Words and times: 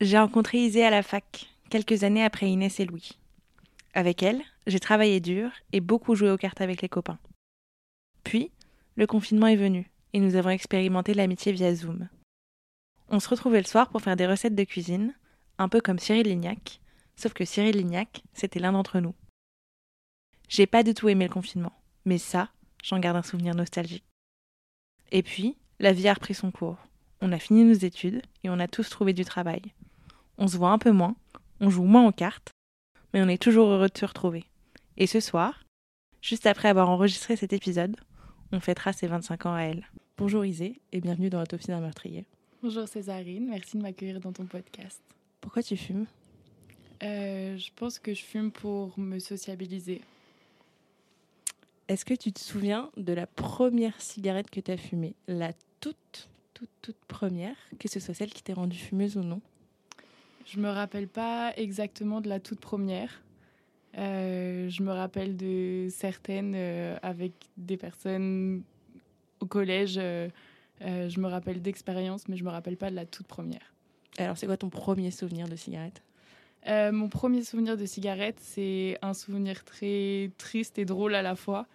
J'ai 0.00 0.16
rencontré 0.16 0.58
Isée 0.58 0.84
à 0.84 0.90
la 0.90 1.02
fac, 1.02 1.48
quelques 1.70 2.04
années 2.04 2.22
après 2.22 2.48
Inès 2.48 2.78
et 2.78 2.84
Louis. 2.84 3.18
Avec 3.94 4.22
elle, 4.22 4.40
j'ai 4.68 4.78
travaillé 4.78 5.18
dur 5.18 5.50
et 5.72 5.80
beaucoup 5.80 6.14
joué 6.14 6.30
aux 6.30 6.36
cartes 6.36 6.60
avec 6.60 6.82
les 6.82 6.88
copains. 6.88 7.18
Puis, 8.22 8.52
le 8.94 9.08
confinement 9.08 9.48
est 9.48 9.56
venu 9.56 9.90
et 10.12 10.20
nous 10.20 10.36
avons 10.36 10.50
expérimenté 10.50 11.14
l'amitié 11.14 11.50
via 11.50 11.74
Zoom. 11.74 12.08
On 13.08 13.18
se 13.18 13.28
retrouvait 13.28 13.60
le 13.60 13.66
soir 13.66 13.88
pour 13.88 14.00
faire 14.00 14.14
des 14.14 14.28
recettes 14.28 14.54
de 14.54 14.62
cuisine, 14.62 15.14
un 15.58 15.68
peu 15.68 15.80
comme 15.80 15.98
Cyril 15.98 16.28
Lignac, 16.28 16.80
sauf 17.16 17.32
que 17.32 17.44
Cyril 17.44 17.76
Lignac, 17.76 18.22
c'était 18.34 18.60
l'un 18.60 18.72
d'entre 18.72 19.00
nous. 19.00 19.16
J'ai 20.48 20.68
pas 20.68 20.84
du 20.84 20.94
tout 20.94 21.08
aimé 21.08 21.26
le 21.26 21.34
confinement, 21.34 21.76
mais 22.04 22.18
ça, 22.18 22.50
j'en 22.84 23.00
garde 23.00 23.16
un 23.16 23.22
souvenir 23.22 23.56
nostalgique. 23.56 24.04
Et 25.10 25.24
puis, 25.24 25.56
la 25.80 25.92
vie 25.92 26.06
a 26.06 26.14
repris 26.14 26.34
son 26.34 26.52
cours. 26.52 26.78
On 27.20 27.32
a 27.32 27.40
fini 27.40 27.64
nos 27.64 27.74
études 27.74 28.22
et 28.44 28.48
on 28.48 28.60
a 28.60 28.68
tous 28.68 28.88
trouvé 28.90 29.12
du 29.12 29.24
travail 29.24 29.62
on 30.38 30.46
se 30.48 30.56
voit 30.56 30.70
un 30.70 30.78
peu 30.78 30.92
moins, 30.92 31.16
on 31.60 31.70
joue 31.70 31.84
moins 31.84 32.06
aux 32.06 32.12
cartes, 32.12 32.50
mais 33.12 33.22
on 33.22 33.28
est 33.28 33.42
toujours 33.42 33.68
heureux 33.68 33.88
de 33.88 33.98
se 33.98 34.06
retrouver. 34.06 34.44
Et 34.96 35.06
ce 35.06 35.20
soir, 35.20 35.64
juste 36.22 36.46
après 36.46 36.68
avoir 36.68 36.88
enregistré 36.88 37.36
cet 37.36 37.52
épisode, 37.52 37.96
on 38.52 38.60
fêtera 38.60 38.92
ses 38.92 39.06
25 39.06 39.46
ans 39.46 39.54
à 39.54 39.62
elle. 39.62 39.86
Bonjour 40.16 40.44
Isée 40.44 40.80
et 40.92 41.00
bienvenue 41.00 41.30
dans 41.30 41.40
l'autopsie 41.40 41.68
d'un 41.68 41.80
meurtrier. 41.80 42.24
Bonjour 42.62 42.88
Césarine, 42.88 43.48
merci 43.48 43.76
de 43.76 43.82
m'accueillir 43.82 44.20
dans 44.20 44.32
ton 44.32 44.44
podcast. 44.46 45.00
Pourquoi 45.40 45.62
tu 45.62 45.76
fumes? 45.76 46.06
Euh, 47.02 47.56
Je 47.56 47.70
pense 47.76 47.98
que 47.98 48.14
je 48.14 48.22
fume 48.22 48.50
pour 48.50 48.98
me 48.98 49.18
sociabiliser. 49.20 50.00
Est-ce 51.86 52.04
que 52.04 52.14
tu 52.14 52.32
te 52.32 52.40
souviens 52.40 52.90
de 52.96 53.12
la 53.12 53.26
première 53.26 53.98
cigarette 54.00 54.50
que 54.50 54.60
tu 54.60 54.70
as 54.70 54.76
fumée? 54.76 55.14
La 55.26 55.52
toute, 55.80 56.28
toute, 56.52 56.68
toute 56.82 56.98
première, 57.06 57.56
que 57.78 57.88
ce 57.88 57.98
soit 58.00 58.14
celle 58.14 58.32
qui 58.32 58.42
t'est 58.42 58.52
rendue 58.52 58.76
fumeuse 58.76 59.16
ou 59.16 59.22
non? 59.22 59.40
Je 60.50 60.58
me 60.58 60.70
rappelle 60.70 61.08
pas 61.08 61.52
exactement 61.56 62.20
de 62.20 62.28
la 62.28 62.40
toute 62.40 62.60
première. 62.60 63.22
Euh, 63.98 64.68
je 64.68 64.82
me 64.82 64.92
rappelle 64.92 65.36
de 65.36 65.88
certaines 65.90 66.54
euh, 66.56 66.96
avec 67.02 67.32
des 67.56 67.76
personnes 67.76 68.62
au 69.40 69.46
collège. 69.46 69.98
Euh, 69.98 70.28
je 70.80 71.20
me 71.20 71.26
rappelle 71.26 71.60
d'expériences, 71.60 72.28
mais 72.28 72.36
je 72.36 72.44
me 72.44 72.50
rappelle 72.50 72.76
pas 72.76 72.90
de 72.90 72.96
la 72.96 73.04
toute 73.04 73.26
première. 73.26 73.74
Alors, 74.16 74.38
c'est 74.38 74.46
quoi 74.46 74.56
ton 74.56 74.70
premier 74.70 75.10
souvenir 75.10 75.48
de 75.48 75.56
cigarette? 75.56 76.02
Mon 76.66 77.08
premier 77.08 77.44
souvenir 77.44 77.78
de 77.78 77.86
cigarette, 77.86 78.38
c'est 78.40 78.98
un 79.00 79.14
souvenir 79.14 79.64
très 79.64 80.30
triste 80.36 80.78
et 80.78 80.84
drôle 80.84 81.14
à 81.14 81.22
la 81.22 81.34
fois. 81.34 81.66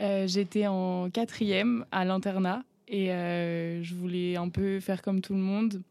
J'étais 0.00 0.66
en 0.66 1.08
quatrième 1.08 1.84
à 1.92 2.04
l'internat 2.04 2.64
et 2.88 3.08
je 3.08 3.94
voulais 3.94 4.34
un 4.34 4.48
peu 4.48 4.80
faire 4.80 5.02
comme 5.02 5.20
tout 5.20 5.34
le 5.34 5.40
monde, 5.40 5.82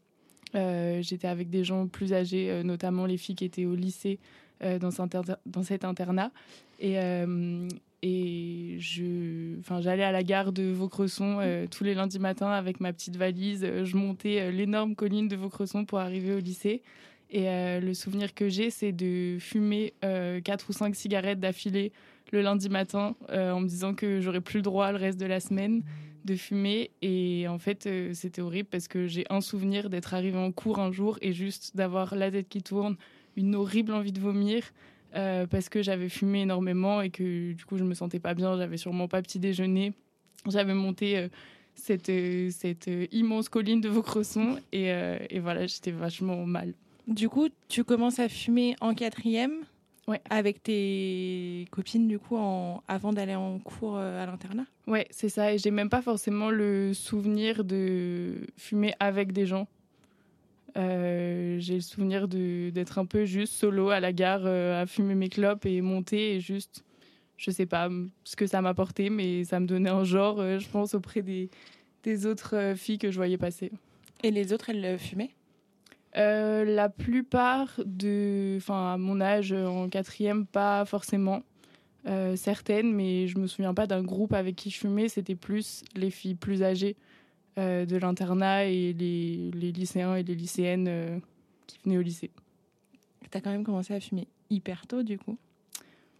euh, 0.54 1.02
j'étais 1.02 1.28
avec 1.28 1.50
des 1.50 1.64
gens 1.64 1.86
plus 1.86 2.12
âgés, 2.12 2.50
euh, 2.50 2.62
notamment 2.62 3.06
les 3.06 3.16
filles 3.16 3.34
qui 3.34 3.44
étaient 3.44 3.64
au 3.64 3.74
lycée 3.74 4.18
euh, 4.62 4.78
dans, 4.78 4.90
cet 4.90 5.84
internat. 5.84 6.30
Et, 6.80 6.96
je, 8.78 9.56
j'allais 9.80 10.04
à 10.04 10.12
la 10.12 10.22
gare 10.22 10.52
de 10.52 10.70
Vaucresson 10.70 11.38
tous 11.70 11.84
les 11.84 11.94
lundis 11.94 12.18
matins 12.18 12.50
avec 12.50 12.80
ma 12.80 12.92
petite 12.92 13.16
valise. 13.16 13.66
Je 13.84 13.96
montais 13.96 14.52
l'énorme 14.52 14.94
colline 14.94 15.26
de 15.26 15.36
Vaucresson 15.36 15.86
pour 15.86 15.98
arriver 16.00 16.34
au 16.34 16.38
lycée. 16.38 16.82
Et 17.30 17.46
le 17.80 17.94
souvenir 17.94 18.34
que 18.34 18.50
j'ai, 18.50 18.68
c'est 18.68 18.92
de 18.92 19.38
fumer 19.40 19.94
quatre 20.44 20.68
ou 20.68 20.72
cinq 20.74 20.94
cigarettes 20.94 21.40
d'affilée 21.40 21.92
le 22.30 22.42
lundi 22.42 22.68
matin 22.68 23.16
en 23.30 23.60
me 23.60 23.66
disant 23.66 23.94
que 23.94 24.20
j'aurais 24.20 24.42
plus 24.42 24.58
le 24.58 24.62
droit 24.62 24.92
le 24.92 24.98
reste 24.98 25.18
de 25.18 25.26
la 25.26 25.40
semaine 25.40 25.82
de 26.24 26.34
fumer. 26.36 26.90
Et 27.02 27.46
en 27.48 27.58
fait, 27.58 27.86
euh, 27.86 28.12
c'était 28.14 28.42
horrible 28.42 28.68
parce 28.70 28.88
que 28.88 29.06
j'ai 29.06 29.24
un 29.30 29.40
souvenir 29.40 29.90
d'être 29.90 30.14
arrivé 30.14 30.38
en 30.38 30.52
cours 30.52 30.78
un 30.78 30.92
jour 30.92 31.18
et 31.22 31.32
juste 31.32 31.76
d'avoir 31.76 32.14
la 32.14 32.30
tête 32.30 32.48
qui 32.48 32.62
tourne, 32.62 32.96
une 33.36 33.54
horrible 33.54 33.92
envie 33.92 34.12
de 34.12 34.20
vomir. 34.20 34.64
Euh, 35.14 35.46
parce 35.46 35.68
que 35.68 35.80
j'avais 35.80 36.08
fumé 36.08 36.40
énormément 36.40 37.00
et 37.00 37.10
que 37.10 37.52
du 37.52 37.64
coup 37.64 37.78
je 37.78 37.84
me 37.84 37.94
sentais 37.94 38.18
pas 38.18 38.34
bien, 38.34 38.56
j'avais 38.56 38.76
sûrement 38.76 39.06
pas 39.06 39.22
petit 39.22 39.38
déjeuner. 39.38 39.92
J'avais 40.48 40.74
monté 40.74 41.16
euh, 41.16 41.28
cette, 41.76 42.10
cette 42.50 42.90
immense 43.12 43.48
colline 43.48 43.80
de 43.80 43.88
Vaucresson 43.88 44.58
et, 44.72 44.88
et 45.30 45.38
voilà, 45.38 45.66
j'étais 45.66 45.92
vachement 45.92 46.44
mal. 46.46 46.74
Du 47.06 47.28
coup, 47.28 47.48
tu 47.68 47.84
commences 47.84 48.18
à 48.18 48.28
fumer 48.28 48.74
en 48.80 48.94
quatrième 48.94 49.64
Ouais. 50.06 50.20
Avec 50.28 50.62
tes 50.62 51.66
copines, 51.70 52.06
du 52.06 52.18
coup, 52.18 52.36
en... 52.36 52.82
avant 52.88 53.12
d'aller 53.12 53.34
en 53.34 53.58
cours 53.58 53.96
euh, 53.96 54.22
à 54.22 54.26
l'internat? 54.26 54.66
Ouais, 54.86 55.06
c'est 55.10 55.30
ça. 55.30 55.54
Et 55.54 55.58
j'ai 55.58 55.70
même 55.70 55.88
pas 55.88 56.02
forcément 56.02 56.50
le 56.50 56.92
souvenir 56.92 57.64
de 57.64 58.46
fumer 58.58 58.94
avec 59.00 59.32
des 59.32 59.46
gens. 59.46 59.66
Euh, 60.76 61.56
j'ai 61.58 61.76
le 61.76 61.80
souvenir 61.80 62.28
d'être 62.28 62.98
un 62.98 63.06
peu 63.06 63.24
juste 63.24 63.54
solo 63.54 63.90
à 63.90 64.00
la 64.00 64.12
gare 64.12 64.42
euh, 64.44 64.82
à 64.82 64.86
fumer 64.86 65.14
mes 65.14 65.28
clopes 65.28 65.64
et 65.64 65.80
monter 65.80 66.34
et 66.34 66.40
juste, 66.40 66.84
je 67.36 67.50
sais 67.50 67.64
pas 67.66 67.88
ce 68.24 68.36
que 68.36 68.46
ça 68.46 68.60
m'a 68.60 68.70
apporté, 68.70 69.08
mais 69.08 69.44
ça 69.44 69.58
me 69.58 69.66
donnait 69.66 69.88
un 69.90 70.04
genre, 70.04 70.38
je 70.58 70.68
pense, 70.68 70.94
auprès 70.94 71.22
des, 71.22 71.48
des 72.02 72.26
autres 72.26 72.74
filles 72.76 72.98
que 72.98 73.10
je 73.10 73.16
voyais 73.16 73.38
passer. 73.38 73.70
Et 74.22 74.30
les 74.30 74.52
autres, 74.52 74.68
elles 74.68 74.98
fumaient? 74.98 75.30
Euh, 76.16 76.64
la 76.64 76.88
plupart 76.88 77.80
de, 77.84 78.54
enfin 78.58 78.94
à 78.94 78.96
mon 78.96 79.20
âge 79.20 79.52
en 79.52 79.88
quatrième, 79.88 80.46
pas 80.46 80.84
forcément. 80.84 81.42
Euh, 82.06 82.36
certaines, 82.36 82.92
mais 82.92 83.26
je 83.28 83.38
me 83.38 83.46
souviens 83.46 83.72
pas 83.72 83.86
d'un 83.86 84.02
groupe 84.02 84.34
avec 84.34 84.56
qui 84.56 84.70
je 84.70 84.78
fumais. 84.78 85.08
C'était 85.08 85.34
plus 85.34 85.82
les 85.96 86.10
filles 86.10 86.34
plus 86.34 86.62
âgées 86.62 86.96
euh, 87.58 87.86
de 87.86 87.96
l'internat 87.96 88.66
et 88.66 88.92
les, 88.92 89.50
les, 89.52 89.72
lycéens 89.72 90.14
et 90.14 90.22
les 90.22 90.34
lycéennes 90.34 91.20
qui 91.66 91.78
venaient 91.84 91.98
au 91.98 92.02
lycée. 92.02 92.30
Tu 93.30 93.38
as 93.38 93.40
quand 93.40 93.50
même 93.50 93.64
commencé 93.64 93.94
à 93.94 94.00
fumer 94.00 94.28
hyper 94.50 94.86
tôt, 94.86 95.02
du 95.02 95.18
coup. 95.18 95.38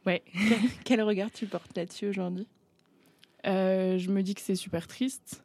Ouais. 0.06 0.22
quel 0.84 1.02
regard 1.02 1.30
tu 1.30 1.46
portes 1.46 1.76
là-dessus 1.76 2.08
aujourd'hui? 2.08 2.48
Je 3.44 4.10
me 4.10 4.22
dis 4.22 4.34
que 4.34 4.40
c'est 4.40 4.56
super 4.56 4.88
triste. 4.88 5.44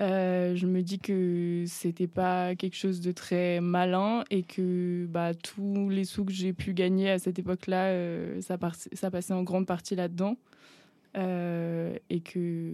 Euh, 0.00 0.56
je 0.56 0.66
me 0.66 0.82
dis 0.82 0.98
que 0.98 1.64
c'était 1.66 2.06
pas 2.06 2.54
quelque 2.54 2.76
chose 2.76 3.00
de 3.00 3.12
très 3.12 3.60
malin 3.60 4.24
et 4.30 4.42
que 4.42 5.06
bah, 5.06 5.34
tous 5.34 5.90
les 5.90 6.04
sous 6.04 6.24
que 6.24 6.32
j'ai 6.32 6.54
pu 6.54 6.72
gagner 6.72 7.10
à 7.10 7.18
cette 7.18 7.38
époque-là, 7.38 7.88
euh, 7.88 8.40
ça, 8.40 8.56
ça, 8.92 9.10
passait 9.10 9.34
en 9.34 9.42
grande 9.42 9.66
partie 9.66 9.94
là-dedans. 9.94 10.36
Euh, 11.14 11.94
et 12.08 12.20
que 12.20 12.72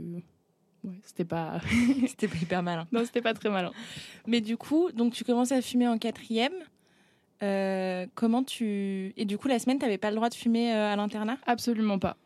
ouais, 0.85 1.01
c'était 1.03 1.25
pas. 1.25 1.61
c'était 2.07 2.29
pas 2.29 2.37
hyper 2.37 2.63
malin. 2.63 2.87
Non, 2.93 3.05
c'était 3.05 3.23
pas 3.23 3.35
très 3.35 3.51
malin. 3.51 3.73
Mais 4.27 4.41
du 4.41 4.57
coup, 4.57 4.93
donc 4.93 5.13
tu 5.13 5.25
commences 5.25 5.51
à 5.51 5.61
fumer 5.61 5.89
en 5.89 5.99
quatrième. 5.99 6.55
comment 8.15 8.45
tu. 8.45 9.13
Et 9.17 9.25
du 9.25 9.39
coup, 9.39 9.49
la 9.49 9.59
semaine, 9.59 9.79
tu 9.79 9.85
n'avais 9.85 9.99
pas 9.99 10.11
le 10.11 10.17
droit 10.17 10.29
de 10.29 10.35
fumer 10.35 10.71
à 10.71 10.95
l'internat? 10.95 11.39
Absolument 11.47 11.99
pas. 11.99 12.17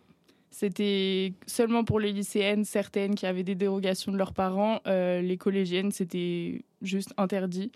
C'était 0.53 1.33
seulement 1.47 1.83
pour 1.83 1.99
les 1.99 2.13
lycéennes, 2.13 2.67
certaines 2.67 3.15
qui 3.15 3.25
avaient 3.25 3.43
des 3.43 3.55
dérogations 3.55 4.13
de 4.13 4.19
leurs 4.19 4.35
parents. 4.35 4.81
Euh, 4.87 5.23
les 5.23 5.39
collégiennes, 5.39 5.91
c'était 5.93 6.63
juste 6.83 7.15
interdit. 7.17 7.73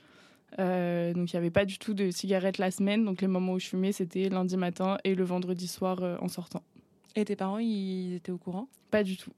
Euh, 0.58 1.14
donc 1.14 1.32
il 1.32 1.36
n'y 1.36 1.38
avait 1.38 1.50
pas 1.50 1.64
du 1.64 1.78
tout 1.78 1.94
de 1.94 2.10
cigarettes 2.10 2.58
la 2.58 2.70
semaine. 2.70 3.02
Donc 3.06 3.22
les 3.22 3.28
moments 3.28 3.54
où 3.54 3.58
je 3.58 3.68
fumais, 3.68 3.92
c'était 3.92 4.28
lundi 4.28 4.58
matin 4.58 4.98
et 5.04 5.14
le 5.14 5.24
vendredi 5.24 5.66
soir 5.68 6.02
euh, 6.02 6.16
en 6.20 6.28
sortant. 6.28 6.62
Et 7.14 7.24
tes 7.24 7.34
parents, 7.34 7.58
ils 7.58 8.16
étaient 8.16 8.30
au 8.30 8.36
courant? 8.36 8.68
Pas 8.90 9.02
du 9.02 9.16
tout. 9.16 9.32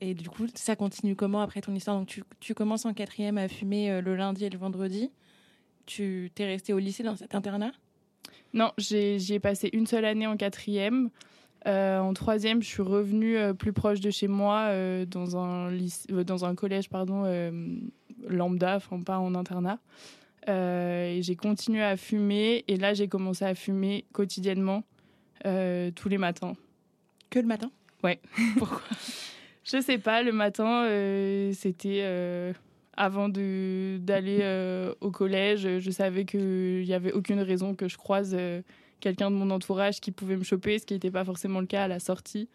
Et 0.00 0.14
du 0.14 0.28
coup, 0.28 0.46
ça 0.54 0.76
continue 0.76 1.16
comment 1.16 1.40
après 1.40 1.60
ton 1.62 1.74
histoire? 1.74 1.98
Donc 1.98 2.06
tu, 2.06 2.22
tu 2.38 2.54
commences 2.54 2.86
en 2.86 2.94
quatrième 2.94 3.38
à 3.38 3.48
fumer 3.48 4.00
le 4.00 4.14
lundi 4.14 4.44
et 4.44 4.50
le 4.50 4.58
vendredi. 4.58 5.10
tu 5.84 6.30
t'es 6.32 6.46
resté 6.46 6.72
au 6.72 6.78
lycée 6.78 7.02
dans 7.02 7.16
cet 7.16 7.34
internat? 7.34 7.72
Non, 8.54 8.70
j'y 8.78 9.34
ai, 9.34 9.40
passé 9.40 9.68
une 9.72 9.86
seule 9.86 10.04
année 10.04 10.28
en 10.28 10.36
quatrième. 10.36 11.10
Euh, 11.66 11.98
en 11.98 12.12
troisième, 12.14 12.62
je 12.62 12.68
suis 12.68 12.82
revenue 12.82 13.36
euh, 13.36 13.52
plus 13.52 13.72
proche 13.72 14.00
de 14.00 14.10
chez 14.10 14.28
moi 14.28 14.70
dans, 15.06 15.36
un 15.36 15.70
lycée, 15.70 16.08
dans 16.24 16.44
un 16.44 16.54
collège 16.54 16.88
pardon, 16.88 17.24
lambda, 18.28 18.76
enfin 18.76 19.00
pas 19.00 19.18
en 19.18 19.34
internat. 19.34 19.78
et 20.46 21.20
j'ai 21.22 21.36
continué 21.36 21.82
à 21.82 21.96
fumer. 21.96 22.64
Et 22.68 22.76
là, 22.76 22.94
j'ai 22.94 23.08
commencé 23.08 23.44
à 23.44 23.54
fumer 23.54 24.04
quotidiennement 24.12 24.84
tous 25.42 26.08
les 26.08 26.18
matins. 26.18 26.54
Que 27.30 27.38
le 27.38 27.46
matin? 27.46 27.70
Ouais. 28.02 28.20
Pourquoi? 28.58 28.82
Je 29.64 29.80
sais 29.80 29.98
pas. 29.98 30.22
Le 30.22 30.30
matin, 30.30 30.86
c'était 31.52 32.04
avant 32.96 33.28
d'aller 33.28 34.38
euh, 34.40 34.94
au 35.00 35.10
collège, 35.10 35.78
je 35.78 35.90
savais 35.90 36.24
qu'il 36.24 36.82
n'y 36.82 36.94
avait 36.94 37.12
aucune 37.12 37.40
raison 37.40 37.74
que 37.74 37.88
je 37.88 37.96
croise 37.96 38.34
euh, 38.38 38.62
quelqu'un 39.00 39.30
de 39.30 39.36
mon 39.36 39.50
entourage 39.50 40.00
qui 40.00 40.10
pouvait 40.10 40.36
me 40.36 40.44
choper, 40.44 40.78
ce 40.78 40.86
qui 40.86 40.94
n'était 40.94 41.10
pas 41.10 41.24
forcément 41.24 41.60
le 41.60 41.66
cas 41.66 41.84
à 41.84 41.88
la 41.88 42.00
sortie 42.00 42.48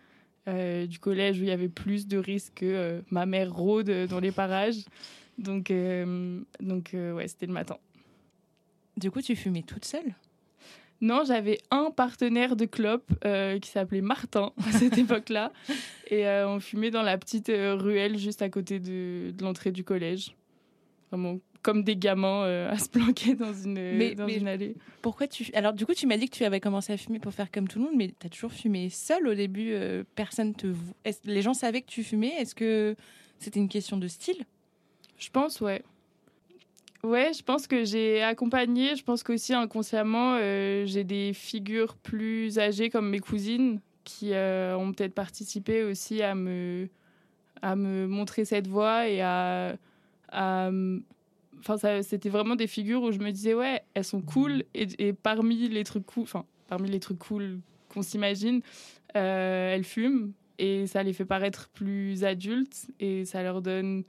euh, 0.47 0.87
du 0.87 0.99
collège 0.99 1.39
où 1.39 1.43
il 1.43 1.49
y 1.49 1.51
avait 1.51 1.69
plus 1.69 2.07
de 2.07 2.17
risques 2.17 2.53
que 2.55 3.03
ma 3.11 3.25
mère 3.25 3.53
rôde 3.53 3.91
dans 4.07 4.19
les 4.19 4.31
parages. 4.31 4.85
Donc, 5.37 5.71
donc 6.59 6.91
ouais, 6.93 7.27
c'était 7.27 7.47
le 7.47 7.53
matin. 7.53 7.77
Du 8.97 9.09
coup, 9.11 9.21
tu 9.21 9.35
fumais 9.35 9.63
toute 9.63 9.85
seule? 9.85 10.15
Non, 10.99 11.23
j'avais 11.25 11.57
un 11.71 11.89
partenaire 11.89 12.55
de 12.55 12.65
clope 12.65 13.11
qui 13.61 13.69
s'appelait 13.69 14.01
Martin 14.01 14.51
à 14.67 14.71
cette 14.71 14.97
époque-là. 14.97 15.51
Et 16.09 16.27
on 16.27 16.59
fumait 16.59 16.91
dans 16.91 17.01
la 17.01 17.17
petite 17.17 17.47
ruelle 17.49 18.17
juste 18.17 18.41
à 18.41 18.49
côté 18.49 18.79
de 18.79 19.33
l'entrée 19.41 19.71
du 19.71 19.83
collège 19.83 20.35
vraiment 21.11 21.39
comme 21.61 21.83
des 21.83 21.95
gamins 21.95 22.43
euh, 22.43 22.71
à 22.71 22.77
se 22.77 22.89
planquer 22.89 23.35
dans 23.35 23.53
une, 23.53 24.15
dans 24.15 24.27
une 24.27 24.47
allée. 24.47 24.75
Pourquoi 25.01 25.27
tu 25.27 25.49
alors 25.53 25.73
du 25.73 25.85
coup 25.85 25.93
tu 25.93 26.07
m'as 26.07 26.17
dit 26.17 26.29
que 26.29 26.35
tu 26.35 26.43
avais 26.43 26.59
commencé 26.59 26.93
à 26.93 26.97
fumer 26.97 27.19
pour 27.19 27.33
faire 27.33 27.51
comme 27.51 27.67
tout 27.67 27.79
le 27.79 27.85
monde, 27.85 27.95
mais 27.95 28.13
tu 28.19 28.27
as 28.27 28.29
toujours 28.29 28.51
fumé 28.51 28.89
seul 28.89 29.27
au 29.27 29.33
début. 29.33 29.71
Euh, 29.71 30.03
personne 30.15 30.53
te 30.53 30.67
les 31.25 31.41
gens 31.41 31.53
savaient 31.53 31.81
que 31.81 31.89
tu 31.89 32.03
fumais. 32.03 32.33
Est-ce 32.39 32.55
que 32.55 32.95
c'était 33.39 33.59
une 33.59 33.69
question 33.69 33.97
de 33.97 34.07
style? 34.07 34.43
Je 35.17 35.29
pense 35.29 35.61
ouais. 35.61 35.83
Ouais, 37.03 37.31
je 37.33 37.41
pense 37.41 37.65
que 37.65 37.83
j'ai 37.83 38.21
accompagné. 38.21 38.95
Je 38.95 39.03
pense 39.03 39.23
qu'aussi 39.23 39.55
inconsciemment, 39.55 40.37
euh, 40.39 40.85
j'ai 40.85 41.03
des 41.03 41.33
figures 41.33 41.95
plus 41.95 42.59
âgées 42.59 42.91
comme 42.91 43.09
mes 43.09 43.19
cousines 43.19 43.79
qui 44.03 44.31
ont 44.33 44.91
peut-être 44.93 45.13
participé 45.13 45.83
aussi 45.83 46.21
à 46.21 46.33
me 46.35 46.89
à 47.61 47.75
me 47.75 48.07
montrer 48.07 48.45
cette 48.45 48.67
voie 48.67 49.07
et 49.07 49.21
à 49.21 49.77
euh, 50.33 50.99
enfin, 51.67 52.01
c'était 52.01 52.29
vraiment 52.29 52.55
des 52.55 52.67
figures 52.67 53.03
où 53.03 53.11
je 53.11 53.19
me 53.19 53.31
disais, 53.31 53.53
ouais, 53.53 53.81
elles 53.93 54.03
sont 54.03 54.21
cool. 54.21 54.63
Et, 54.73 55.13
parmi 55.13 55.69
les 55.69 55.83
trucs 55.83 56.05
cool, 56.05 56.23
enfin, 56.23 56.45
parmi 56.67 56.89
les 56.89 56.99
trucs 56.99 57.19
cool 57.19 57.59
qu'on 57.89 58.01
s'imagine, 58.01 58.61
euh, 59.15 59.73
elles 59.73 59.83
fument. 59.83 60.33
Et 60.57 60.85
ça 60.87 61.01
les 61.03 61.13
fait 61.13 61.25
paraître 61.25 61.69
plus 61.69 62.23
adultes. 62.23 62.87
Et 62.99 63.25
ça 63.25 63.43
leur 63.43 63.61
donne 63.61 64.03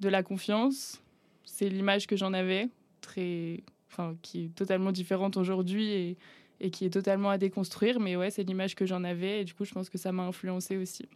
de 0.00 0.08
la 0.08 0.22
confiance. 0.22 1.02
C'est 1.44 1.68
l'image 1.68 2.06
que 2.06 2.16
j'en 2.16 2.32
avais, 2.32 2.68
très, 3.00 3.62
enfin, 3.90 4.16
qui 4.22 4.46
est 4.46 4.54
totalement 4.54 4.92
différente 4.92 5.36
aujourd'hui 5.36 5.90
et, 5.92 6.16
et 6.60 6.70
qui 6.70 6.84
est 6.84 6.90
totalement 6.90 7.30
à 7.30 7.38
déconstruire. 7.38 8.00
Mais 8.00 8.16
ouais, 8.16 8.30
c'est 8.30 8.42
l'image 8.42 8.74
que 8.74 8.86
j'en 8.86 9.04
avais. 9.04 9.42
Et 9.42 9.44
du 9.44 9.54
coup, 9.54 9.64
je 9.64 9.72
pense 9.72 9.88
que 9.88 9.98
ça 9.98 10.12
m'a 10.12 10.24
influencé 10.24 10.76
aussi. 10.76 11.08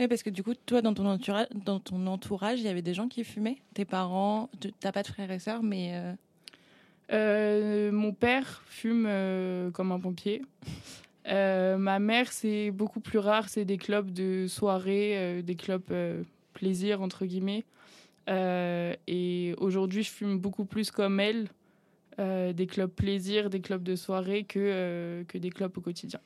Oui, 0.00 0.08
parce 0.08 0.24
que 0.24 0.30
du 0.30 0.42
coup, 0.42 0.54
toi, 0.54 0.82
dans 0.82 0.92
ton, 0.92 1.06
entourage, 1.06 1.46
dans 1.54 1.78
ton 1.78 2.06
entourage, 2.06 2.58
il 2.58 2.64
y 2.64 2.68
avait 2.68 2.82
des 2.82 2.94
gens 2.94 3.06
qui 3.06 3.22
fumaient? 3.22 3.58
Tes 3.74 3.84
parents 3.84 4.50
T'as 4.80 4.90
pas 4.90 5.02
de 5.02 5.08
frères 5.08 5.30
et 5.30 5.38
sœurs, 5.38 5.62
mais... 5.62 5.92
Euh, 5.94 6.14
euh, 7.12 7.92
mon 7.92 8.12
père 8.12 8.62
fume 8.66 9.04
euh, 9.06 9.70
comme 9.70 9.92
un 9.92 10.00
pompier. 10.00 10.42
ma 11.26 11.98
mère, 12.00 12.32
c'est 12.32 12.72
beaucoup 12.72 13.00
plus 13.00 13.18
rare. 13.18 13.48
C'est 13.48 13.64
des 13.64 13.76
clubs 13.76 14.10
de 14.10 14.46
soirée, 14.48 15.42
des 15.42 15.54
clubs 15.54 15.92
plaisir, 16.54 17.00
entre 17.00 17.24
guillemets. 17.24 17.64
et 18.28 19.54
aujourd'hui, 19.58 20.02
je 20.02 20.10
fume 20.10 20.38
beaucoup 20.38 20.64
plus 20.64 20.90
comme 20.90 21.20
elle. 21.20 21.46
des 22.18 22.66
clubs 22.66 22.90
plaisir, 22.90 23.48
des 23.48 23.60
clubs 23.60 23.82
de 23.84 23.94
soirée 23.94 24.42
que, 24.42 25.24
que 25.28 25.38
des 25.38 25.50
clubs 25.50 25.76
au 25.78 25.80
quotidien. 25.80 26.20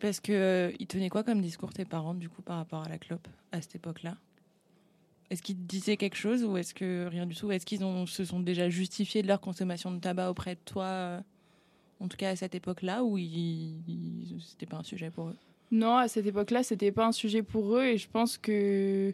Parce 0.00 0.20
que 0.20 0.32
euh, 0.32 0.72
ils 0.78 0.86
tenaient 0.86 1.08
quoi 1.08 1.24
comme 1.24 1.40
discours 1.40 1.72
tes 1.72 1.84
parents 1.84 2.14
du 2.14 2.28
coup 2.28 2.42
par 2.42 2.56
rapport 2.56 2.84
à 2.84 2.88
la 2.88 2.98
clope 2.98 3.26
à 3.52 3.62
cette 3.62 3.74
époque-là? 3.76 4.16
Est-ce 5.30 5.42
qu'ils 5.42 5.66
disaient 5.66 5.96
quelque 5.96 6.16
chose 6.16 6.44
ou 6.44 6.56
est-ce 6.56 6.74
que 6.74 7.06
rien 7.06 7.26
du 7.26 7.34
tout? 7.34 7.50
Est-ce 7.50 7.66
qu'ils 7.66 7.80
se 8.06 8.24
sont 8.24 8.40
déjà 8.40 8.68
justifiés 8.68 9.22
de 9.22 9.28
leur 9.28 9.40
consommation 9.40 9.90
de 9.90 9.98
tabac 9.98 10.30
auprès 10.30 10.54
de 10.54 10.60
toi, 10.64 10.84
euh, 10.84 11.20
en 12.00 12.08
tout 12.08 12.16
cas 12.16 12.30
à 12.30 12.36
cette 12.36 12.54
époque-là, 12.54 13.04
ou 13.04 13.18
c'était 14.40 14.66
pas 14.66 14.78
un 14.78 14.82
sujet 14.82 15.10
pour 15.10 15.28
eux? 15.28 15.36
Non, 15.70 15.96
à 15.96 16.08
cette 16.08 16.26
époque-là, 16.26 16.62
c'était 16.62 16.92
pas 16.92 17.06
un 17.06 17.12
sujet 17.12 17.42
pour 17.42 17.76
eux 17.76 17.84
et 17.84 17.98
je 17.98 18.08
pense 18.08 18.38
que 18.38 19.12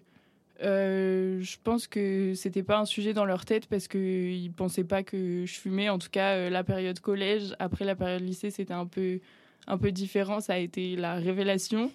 euh, 0.63 1.41
je 1.41 1.57
pense 1.65 1.89
que 1.89 2.35
c'était 2.35 2.63
pas 2.63 2.79
un 2.79 2.85
sujet 2.85 3.13
dans 3.13 3.25
leur 3.25 3.45
tête 3.45 3.67
parce 3.67 3.89
qu'ils 3.89 4.53
pensaient 4.53 4.85
pas 4.85 5.03
que 5.03 5.45
je 5.47 5.55
fumais. 5.55 5.89
En 5.89 5.99
tout 5.99 6.11
cas, 6.11 6.49
la 6.49 6.63
période 6.63 7.01
collège, 7.01 7.57
après 7.59 7.85
la 7.85 7.97
période 7.97 8.23
lycée, 8.23 8.51
c'était 8.51 8.73
un 8.73 8.87
peu 8.87 9.19
un 9.67 9.79
peu 9.79 9.93
différent, 9.93 10.41
ça 10.41 10.55
a 10.55 10.59
été 10.59 10.97
la 10.97 11.15
révélation. 11.15 11.91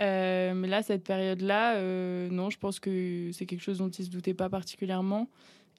Euh, 0.00 0.54
mais 0.54 0.68
là, 0.68 0.82
cette 0.82 1.04
période-là, 1.04 1.76
euh, 1.76 2.28
non, 2.30 2.50
je 2.50 2.58
pense 2.58 2.78
que 2.78 3.30
c'est 3.32 3.46
quelque 3.46 3.62
chose 3.62 3.78
dont 3.78 3.88
ils 3.88 4.04
se 4.04 4.10
doutaient 4.10 4.34
pas 4.34 4.48
particulièrement. 4.48 5.28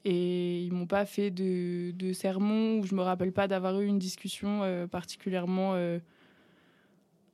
Et 0.04 0.62
ils 0.62 0.72
m'ont 0.72 0.86
pas 0.86 1.04
fait 1.04 1.30
de, 1.30 1.90
de 1.92 2.12
sermon 2.12 2.78
ou 2.78 2.86
je 2.86 2.94
me 2.94 3.02
rappelle 3.02 3.32
pas 3.32 3.48
d'avoir 3.48 3.78
eu 3.80 3.86
une 3.86 3.98
discussion 3.98 4.62
euh, 4.62 4.86
particulièrement 4.86 5.74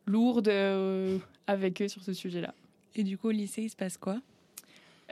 lourde 0.07 0.49
avec 1.47 1.83
eux 1.83 1.89
sur 1.89 2.03
ce 2.03 2.13
sujet-là. 2.13 2.55
Et 2.95 3.05
du 3.05 3.19
coup, 3.19 3.29
au 3.29 3.33
lycée, 3.33 3.63
il 3.63 3.71
se 3.71 3.77
passe 3.77 3.99
quoi? 3.99 4.21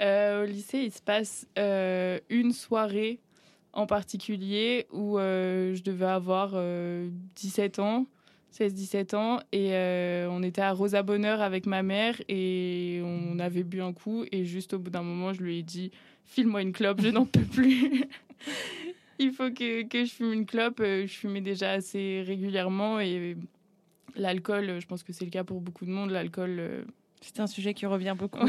Au 0.01 0.45
lycée, 0.45 0.79
il 0.79 0.93
se 0.93 1.03
passe 1.03 1.47
une 1.57 2.53
soirée 2.53 3.21
en 3.73 3.87
particulier 3.87 4.87
où 4.93 5.19
je 5.19 5.83
devais 5.83 6.07
avoir 6.07 6.57
17 7.37 7.79
ans 7.79 8.07
16-17 8.55 9.17
ans 9.17 9.41
et 9.51 9.75
euh, 9.75 10.29
on 10.31 10.43
était 10.43 10.63
à 10.63 10.73
Rosa 10.73 11.03
Bonheur 11.03 11.43
avec 11.43 11.67
ma 11.67 11.83
mère 11.83 12.21
et 12.29 13.01
on 13.03 13.41
avait 13.41 13.65
bu 13.65 13.83
un 13.83 13.93
coup 13.93 14.25
et 14.31 14.45
juste 14.45 14.75
au 14.75 14.79
bout 14.79 14.91
d'un 14.91 15.03
moment 15.03 15.33
je 15.33 15.43
lui 15.43 15.59
ai 15.59 15.63
dit 15.63 15.91
file-moi 16.25 16.63
une 16.63 16.73
clope, 16.73 17.01
je 17.01 17.09
n'en 17.09 17.27
peux 17.27 17.43
plus. 17.43 18.05
Il 19.19 19.33
faut 19.33 19.51
que, 19.51 19.83
que, 19.87 20.05
je 20.05 20.13
fume 20.13 20.33
une 20.33 20.47
clope. 20.47 20.81
Euh, 20.81 21.07
je 21.07 21.13
fumais 21.13 21.41
déjà 21.41 21.73
assez 21.73 22.23
régulièrement 22.27 22.99
et 23.01 23.37
l'alcool, 24.17 24.81
je 24.81 24.87
pense 24.87 25.03
que 25.03 25.13
c'est 25.13 25.25
le 25.25 25.31
cas 25.31 25.45
pour 25.45 25.61
beaucoup 25.61 25.85
de 25.85 25.91
monde, 25.91 26.11
l'alcool... 26.11 26.57
Euh, 26.59 26.83
c'est 27.21 27.41
un 27.41 27.47
sujet 27.47 27.73
qui 27.73 27.87
revient 27.87 28.15
beaucoup. 28.17 28.47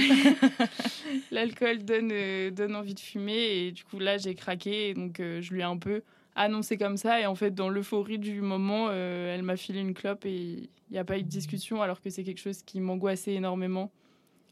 l'alcool 1.32 1.84
donne, 1.84 2.12
donne 2.52 2.76
envie 2.76 2.94
de 2.94 3.00
fumer 3.00 3.38
et 3.38 3.72
du 3.72 3.86
coup 3.86 4.00
là 4.00 4.18
j'ai 4.18 4.36
craqué 4.36 4.90
et 4.90 4.94
donc 4.94 5.16
je 5.20 5.54
lui 5.54 5.62
ai 5.62 5.64
un 5.64 5.78
peu 5.78 6.02
annoncé 6.36 6.78
comme 6.78 6.98
ça. 6.98 7.20
Et 7.20 7.26
en 7.26 7.36
fait, 7.36 7.52
dans 7.52 7.70
l'euphorie 7.70 8.20
du 8.20 8.42
moment, 8.42 8.88
euh, 8.90 9.34
elle 9.34 9.44
m'a 9.44 9.58
filé 9.58 9.80
une 9.80 9.94
clope 9.94 10.26
et 10.26 10.36
il 10.36 10.92
n'y 10.92 10.98
a 10.98 11.06
pas 11.06 11.18
eu 11.18 11.24
de 11.24 11.30
discussion, 11.30 11.82
alors 11.82 12.02
que 12.02 12.10
c'est 12.10 12.24
quelque 12.24 12.42
chose 12.42 12.62
qui 12.62 12.80
m'angoissait 12.80 13.34
énormément 13.34 13.92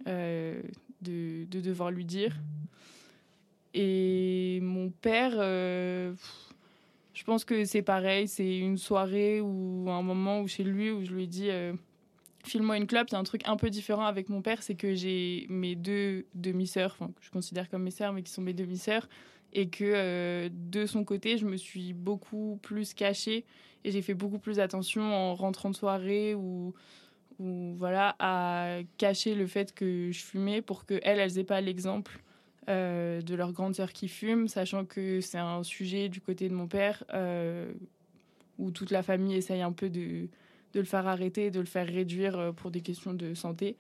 euh, 0.08 0.62
de, 1.02 1.46
de, 1.46 1.62
devoir 1.62 1.92
lui 1.92 2.06
dire. 2.06 2.36
Et 3.74 4.60
mon 4.62 4.90
père, 4.90 5.34
euh, 5.36 6.14
je 7.14 7.24
pense 7.24 7.46
que 7.46 7.66
c'est 7.66 7.82
pareil. 7.82 8.28
C'est 8.28 8.58
une 8.58 8.78
soirée 8.78 9.42
ou 9.42 9.90
un 9.90 10.02
moment 10.02 10.42
où 10.42 10.48
chez 10.48 10.64
lui 10.64 10.92
où 10.92 11.04
je 11.04 11.12
lui 11.12 11.28
dit 11.28 11.50
file-moi 12.46 12.78
une 12.78 12.88
clope. 12.88 13.10
Il 13.10 13.14
y 13.14 13.16
a 13.16 13.20
un 13.20 13.24
truc 13.24 13.42
un 13.46 13.58
peu 13.58 13.70
différent 13.70 14.06
avec 14.06 14.30
mon 14.30 14.42
père, 14.42 14.62
c'est 14.62 14.76
que 14.76 14.94
j'ai 14.94 15.48
mes 15.50 15.76
deux 15.76 16.26
demi-sœurs, 16.36 16.98
que 16.98 17.26
je 17.26 17.32
considère 17.32 17.70
comme 17.70 17.84
mes 17.84 17.92
sœurs, 17.92 18.14
mais 18.14 18.22
qui 18.22 18.32
sont 18.32 18.42
mes 18.42 18.54
demi-sœurs 18.54 19.08
et 19.54 19.70
que 19.70 19.84
euh, 19.86 20.50
de 20.52 20.86
son 20.86 21.04
côté, 21.04 21.38
je 21.38 21.46
me 21.46 21.58
suis 21.58 21.94
beaucoup 21.94 22.60
plus 22.62 22.94
cachée 22.94 23.46
et 23.84 23.92
j'ai 23.92 24.02
fait 24.02 24.14
beaucoup 24.14 24.40
plus 24.40 24.60
attention 24.60 25.02
en 25.02 25.36
rentrant 25.36 25.70
de 25.70 25.76
soirée 25.76 26.36
ou, 26.36 26.74
voilà 27.40 28.16
à 28.20 28.78
cacher 28.98 29.36
le 29.36 29.48
fait 29.48 29.74
que 29.74 30.12
je 30.12 30.20
fumais 30.22 30.62
pour 30.62 30.86
que 30.86 31.00
elles, 31.04 31.20
elles 31.20 31.40
aient 31.40 31.44
pas 31.44 31.60
l'exemple 31.60 32.22
euh, 32.70 33.22
de 33.22 33.36
leur 33.36 33.52
grande 33.52 33.76
sœur 33.76 33.92
qui 33.92 34.08
fume, 34.08 34.48
sachant 34.48 34.86
que 34.86 35.20
c'est 35.20 35.40
un 35.40 35.62
sujet 35.64 36.08
du 36.08 36.22
côté 36.22 36.48
de 36.48 36.54
mon 36.54 36.68
père 36.68 37.04
euh, 37.14 37.74
où 38.60 38.72
toute 38.72 38.92
la 38.92 39.04
famille 39.04 39.36
essaye 39.36 39.62
un 39.62 39.74
peu 39.74 39.90
de, 39.90 40.30
de 40.74 40.80
le 40.80 40.86
faire 40.86 41.06
arrêter, 41.06 41.52
de 41.52 41.60
le 41.60 41.66
faire 41.66 41.88
réduire 41.88 42.54
pour 42.56 42.72
des 42.72 42.82
questions 42.82 43.14
de 43.14 43.34
santé. 43.34 43.76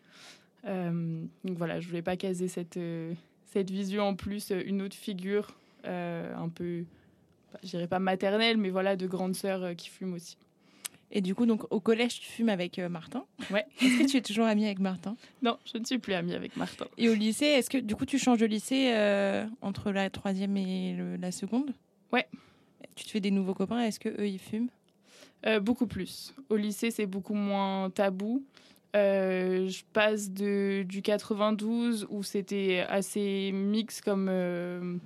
donc 0.65 1.57
voilà, 1.57 1.79
je 1.79 1.87
voulais 1.87 2.01
pas 2.01 2.17
caser 2.17 2.49
cette 2.49 2.79
cette 3.45 3.69
vision 3.69 4.03
en 4.03 4.15
plus, 4.15 4.51
une 4.65 4.81
autre 4.81 4.95
figure 4.95 5.55
un 5.85 6.49
peu, 6.49 6.85
je 7.63 7.69
dirais 7.69 7.87
pas 7.87 7.99
maternelle, 7.99 8.57
mais 8.57 8.69
voilà, 8.69 8.95
de 8.95 9.07
grande 9.07 9.35
sœur 9.35 9.63
euh, 9.63 9.73
qui 9.73 9.89
fume 9.89 10.13
aussi. 10.13 10.37
Et 11.11 11.21
du 11.21 11.35
coup, 11.35 11.45
donc 11.45 11.71
au 11.71 11.79
collège, 11.79 12.19
tu 12.19 12.27
fumes 12.27 12.49
avec 12.49 12.79
euh, 12.79 12.89
Martin? 12.89 13.25
Ouais. 13.51 13.65
Est-ce 13.81 13.99
que 13.99 14.07
tu 14.09 14.17
es 14.17 14.21
toujours 14.21 14.45
amie 14.45 14.65
avec 14.65 14.79
Martin? 14.79 15.15
Non, 15.41 15.57
je 15.71 15.77
ne 15.77 15.85
suis 15.85 15.99
plus 15.99 16.13
amie 16.13 16.33
avec 16.33 16.57
Martin. 16.57 16.85
Et 16.97 17.09
au 17.09 17.13
lycée, 17.13 17.45
est-ce 17.45 17.69
que 17.69 17.77
du 17.77 17.95
coup 17.95 18.05
tu 18.05 18.17
changes 18.17 18.39
de 18.39 18.47
lycée 18.47 18.91
entre 19.61 19.91
la 19.91 20.09
troisième 20.09 20.57
et 20.57 20.97
la 21.19 21.31
seconde? 21.31 21.73
Ouais. 22.11 22.27
Tu 22.95 23.05
te 23.05 23.09
fais 23.11 23.19
des 23.19 23.31
nouveaux 23.31 23.53
copains, 23.53 23.81
est-ce 23.81 23.99
que 23.99 24.09
eux 24.09 24.27
ils 24.27 24.39
fument? 24.39 24.69
Euh, 25.45 25.59
beaucoup 25.59 25.87
plus. 25.87 26.33
Au 26.49 26.55
lycée, 26.55 26.91
c'est 26.91 27.05
beaucoup 27.05 27.33
moins 27.33 27.89
tabou. 27.89 28.43
Euh, 28.95 29.67
je 29.67 29.83
passe 29.91 30.29
de, 30.29 30.83
du 30.87 31.01
92 31.01 32.07
où 32.09 32.23
c'était 32.23 32.85
assez 32.87 33.51
mix 33.51 34.01
comme, 34.01 34.27
euh, 34.29 34.97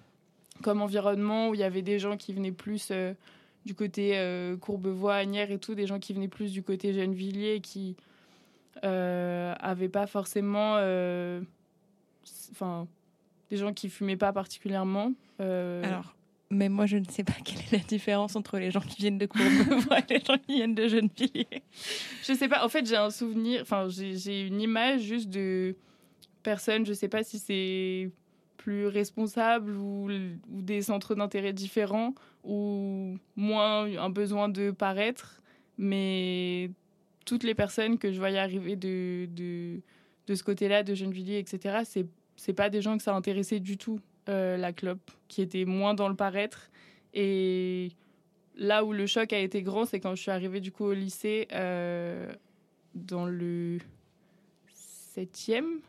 comme 0.63 0.81
environnement, 0.81 1.49
où 1.49 1.53
il 1.53 1.59
y 1.59 1.63
avait 1.63 1.81
des 1.81 1.99
gens 1.99 2.17
qui 2.17 2.33
venaient 2.33 2.51
plus 2.51 2.89
euh, 2.91 3.13
du 3.65 3.73
côté 3.75 4.17
euh, 4.17 4.55
Courbevoie, 4.57 5.15
Agnières 5.15 5.51
et 5.51 5.59
tout, 5.59 5.75
des 5.75 5.87
gens 5.87 5.99
qui 5.99 6.13
venaient 6.13 6.27
plus 6.27 6.51
du 6.51 6.63
côté 6.63 6.93
Gennevilliers 6.93 7.59
qui 7.61 7.95
euh, 8.83 9.53
avaient 9.59 9.89
pas 9.89 10.07
forcément. 10.07 10.75
euh, 10.77 11.41
Enfin, 12.51 12.87
des 13.49 13.57
gens 13.57 13.73
qui 13.73 13.89
fumaient 13.89 14.17
pas 14.17 14.33
particulièrement. 14.33 15.13
Euh, 15.41 15.83
Alors, 15.83 16.15
mais 16.49 16.69
moi 16.69 16.85
je 16.85 16.97
ne 16.97 17.05
sais 17.05 17.23
pas 17.23 17.33
quelle 17.45 17.59
est 17.59 17.71
la 17.71 17.77
différence 17.83 18.35
entre 18.35 18.57
les 18.57 18.71
gens 18.71 18.79
qui 18.81 18.97
viennent 19.01 19.17
de 19.17 19.25
Courbevoie 19.25 19.99
et 19.99 20.13
les 20.13 20.19
gens 20.25 20.37
qui 20.37 20.55
viennent 20.55 20.75
de 20.75 20.87
Gennevilliers. 20.87 21.63
Je 22.23 22.33
sais 22.33 22.47
pas. 22.47 22.65
En 22.65 22.69
fait, 22.69 22.85
j'ai 22.85 22.95
un 22.95 23.09
souvenir. 23.09 23.61
Enfin, 23.61 23.87
j'ai 23.89 24.17
j'ai 24.17 24.47
une 24.47 24.61
image 24.61 25.01
juste 25.01 25.29
de 25.29 25.75
personnes. 26.43 26.85
Je 26.85 26.93
sais 26.93 27.09
pas 27.09 27.23
si 27.23 27.37
c'est 27.39 28.09
plus 28.57 28.87
responsable 28.87 29.71
ou, 29.71 30.09
des 30.49 30.81
centres 30.81 31.15
d'intérêt 31.15 31.53
différents 31.53 32.13
ou 32.43 33.17
moins 33.35 33.85
un 33.97 34.09
besoin 34.09 34.49
de 34.49 34.71
paraître. 34.71 35.41
Mais 35.77 36.71
toutes 37.25 37.43
les 37.43 37.55
personnes 37.55 37.97
que 37.97 38.11
je 38.11 38.17
voyais 38.17 38.39
arriver 38.39 38.75
de, 38.75 39.27
de, 39.31 40.35
ce 40.35 40.43
côté-là, 40.43 40.83
de 40.83 40.93
Gennevilliers, 40.95 41.39
etc., 41.39 41.79
c'est 41.85 42.05
c'est 42.37 42.53
pas 42.53 42.69
des 42.69 42.81
gens 42.81 42.97
que 42.97 43.03
ça 43.03 43.15
intéressait 43.15 43.59
du 43.59 43.77
tout, 43.77 43.99
euh, 44.29 44.57
la 44.57 44.71
clope, 44.71 45.11
qui 45.27 45.41
étaient 45.41 45.65
moins 45.65 45.93
dans 45.93 46.07
le 46.07 46.15
paraître. 46.15 46.69
Et 47.13 47.89
là 48.55 48.85
où 48.85 48.93
le 48.93 49.07
choc 49.07 49.33
a 49.33 49.39
été 49.39 49.63
grand, 49.63 49.85
c'est 49.85 49.99
quand 49.99 50.15
je 50.15 50.21
suis 50.21 50.31
arrivée 50.31 50.61
du 50.61 50.71
coup 50.71 50.85
au 50.85 50.93
lycée 50.93 51.47
euh, 51.51 52.31
dans 52.93 53.25
le 53.25 53.79
septième, 54.67 55.79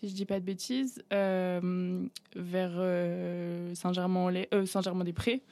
si 0.00 0.08
je 0.08 0.14
dis 0.14 0.24
pas 0.24 0.40
de 0.40 0.44
bêtises, 0.44 1.02
euh, 1.12 2.02
vers 2.34 2.72
euh, 2.74 3.74
Saint-Germain-en-Laye, 3.74 4.48
euh, 4.54 4.64
Saint-Germain-des-Prés. 4.64 5.42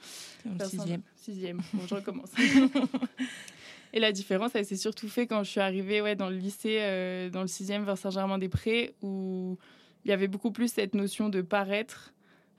Sixième. 0.65 1.01
Sixième. 1.15 1.61
Bon, 1.73 1.83
je 1.87 1.95
recommence. 1.95 2.31
Et 3.93 3.99
la 3.99 4.11
différence, 4.11 4.55
elle 4.55 4.65
s'est 4.65 4.75
surtout 4.75 5.07
fait 5.07 5.27
quand 5.27 5.43
je 5.43 5.51
suis 5.51 5.59
arrivée 5.59 6.01
ouais, 6.01 6.15
dans 6.15 6.29
le 6.29 6.37
lycée, 6.37 6.77
euh, 6.79 7.29
dans 7.29 7.41
le 7.41 7.47
sixième 7.47 7.83
vers 7.83 7.97
Saint-Germain-des-Prés, 7.97 8.95
où 9.03 9.57
il 10.03 10.09
y 10.09 10.11
avait 10.11 10.27
beaucoup 10.27 10.51
plus 10.51 10.73
cette 10.73 10.95
notion 10.95 11.29
de 11.29 11.41
paraître. 11.41 12.13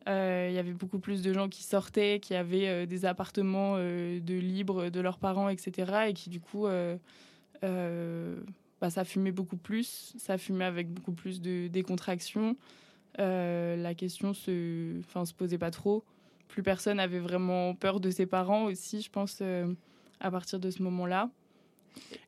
Il 0.07 0.53
y 0.53 0.59
avait 0.59 0.73
beaucoup 0.73 0.99
plus 0.99 1.23
de 1.23 1.33
gens 1.33 1.49
qui 1.49 1.63
sortaient, 1.63 2.19
qui 2.21 2.35
avaient 2.35 2.85
des 2.85 3.05
appartements 3.05 3.77
de 3.77 4.35
libres 4.35 4.89
de 4.89 4.99
leurs 4.99 5.19
parents, 5.19 5.49
etc. 5.49 6.07
Et 6.09 6.15
qui, 6.15 6.31
du 6.31 6.41
coup, 6.41 6.67
bah, 8.81 8.91
ça 8.91 9.05
fumait 9.05 9.33
beaucoup 9.33 9.57
plus. 9.57 10.15
Ça 10.19 10.39
fumait 10.39 10.65
avec 10.65 10.89
beaucoup 10.91 11.13
plus 11.13 11.41
de 11.41 11.69
décontraction. 11.69 12.57
Euh, 13.19 13.77
la 13.77 13.95
question 13.95 14.33
se, 14.33 14.99
enfin, 15.01 15.25
se 15.25 15.35
posait 15.35 15.59
pas 15.59 15.71
trop. 15.71 16.05
Plus 16.49 16.63
personne 16.63 16.99
avait 16.99 17.19
vraiment 17.19 17.75
peur 17.75 18.01
de 18.01 18.11
ses 18.11 18.27
parents 18.27 18.65
aussi, 18.65 19.03
je 19.03 19.11
pense, 19.11 19.39
euh, 19.43 19.73
à 20.21 20.31
partir 20.31 20.59
de 20.59 20.71
ce 20.71 20.83
moment-là. 20.83 21.31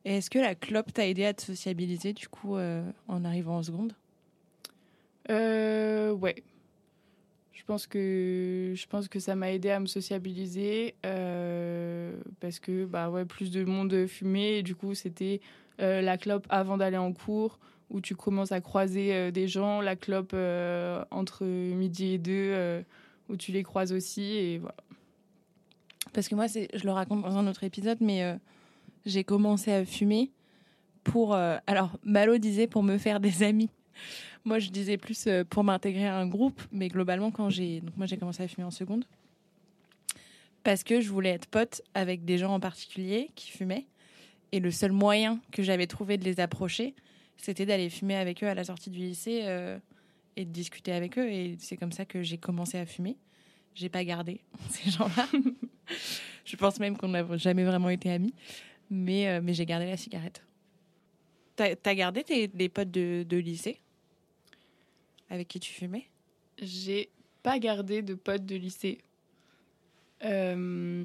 Et 0.05 0.17
est-ce 0.17 0.29
que 0.29 0.39
la 0.39 0.55
clope 0.55 0.93
t'a 0.93 1.07
aidé 1.07 1.25
à 1.25 1.33
te 1.33 1.41
sociabiliser 1.41 2.13
du 2.13 2.27
coup 2.27 2.57
euh, 2.57 2.83
en 3.07 3.25
arrivant 3.25 3.57
en 3.57 3.63
seconde? 3.63 3.93
Euh, 5.29 6.11
ouais. 6.11 6.43
Je 7.53 7.63
pense 7.65 7.87
que 7.87 8.73
je 8.75 8.87
pense 8.87 9.07
que 9.07 9.19
ça 9.19 9.35
m'a 9.35 9.53
aidé 9.53 9.69
à 9.69 9.79
me 9.79 9.85
sociabiliser 9.85 10.95
parce 12.41 12.59
que 12.59 12.83
bah 12.83 13.09
ouais 13.09 13.23
plus 13.23 13.51
de 13.51 13.63
monde 13.63 14.05
fumait 14.05 14.59
et 14.59 14.63
du 14.63 14.75
coup 14.75 14.93
c'était 14.95 15.39
la 15.79 16.17
clope 16.17 16.45
avant 16.49 16.77
d'aller 16.77 16.97
en 16.97 17.13
cours 17.13 17.59
où 17.93 18.01
tu 18.01 18.15
commences 18.15 18.51
à 18.51 18.59
croiser 18.59 19.13
euh, 19.13 19.31
des 19.31 19.47
gens 19.47 19.79
la 19.79 19.95
clope 19.95 20.31
euh, 20.33 21.05
entre 21.11 21.45
midi 21.45 22.13
et 22.13 22.17
deux 22.17 22.31
euh, 22.53 22.81
où 23.29 23.37
tu 23.37 23.51
les 23.51 23.63
croises 23.63 23.93
aussi 23.93 24.23
et 24.23 24.57
voilà 24.57 24.75
Parce 26.11 26.27
que 26.27 26.35
moi, 26.35 26.47
je 26.47 26.83
le 26.83 26.91
raconte 26.91 27.21
dans 27.21 27.37
un 27.37 27.47
autre 27.47 27.63
épisode, 27.63 27.99
mais 28.01 28.23
euh, 28.23 28.35
j'ai 29.05 29.23
commencé 29.23 29.71
à 29.71 29.85
fumer 29.85 30.31
pour. 31.03 31.33
euh, 31.33 31.57
alors, 31.67 31.91
Malo 32.03 32.37
disait 32.37 32.67
pour 32.67 32.83
me 32.83 32.97
faire 32.97 33.19
des 33.19 33.43
amis. 33.43 33.69
Moi, 34.43 34.59
je 34.59 34.69
disais 34.71 34.97
plus 34.97 35.27
euh, 35.27 35.43
pour 35.43 35.63
m'intégrer 35.63 36.07
à 36.07 36.17
un 36.17 36.27
groupe, 36.27 36.61
mais 36.71 36.89
globalement, 36.89 37.31
quand 37.31 37.49
j'ai. 37.49 37.79
Donc, 37.81 37.95
moi, 37.95 38.05
j'ai 38.07 38.17
commencé 38.17 38.43
à 38.43 38.47
fumer 38.47 38.65
en 38.65 38.71
seconde. 38.71 39.05
Parce 40.63 40.83
que 40.83 40.99
je 41.01 41.09
voulais 41.09 41.29
être 41.31 41.47
pote 41.47 41.81
avec 41.93 42.25
des 42.25 42.37
gens 42.37 42.53
en 42.53 42.59
particulier 42.59 43.31
qui 43.35 43.51
fumaient. 43.51 43.85
Et 44.53 44.59
le 44.59 44.69
seul 44.69 44.91
moyen 44.91 45.41
que 45.51 45.63
j'avais 45.63 45.87
trouvé 45.87 46.17
de 46.19 46.23
les 46.23 46.39
approcher, 46.39 46.93
c'était 47.37 47.65
d'aller 47.65 47.89
fumer 47.89 48.15
avec 48.15 48.43
eux 48.43 48.47
à 48.47 48.53
la 48.53 48.63
sortie 48.63 48.91
du 48.91 48.99
lycée 48.99 49.41
euh, 49.45 49.79
et 50.35 50.45
de 50.45 50.51
discuter 50.51 50.91
avec 50.91 51.17
eux. 51.17 51.27
Et 51.27 51.57
c'est 51.57 51.75
comme 51.75 51.91
ça 51.91 52.05
que 52.05 52.21
j'ai 52.21 52.37
commencé 52.37 52.77
à 52.77 52.85
fumer. 52.85 53.17
J'ai 53.73 53.89
pas 53.89 54.03
gardé 54.03 54.41
ces 54.69 54.91
gens-là. 54.91 55.27
je 56.45 56.55
pense 56.55 56.79
même 56.79 56.95
qu'on 56.95 57.07
n'a 57.07 57.35
jamais 57.35 57.63
vraiment 57.63 57.89
été 57.89 58.11
amis. 58.11 58.35
Mais, 58.91 59.27
euh, 59.27 59.41
mais 59.43 59.55
j'ai 59.55 59.65
gardé 59.65 59.87
la 59.87 59.97
cigarette. 59.97 60.43
T'as 61.55 61.73
as 61.83 61.95
gardé 61.95 62.23
tes, 62.23 62.45
les 62.53 62.69
potes 62.69 62.91
de, 62.91 63.25
de 63.27 63.37
lycée? 63.37 63.79
Avec 65.31 65.47
qui 65.47 65.59
tu 65.59 65.73
fumais? 65.73 66.05
J'ai 66.61 67.09
pas 67.41 67.57
gardé 67.57 68.03
de 68.03 68.13
potes 68.13 68.45
de 68.45 68.55
lycée. 68.55 68.99
Euh, 70.23 71.03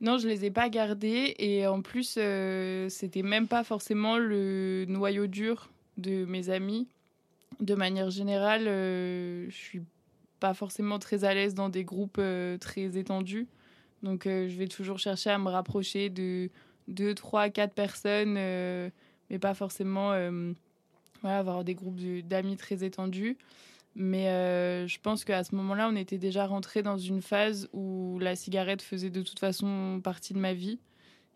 Non, 0.00 0.18
je 0.18 0.28
les 0.28 0.44
ai 0.44 0.50
pas 0.50 0.68
gardés 0.68 1.34
et 1.38 1.66
en 1.66 1.82
plus, 1.82 2.14
euh, 2.18 2.88
c'était 2.88 3.22
même 3.22 3.48
pas 3.48 3.64
forcément 3.64 4.16
le 4.16 4.84
noyau 4.86 5.26
dur 5.26 5.70
de 5.96 6.24
mes 6.24 6.50
amis. 6.50 6.86
De 7.60 7.74
manière 7.74 8.10
générale, 8.10 8.68
euh, 8.68 9.46
je 9.50 9.56
suis 9.56 9.82
pas 10.38 10.54
forcément 10.54 10.98
très 10.98 11.24
à 11.24 11.34
l'aise 11.34 11.54
dans 11.54 11.68
des 11.68 11.84
groupes 11.84 12.18
euh, 12.18 12.58
très 12.58 12.96
étendus. 12.96 13.48
Donc, 14.02 14.26
euh, 14.26 14.48
je 14.48 14.56
vais 14.56 14.68
toujours 14.68 14.98
chercher 14.98 15.30
à 15.30 15.38
me 15.38 15.48
rapprocher 15.48 16.10
de 16.10 16.50
deux, 16.86 17.14
trois, 17.14 17.50
quatre 17.50 17.74
personnes, 17.74 18.36
euh, 18.38 18.88
mais 19.30 19.38
pas 19.38 19.54
forcément 19.54 20.12
avoir 21.24 21.64
des 21.64 21.74
groupes 21.74 21.98
d'amis 22.26 22.56
très 22.56 22.84
étendus. 22.84 23.36
Mais 23.94 24.28
euh, 24.28 24.86
je 24.86 24.98
pense 25.00 25.24
qu'à 25.24 25.42
ce 25.42 25.54
moment-là, 25.56 25.88
on 25.90 25.96
était 25.96 26.18
déjà 26.18 26.46
rentré 26.46 26.82
dans 26.82 26.98
une 26.98 27.20
phase 27.20 27.68
où 27.72 28.18
la 28.20 28.36
cigarette 28.36 28.82
faisait 28.82 29.10
de 29.10 29.22
toute 29.22 29.38
façon 29.38 30.00
partie 30.02 30.34
de 30.34 30.38
ma 30.38 30.54
vie 30.54 30.78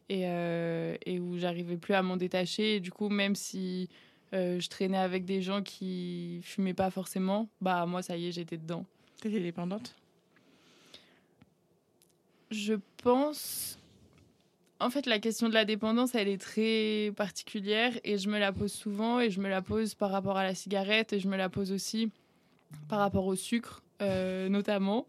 et, 0.09 0.23
euh, 0.27 0.97
et 1.05 1.19
où 1.19 1.39
j'arrivais 1.39 1.77
plus 1.77 1.95
à 1.95 2.03
m'en 2.03 2.17
détacher. 2.17 2.77
Et 2.77 2.81
du 2.81 2.93
coup, 2.93 3.09
même 3.09 3.35
si 3.35 3.89
euh, 4.33 4.61
je 4.61 4.69
traînais 4.69 4.99
avec 4.99 5.25
des 5.25 5.43
gens 5.43 5.63
qui 5.63 6.41
fumaient 6.45 6.75
pas 6.75 6.91
forcément, 6.91 7.49
bah 7.61 7.85
moi, 7.87 8.03
ça 8.03 8.17
y 8.17 8.29
est, 8.29 8.33
j'étais 8.33 8.59
dedans. 8.59 8.85
T'étais 9.21 9.41
dépendante? 9.41 9.97
Je 12.51 12.75
pense. 13.03 13.79
En 14.79 14.91
fait, 14.91 15.07
la 15.07 15.19
question 15.19 15.49
de 15.49 15.55
la 15.55 15.65
dépendance, 15.65 16.15
elle 16.15 16.29
est 16.29 16.41
très 16.41 17.13
particulière 17.17 17.93
et 18.05 18.19
je 18.19 18.29
me 18.29 18.39
la 18.39 18.53
pose 18.53 18.73
souvent 18.73 19.21
et 19.21 19.31
je 19.31 19.41
me 19.41 19.49
la 19.49 19.63
pose 19.63 19.95
par 19.95 20.11
rapport 20.11 20.37
à 20.37 20.45
la 20.45 20.55
cigarette 20.55 21.13
et 21.13 21.21
je 21.21 21.29
me 21.29 21.37
la 21.37 21.49
pose 21.49 21.73
aussi 21.73 22.11
par 22.89 22.99
rapport 22.99 23.27
au 23.27 23.37
sucre, 23.37 23.83
euh, 24.01 24.49
notamment, 24.51 25.07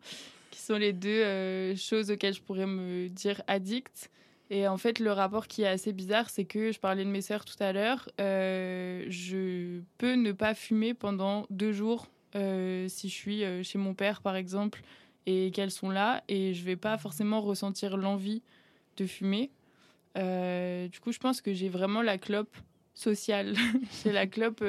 qui 0.52 0.60
sont 0.60 0.78
les 0.78 0.94
deux 0.94 1.10
euh, 1.10 1.76
choses 1.76 2.12
auxquelles 2.12 2.34
je 2.34 2.42
pourrais 2.42 2.66
me 2.66 3.10
dire 3.10 3.42
addict. 3.48 4.10
Et 4.50 4.68
en 4.68 4.78
fait, 4.78 5.00
le 5.00 5.12
rapport 5.12 5.48
qui 5.48 5.64
est 5.64 5.68
assez 5.68 5.94
bizarre, 5.94 6.30
c'est 6.30 6.46
que 6.46 6.72
je 6.72 6.80
parlais 6.80 7.04
de 7.04 7.10
mes 7.10 7.22
sœurs 7.22 7.46
tout 7.46 7.62
à 7.62 7.74
l'heure. 7.74 8.10
euh, 8.20 9.06
je 9.10 9.82
peux 9.98 10.14
ne 10.14 10.32
pas 10.32 10.54
fumer 10.54 10.94
pendant 10.94 11.46
deux 11.50 11.72
jours 11.72 12.08
si 12.36 13.10
je 13.10 13.14
suis 13.14 13.44
chez 13.64 13.78
mon 13.78 13.94
père, 13.94 14.22
par 14.22 14.36
exemple, 14.36 14.82
et 15.28 15.52
qu'elles 15.52 15.72
sont 15.72 15.90
là. 15.90 16.24
Et 16.28 16.54
je 16.54 16.64
vais 16.64 16.76
pas 16.76 16.98
forcément 16.98 17.42
ressentir 17.42 17.96
l'envie 17.96 18.42
de 18.98 19.06
fumer. 19.06 19.52
Du 20.16 21.00
coup, 21.00 21.12
je 21.12 21.20
pense 21.20 21.42
que 21.42 21.54
j'ai 21.54 21.70
vraiment 21.70 22.02
la 22.02 22.18
clope 22.18 22.56
sociale. 22.96 23.56
j'ai 24.04 24.12
la 24.12 24.28
clope 24.28 24.64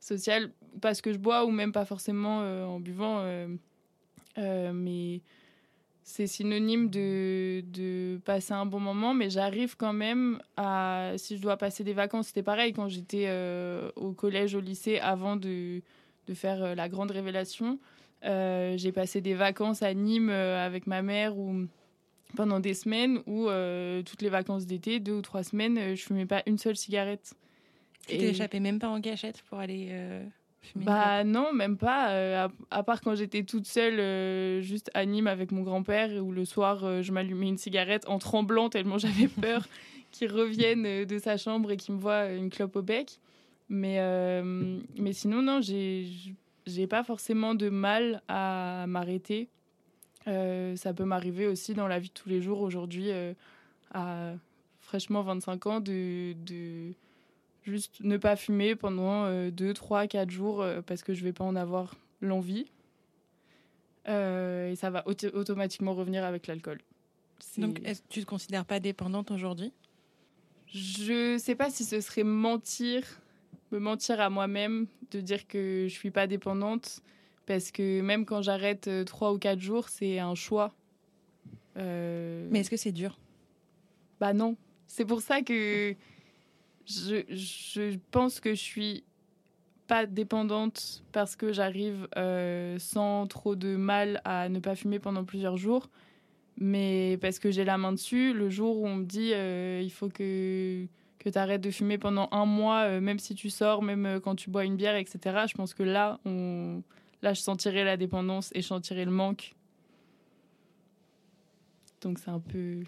sociale 0.00 0.50
parce 0.80 1.00
que 1.00 1.12
je 1.12 1.18
bois 1.18 1.44
ou 1.44 1.50
même 1.50 1.72
pas 1.72 1.84
forcément 1.84 2.40
euh, 2.42 2.64
en 2.64 2.80
buvant. 2.80 3.20
euh, 3.20 3.48
euh, 4.38 4.72
mais 4.72 5.20
c'est 6.02 6.26
synonyme 6.26 6.90
de, 6.90 7.62
de 7.72 8.18
passer 8.24 8.52
un 8.52 8.66
bon 8.66 8.80
moment, 8.80 9.14
mais 9.14 9.30
j'arrive 9.30 9.76
quand 9.76 9.92
même 9.94 10.40
à, 10.56 11.12
si 11.16 11.36
je 11.36 11.42
dois 11.42 11.56
passer 11.56 11.82
des 11.82 11.94
vacances, 11.94 12.26
c'était 12.26 12.42
pareil 12.42 12.72
quand 12.74 12.88
j'étais 12.88 13.30
au 13.96 14.12
collège, 14.12 14.54
au 14.54 14.60
lycée, 14.60 14.98
avant 14.98 15.36
de, 15.36 15.80
de 16.26 16.34
faire 16.34 16.74
la 16.74 16.88
grande 16.90 17.10
révélation. 17.10 17.78
J'ai 18.22 18.92
passé 18.92 19.22
des 19.22 19.32
vacances 19.32 19.82
à 19.82 19.94
Nîmes 19.94 20.28
avec 20.28 20.86
ma 20.86 21.00
mère 21.00 21.38
ou 21.38 21.66
pendant 22.36 22.60
des 22.60 22.74
semaines 22.74 23.22
où 23.26 23.48
toutes 24.04 24.20
les 24.20 24.28
vacances 24.28 24.66
d'été, 24.66 25.00
deux 25.00 25.12
ou 25.14 25.22
trois 25.22 25.42
semaines, 25.42 25.94
je 25.94 26.02
fumais 26.02 26.26
pas 26.26 26.42
une 26.44 26.58
seule 26.58 26.76
cigarette. 26.76 27.32
Tu 28.06 28.16
échappé 28.16 28.60
même 28.60 28.78
pas 28.78 28.88
en 28.88 29.00
cachette 29.00 29.40
pour 29.48 29.58
aller 29.58 29.88
euh, 29.90 30.22
Bah 30.76 31.24
non, 31.24 31.52
même 31.52 31.76
pas. 31.76 32.48
à, 32.70 32.82
part 32.82 33.00
quand 33.00 33.14
j'étais 33.14 33.42
toute 33.42 33.66
seule, 33.66 34.62
juste 34.62 34.90
à 34.94 35.04
Nîmes 35.06 35.26
avec 35.26 35.52
mon 35.52 35.62
grand-père, 35.62 36.10
où 36.22 36.32
le 36.32 36.44
soir, 36.44 37.02
je 37.02 37.12
m'allumais 37.12 37.48
une 37.48 37.58
cigarette 37.58 38.08
en 38.08 38.18
tremblant 38.18 38.68
tellement 38.68 38.98
j'avais 38.98 39.28
peur 39.40 39.66
qu'il 40.10 40.30
revienne 40.30 41.04
de 41.04 41.18
sa 41.18 41.36
chambre 41.36 41.70
et 41.70 41.76
qu'il 41.76 41.94
me 41.94 42.00
voit 42.00 42.30
une 42.30 42.50
clope 42.50 42.76
au 42.76 42.82
bec. 42.82 43.18
Mais, 43.68 43.98
mais 44.96 45.12
sinon, 45.12 45.42
non, 45.42 45.60
j'ai 45.60 46.06
j'ai 46.66 46.86
pas 46.86 47.02
forcément 47.02 47.54
de 47.54 47.68
mal 47.68 48.22
à 48.28 48.86
m'arrêter. 48.88 49.48
Euh, 50.26 50.76
ça 50.76 50.94
peut 50.94 51.04
m'arriver 51.04 51.46
aussi 51.46 51.74
dans 51.74 51.86
la 51.86 51.98
vie 51.98 52.08
de 52.08 52.14
tous 52.14 52.28
les 52.28 52.40
jours 52.40 52.60
aujourd'hui, 52.60 53.10
euh, 53.10 53.34
à 53.92 54.32
fraîchement 54.80 55.22
25 55.22 55.66
ans, 55.66 55.80
de, 55.80 56.34
de, 56.46 56.92
juste 57.64 58.00
ne 58.00 58.16
pas 58.16 58.36
fumer 58.36 58.76
pendant 58.76 59.48
2, 59.50 59.74
3, 59.74 60.06
4 60.06 60.30
jours 60.30 60.62
euh, 60.62 60.80
parce 60.82 61.02
que 61.02 61.14
je 61.14 61.24
vais 61.24 61.32
pas 61.32 61.44
en 61.44 61.56
avoir 61.56 61.96
l'envie. 62.20 62.66
et 64.06 64.74
ça 64.76 64.90
va 64.90 65.04
automatiquement 65.06 65.94
revenir 65.94 66.24
avec 66.24 66.46
l'alcool. 66.46 66.80
Donc, 67.58 67.80
tu 68.08 68.20
te 68.20 68.26
considères 68.26 68.64
pas 68.64 68.80
dépendante 68.80 69.30
aujourd'hui? 69.30 69.72
Je 70.68 71.38
sais 71.38 71.54
pas 71.54 71.70
si 71.70 71.84
ce 71.84 72.00
serait 72.00 72.24
mentir 72.24 73.20
me 73.74 73.78
mentir 73.78 74.20
à 74.20 74.30
moi-même 74.30 74.86
de 75.10 75.20
dire 75.20 75.46
que 75.46 75.86
je 75.88 75.94
suis 75.94 76.10
pas 76.10 76.26
dépendante 76.26 77.00
parce 77.46 77.70
que 77.70 78.00
même 78.00 78.24
quand 78.24 78.42
j'arrête 78.42 78.88
euh, 78.88 79.04
trois 79.04 79.32
ou 79.32 79.38
quatre 79.38 79.60
jours, 79.60 79.88
c'est 79.88 80.18
un 80.18 80.34
choix. 80.34 80.74
Euh, 81.76 82.48
Mais 82.50 82.60
est-ce 82.60 82.70
que 82.70 82.76
c'est 82.76 82.92
dur? 82.92 83.18
Bah 84.20 84.32
non. 84.32 84.56
C'est 84.86 85.04
pour 85.04 85.20
ça 85.20 85.42
que 85.42 85.94
je, 86.86 87.96
pense 88.10 88.40
que 88.40 88.50
je 88.50 88.60
suis 88.60 89.04
pas 89.86 90.06
dépendante 90.06 91.02
parce 91.12 91.36
que 91.36 91.52
j'arrive 91.52 92.08
euh, 92.16 92.78
sans 92.78 93.26
trop 93.26 93.54
de 93.54 93.76
mal 93.76 94.20
à 94.24 94.48
ne 94.48 94.58
pas 94.58 94.74
fumer 94.74 94.98
pendant 94.98 95.24
plusieurs 95.24 95.56
jours. 95.56 95.88
Mais 96.56 97.18
parce 97.20 97.38
que 97.38 97.50
j'ai 97.50 97.64
la 97.64 97.78
main 97.78 97.92
dessus, 97.92 98.32
le 98.32 98.48
jour 98.48 98.78
où 98.78 98.86
on 98.86 98.96
me 98.96 99.04
dit 99.04 99.32
il 99.84 99.90
faut 99.90 100.08
que 100.08 100.86
que 101.24 101.30
tu 101.30 101.38
arrêtes 101.38 101.62
de 101.62 101.70
fumer 101.70 101.96
pendant 101.96 102.28
un 102.32 102.44
mois, 102.44 102.82
euh, 102.82 103.00
même 103.00 103.18
si 103.18 103.34
tu 103.34 103.48
sors, 103.48 103.82
même 103.82 104.04
euh, 104.04 104.20
quand 104.20 104.36
tu 104.36 104.50
bois 104.50 104.64
une 104.64 104.76
bière, 104.76 104.94
etc. 104.94 105.46
Je 105.48 105.54
pense 105.54 105.72
que 105.72 105.82
là, 105.82 106.20
là, 106.24 107.32
je 107.32 107.40
sentirais 107.40 107.84
la 107.84 107.96
dépendance 107.96 108.50
et 108.54 108.60
je 108.60 108.66
sentirais 108.66 109.06
le 109.06 109.10
manque. 109.10 109.54
Donc 112.02 112.18
c'est 112.18 112.30
un 112.30 112.40
peu. 112.40 112.82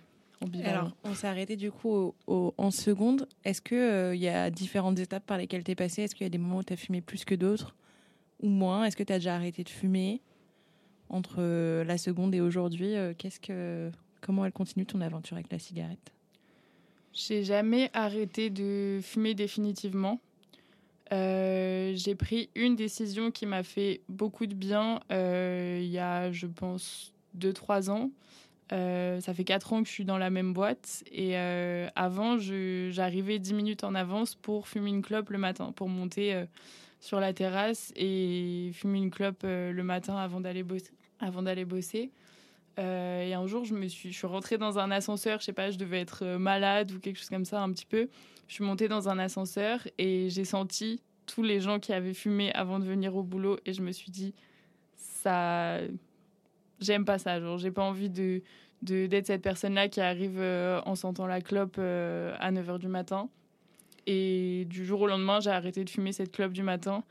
Alors, 0.64 0.92
on 1.04 1.14
s'est 1.14 1.26
arrêté 1.26 1.56
du 1.56 1.70
coup 1.70 2.14
en 2.26 2.70
seconde. 2.70 3.28
Est-ce 3.44 3.60
qu'il 3.60 3.78
euh, 3.78 4.14
il 4.14 4.20
y 4.20 4.28
a 4.28 4.50
différentes 4.50 4.98
étapes 4.98 5.24
par 5.24 5.38
lesquelles 5.38 5.64
tu 5.64 5.70
es 5.70 5.74
passé? 5.74 6.02
Est-ce 6.02 6.14
qu'il 6.14 6.24
y 6.24 6.26
a 6.26 6.30
des 6.30 6.38
moments 6.38 6.58
où 6.58 6.64
tu 6.64 6.72
as 6.72 6.76
fumé 6.76 7.00
plus 7.00 7.24
que 7.24 7.34
d'autres? 7.34 7.74
Ou 8.40 8.48
moins? 8.48 8.84
Est-ce 8.84 8.96
que 8.96 9.02
tu 9.02 9.12
as 9.12 9.18
déjà 9.18 9.34
arrêté 9.34 9.64
de 9.64 9.68
fumer 9.68 10.20
entre 11.08 11.40
la 11.82 11.98
seconde 11.98 12.34
et 12.34 12.40
aujourd'hui? 12.40 12.94
Qu'est-ce 13.16 13.40
que 13.40 13.90
comment 14.20 14.44
elle 14.44 14.52
continue 14.52 14.84
ton 14.84 15.00
aventure 15.00 15.36
avec 15.36 15.50
la 15.50 15.58
cigarette? 15.58 16.12
J'ai 17.12 17.44
jamais 17.44 17.90
arrêté 17.94 18.50
de 18.50 19.00
fumer 19.02 19.34
définitivement. 19.34 20.20
Euh, 21.12 21.92
j'ai 21.94 22.14
pris 22.14 22.50
une 22.54 22.74
décision 22.74 23.30
qui 23.30 23.46
m'a 23.46 23.62
fait 23.62 24.00
beaucoup 24.08 24.46
de 24.46 24.54
bien 24.54 25.00
euh, 25.12 25.80
il 25.80 25.88
y 25.88 25.98
a, 25.98 26.32
je 26.32 26.46
pense, 26.46 27.12
2-3 27.38 27.90
ans. 27.90 28.10
Euh, 28.72 29.20
ça 29.20 29.32
fait 29.32 29.44
4 29.44 29.72
ans 29.72 29.82
que 29.82 29.88
je 29.88 29.92
suis 29.92 30.04
dans 30.04 30.18
la 30.18 30.30
même 30.30 30.52
boîte. 30.52 31.04
Et 31.10 31.36
avant, 31.36 32.38
j'arrivais 32.38 33.38
10 33.38 33.54
minutes 33.54 33.84
en 33.84 33.94
avance 33.94 34.34
pour 34.34 34.68
fumer 34.68 34.90
une 34.90 35.02
clope 35.02 35.30
le 35.30 35.38
matin, 35.38 35.72
pour 35.74 35.88
monter 35.88 36.44
sur 37.00 37.20
la 37.20 37.32
terrasse 37.32 37.92
et 37.96 38.70
fumer 38.74 38.98
une 38.98 39.10
clope 39.10 39.42
le 39.42 39.82
matin 39.82 40.16
avant 40.16 40.40
d'aller 40.40 40.64
bosser. 41.64 42.10
Euh, 42.78 43.22
et 43.22 43.34
un 43.34 43.46
jour, 43.46 43.64
je 43.64 43.74
me 43.74 43.88
suis, 43.88 44.12
je 44.12 44.26
rentrée 44.26 44.58
dans 44.58 44.78
un 44.78 44.90
ascenseur. 44.90 45.40
Je 45.40 45.46
sais 45.46 45.52
pas, 45.52 45.70
je 45.70 45.78
devais 45.78 46.00
être 46.00 46.24
euh, 46.24 46.38
malade 46.38 46.92
ou 46.92 46.98
quelque 46.98 47.18
chose 47.18 47.30
comme 47.30 47.44
ça, 47.44 47.62
un 47.62 47.72
petit 47.72 47.86
peu. 47.86 48.08
Je 48.48 48.54
suis 48.54 48.64
montée 48.64 48.88
dans 48.88 49.08
un 49.08 49.18
ascenseur 49.18 49.80
et 49.98 50.28
j'ai 50.30 50.44
senti 50.44 51.02
tous 51.26 51.42
les 51.42 51.60
gens 51.60 51.80
qui 51.80 51.92
avaient 51.92 52.14
fumé 52.14 52.52
avant 52.52 52.78
de 52.78 52.84
venir 52.84 53.16
au 53.16 53.22
boulot 53.22 53.58
et 53.66 53.72
je 53.72 53.82
me 53.82 53.92
suis 53.92 54.10
dit, 54.10 54.34
ça, 54.94 55.78
j'aime 56.80 57.04
pas 57.04 57.18
ça. 57.18 57.40
Genre, 57.40 57.58
j'ai 57.58 57.70
pas 57.70 57.82
envie 57.82 58.10
de 58.10 58.42
d'être 58.82 59.26
cette 59.26 59.42
personne-là 59.42 59.88
qui 59.88 60.02
arrive 60.02 60.38
euh, 60.38 60.80
en 60.84 60.94
sentant 60.94 61.26
la 61.26 61.40
clope 61.40 61.78
à 61.78 62.52
9h 62.52 62.78
du 62.78 62.88
matin. 62.88 63.28
Et 64.06 64.66
du 64.68 64.84
jour 64.84 65.00
au 65.00 65.06
lendemain, 65.06 65.40
j'ai 65.40 65.50
arrêté 65.50 65.82
de 65.82 65.90
fumer 65.90 66.12
cette 66.12 66.30
clope 66.30 66.52
du 66.52 66.62
matin, 66.62 67.02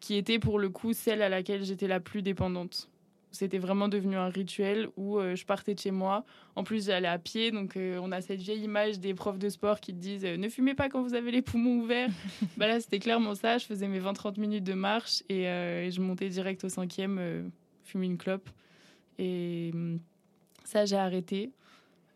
qui 0.00 0.14
était 0.14 0.38
pour 0.38 0.58
le 0.58 0.68
coup 0.68 0.92
celle 0.92 1.22
à 1.22 1.28
laquelle 1.28 1.64
j'étais 1.64 1.88
la 1.88 1.98
plus 1.98 2.22
dépendante. 2.22 2.88
C'était 3.30 3.58
vraiment 3.58 3.88
devenu 3.88 4.16
un 4.16 4.28
rituel 4.28 4.88
où 4.96 5.18
euh, 5.18 5.36
je 5.36 5.44
partais 5.44 5.74
de 5.74 5.78
chez 5.78 5.90
moi. 5.90 6.24
En 6.56 6.64
plus, 6.64 6.86
j'allais 6.86 7.08
à 7.08 7.18
pied, 7.18 7.50
donc 7.50 7.76
euh, 7.76 7.98
on 8.02 8.10
a 8.10 8.22
cette 8.22 8.40
vieille 8.40 8.62
image 8.62 9.00
des 9.00 9.12
profs 9.12 9.38
de 9.38 9.48
sport 9.50 9.80
qui 9.80 9.92
te 9.92 9.98
disent 9.98 10.24
euh, 10.24 10.36
ne 10.36 10.48
fumez 10.48 10.74
pas 10.74 10.88
quand 10.88 11.02
vous 11.02 11.14
avez 11.14 11.30
les 11.30 11.42
poumons 11.42 11.76
ouverts. 11.76 12.10
bah 12.56 12.66
là, 12.66 12.80
c'était 12.80 12.98
clairement 12.98 13.34
ça. 13.34 13.58
Je 13.58 13.66
faisais 13.66 13.86
mes 13.86 14.00
20-30 14.00 14.40
minutes 14.40 14.64
de 14.64 14.72
marche 14.72 15.22
et, 15.28 15.44
je 15.44 16.00
montais 16.00 16.28
direct 16.28 16.64
au 16.64 16.68
cinquième, 16.68 17.50
fumer 17.84 18.06
une 18.06 18.18
clope. 18.18 18.48
Et 19.18 19.70
hum, 19.74 20.00
ça, 20.64 20.84
j'ai 20.84 20.96
arrêté. 20.96 21.50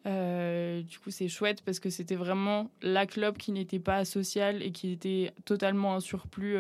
du 0.04 0.98
coup, 0.98 1.10
c'est 1.10 1.28
chouette 1.28 1.62
parce 1.62 1.80
que 1.80 1.90
c'était 1.90 2.16
vraiment 2.16 2.70
la 2.82 3.06
clope 3.06 3.38
qui 3.38 3.52
n'était 3.52 3.78
pas 3.78 4.04
sociale 4.04 4.62
et 4.62 4.72
qui 4.72 4.92
était 4.92 5.32
totalement 5.44 5.94
un 5.94 6.00
surplus 6.00 6.56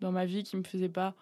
dans 0.00 0.12
ma 0.12 0.24
vie 0.24 0.42
qui 0.42 0.56
me 0.56 0.62
faisait 0.62 0.88
pas 0.88 1.14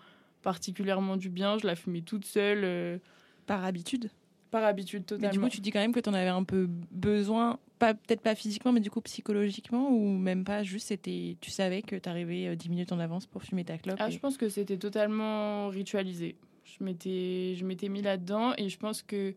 particulièrement 0.42 1.16
du 1.16 1.28
bien. 1.28 1.58
Je 1.58 1.66
la 1.66 1.74
fumais 1.76 2.00
toute 2.00 2.24
seule. 2.24 2.62
Euh, 2.64 2.98
par 3.46 3.64
habitude 3.64 4.10
Par 4.50 4.64
habitude, 4.64 5.06
totalement. 5.06 5.28
Mais 5.28 5.32
du 5.32 5.40
coup, 5.40 5.48
tu 5.48 5.60
dis 5.60 5.70
quand 5.70 5.80
même 5.80 5.92
que 5.92 6.00
tu 6.00 6.08
en 6.08 6.14
avais 6.14 6.28
un 6.28 6.44
peu 6.44 6.68
besoin, 6.90 7.58
pas 7.78 7.94
peut-être 7.94 8.20
pas 8.20 8.34
physiquement, 8.34 8.72
mais 8.72 8.80
du 8.80 8.90
coup 8.90 9.00
psychologiquement, 9.00 9.90
ou 9.90 10.16
même 10.16 10.44
pas, 10.44 10.62
juste 10.62 10.88
c'était, 10.88 11.36
tu 11.40 11.50
savais 11.50 11.82
que 11.82 11.96
tu 11.96 12.08
arrivais 12.08 12.54
10 12.56 12.68
minutes 12.68 12.92
en 12.92 12.98
avance 12.98 13.26
pour 13.26 13.42
fumer 13.42 13.64
ta 13.64 13.78
clope 13.78 13.96
Ah, 14.00 14.10
je 14.10 14.18
pense 14.18 14.36
que 14.36 14.48
c'était 14.48 14.76
totalement 14.76 15.68
ritualisé. 15.68 16.36
Je 16.78 16.84
m'étais, 16.84 17.54
je 17.56 17.64
m'étais 17.64 17.88
mis 17.88 18.02
là-dedans 18.02 18.52
et 18.58 18.68
je 18.68 18.78
pense 18.78 19.02
que 19.02 19.34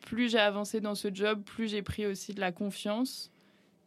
plus 0.00 0.30
j'ai 0.30 0.38
avancé 0.38 0.80
dans 0.80 0.94
ce 0.94 1.08
job, 1.12 1.42
plus 1.44 1.68
j'ai 1.68 1.82
pris 1.82 2.06
aussi 2.06 2.34
de 2.34 2.40
la 2.40 2.52
confiance. 2.52 3.30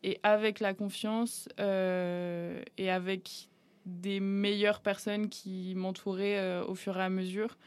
Et 0.04 0.19
avec 0.23 0.60
la 0.60 0.73
confiance 0.73 1.47
euh, 1.60 2.62
et 2.78 2.91
avec 2.91 3.49
des 3.86 4.19
meilleures 4.19 4.82
personnes 4.82 5.30
qui 5.30 5.73
m'entouraient 5.76 6.38
euh, 6.38 6.65
au 6.65 6.76
fur 6.76 6.97
et 6.97 7.02
à 7.02 7.10
mesure, 7.10 7.58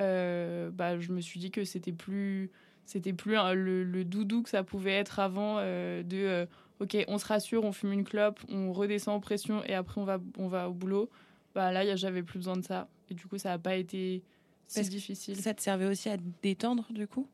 euh, 0.00 0.70
bah, 0.70 0.98
je 0.98 1.12
me 1.12 1.20
suis 1.20 1.38
dit 1.38 1.50
que 1.50 1.64
c'était 1.64 1.92
plus 1.92 2.50
c'était 2.84 3.12
plus 3.12 3.36
le, 3.54 4.02
doudou 4.04 4.42
que 4.42 4.48
ça 4.48 4.64
pouvait 4.64 4.92
être 4.92 5.20
avant 5.20 5.58
de 5.58 6.48
ok 6.80 6.96
on 7.06 7.16
se 7.16 7.26
rassure 7.26 7.62
on 7.62 7.70
fume 7.70 7.92
une 7.92 8.04
clope 8.04 8.40
on 8.48 8.72
redescend 8.72 9.14
en 9.14 9.20
pression 9.20 9.62
et 9.64 9.74
après 9.74 10.00
on 10.00 10.04
va 10.04 10.18
on 10.36 10.48
va 10.48 10.68
au 10.68 10.72
boulot 10.72 11.08
bah 11.54 11.70
là 11.70 11.94
j'avais 11.94 12.24
plus 12.24 12.40
besoin 12.40 12.56
de 12.56 12.64
ça 12.64 12.88
et 13.08 13.14
du 13.14 13.24
coup 13.26 13.38
ça 13.38 13.50
n'a 13.50 13.58
pas 13.58 13.76
été 13.76 14.24
si 14.66 14.82
difficile 14.88 15.36
ça 15.36 15.54
te 15.54 15.62
servait 15.62 15.86
aussi 15.86 16.08
à 16.08 16.16
détendre 16.42 16.86
du 16.90 17.06
coup? 17.06 17.26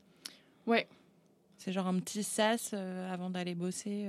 Ouais 0.66 0.86
c'est 1.56 1.72
genre 1.72 1.88
un 1.88 1.98
petit 1.98 2.22
sas 2.22 2.72
avant 2.72 3.30
d'aller 3.30 3.54
bosser 3.54 4.06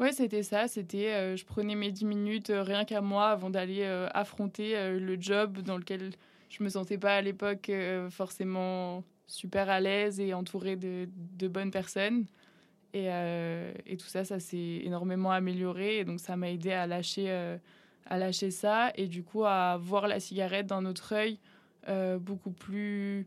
Ouais, 0.00 0.12
c'était 0.12 0.42
ça. 0.42 0.66
C'était, 0.66 1.12
euh, 1.12 1.36
je 1.36 1.44
prenais 1.44 1.74
mes 1.74 1.92
10 1.92 2.06
minutes 2.06 2.48
euh, 2.48 2.62
rien 2.62 2.86
qu'à 2.86 3.02
moi 3.02 3.28
avant 3.28 3.50
d'aller 3.50 3.82
euh, 3.82 4.08
affronter 4.14 4.74
le 4.98 5.20
job 5.20 5.58
dans 5.58 5.76
lequel 5.76 6.12
je 6.48 6.64
me 6.64 6.70
sentais 6.70 6.96
pas 6.96 7.16
à 7.16 7.20
l'époque 7.20 7.70
forcément 8.10 9.04
super 9.26 9.68
à 9.68 9.78
l'aise 9.78 10.18
et 10.18 10.32
entourée 10.34 10.76
de, 10.76 11.06
de 11.38 11.48
bonnes 11.48 11.70
personnes. 11.70 12.24
Et, 12.92 13.06
et, 13.86 13.96
tout 13.96 14.08
ça, 14.08 14.24
ça 14.24 14.40
s'est 14.40 14.80
énormément 14.82 15.30
amélioré. 15.30 15.98
Et 15.98 16.04
donc, 16.04 16.18
ça 16.18 16.34
m'a 16.34 16.50
aidé 16.50 16.72
à 16.72 16.88
lâcher, 16.88 17.30
à 18.06 18.18
lâcher 18.18 18.50
ça 18.50 18.90
et 18.96 19.06
du 19.06 19.22
coup 19.22 19.44
à 19.44 19.76
voir 19.80 20.08
la 20.08 20.18
cigarette 20.18 20.66
d'un 20.66 20.86
autre 20.86 21.14
œil 21.14 21.38
beaucoup 22.20 22.50
plus 22.50 23.26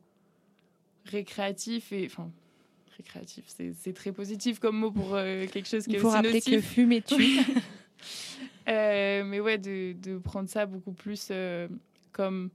récréatif 1.05 1.91
et 1.91 2.05
enfin 2.05 2.31
récréatif. 2.97 3.45
C'est 3.47 3.93
très 3.93 4.11
positif 4.11 4.59
comme 4.59 4.77
mot 4.77 4.91
pour 4.91 5.15
euh, 5.15 5.45
quelque 5.47 5.67
chose 5.67 5.85
qui 5.85 5.93
Il 5.93 5.99
faut 5.99 6.09
rappeler 6.09 6.41
que 6.41 6.61
fumer 6.61 7.01
tue. 7.01 7.39
euh, 8.67 9.23
mais 9.23 9.39
ouais, 9.39 9.57
de, 9.57 9.93
de, 9.93 10.17
prendre 10.17 10.49
ça 10.49 10.65
beaucoup 10.65 10.91
plus 10.91 11.29
euh, 11.31 11.67
comme 12.11 12.49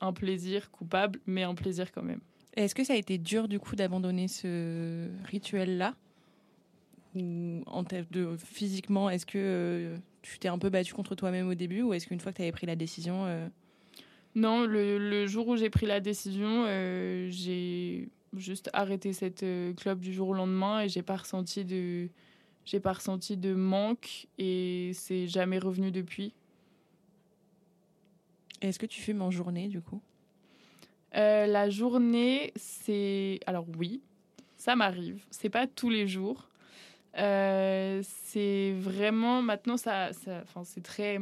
un 0.00 0.12
plaisir 0.12 0.70
coupable, 0.70 1.20
mais 1.26 1.42
un 1.42 1.54
plaisir 1.54 1.92
quand 1.92 2.02
même. 2.02 2.20
Est-ce 2.54 2.74
que 2.74 2.84
ça 2.84 2.94
a 2.94 2.96
été 2.96 3.18
dur 3.18 3.48
du 3.48 3.58
coup 3.58 3.76
d'abandonner 3.76 4.28
ce 4.28 5.08
rituel-là? 5.24 5.94
Ou 7.14 7.62
en 7.66 7.82
de 7.82 8.36
physiquement, 8.36 9.08
est-ce 9.08 9.24
que 9.24 9.38
euh, 9.38 9.96
tu 10.22 10.38
t'es 10.38 10.48
un 10.48 10.58
peu 10.58 10.68
battu 10.68 10.92
contre 10.92 11.14
toi-même 11.14 11.48
au 11.48 11.54
début 11.54 11.82
ou 11.82 11.94
est-ce 11.94 12.06
qu'une 12.06 12.20
fois 12.20 12.32
que 12.32 12.36
tu 12.36 12.42
avais 12.42 12.52
pris 12.52 12.66
la 12.66 12.76
décision 12.76 13.26
Non, 14.36 14.64
le, 14.66 14.98
le, 14.98 15.26
jour 15.26 15.48
où 15.48 15.56
j'ai 15.56 15.70
pris 15.70 15.86
la 15.86 15.98
décision, 15.98 16.66
j'ai 17.30 18.08
juste 18.36 18.70
arrêté 18.72 19.12
cette 19.12 19.42
euh, 19.42 19.72
club 19.74 20.00
du 20.00 20.12
jour 20.12 20.28
au 20.28 20.34
lendemain 20.34 20.82
et 20.82 20.88
j'ai 20.88 21.02
pas 21.02 21.16
ressenti 21.16 21.64
de 21.64 22.08
j'ai 22.64 22.80
pas 22.80 22.92
ressenti 22.92 23.36
de 23.36 23.54
manque 23.54 24.26
et 24.38 24.90
c'est 24.94 25.26
jamais 25.26 25.58
revenu 25.58 25.90
depuis. 25.90 26.34
Est-ce 28.60 28.78
que 28.78 28.86
tu 28.86 29.00
fumes 29.00 29.22
en 29.22 29.30
journée, 29.30 29.68
du 29.68 29.80
coup? 29.80 30.00
Euh, 31.14 31.46
la 31.46 31.70
journée, 31.70 32.52
c'est. 32.56 33.38
Alors 33.46 33.66
oui, 33.78 34.02
ça 34.56 34.74
m'arrive. 34.74 35.24
C'est 35.30 35.48
pas 35.48 35.66
tous 35.66 35.90
les 35.90 36.08
jours. 36.08 36.48
Euh, 37.18 38.00
c'est 38.02 38.72
vraiment. 38.72 39.42
Maintenant, 39.42 39.76
ça. 39.76 40.12
ça- 40.12 40.40
Enfin, 40.42 40.64
c'est 40.64 40.82
très. 40.82 41.18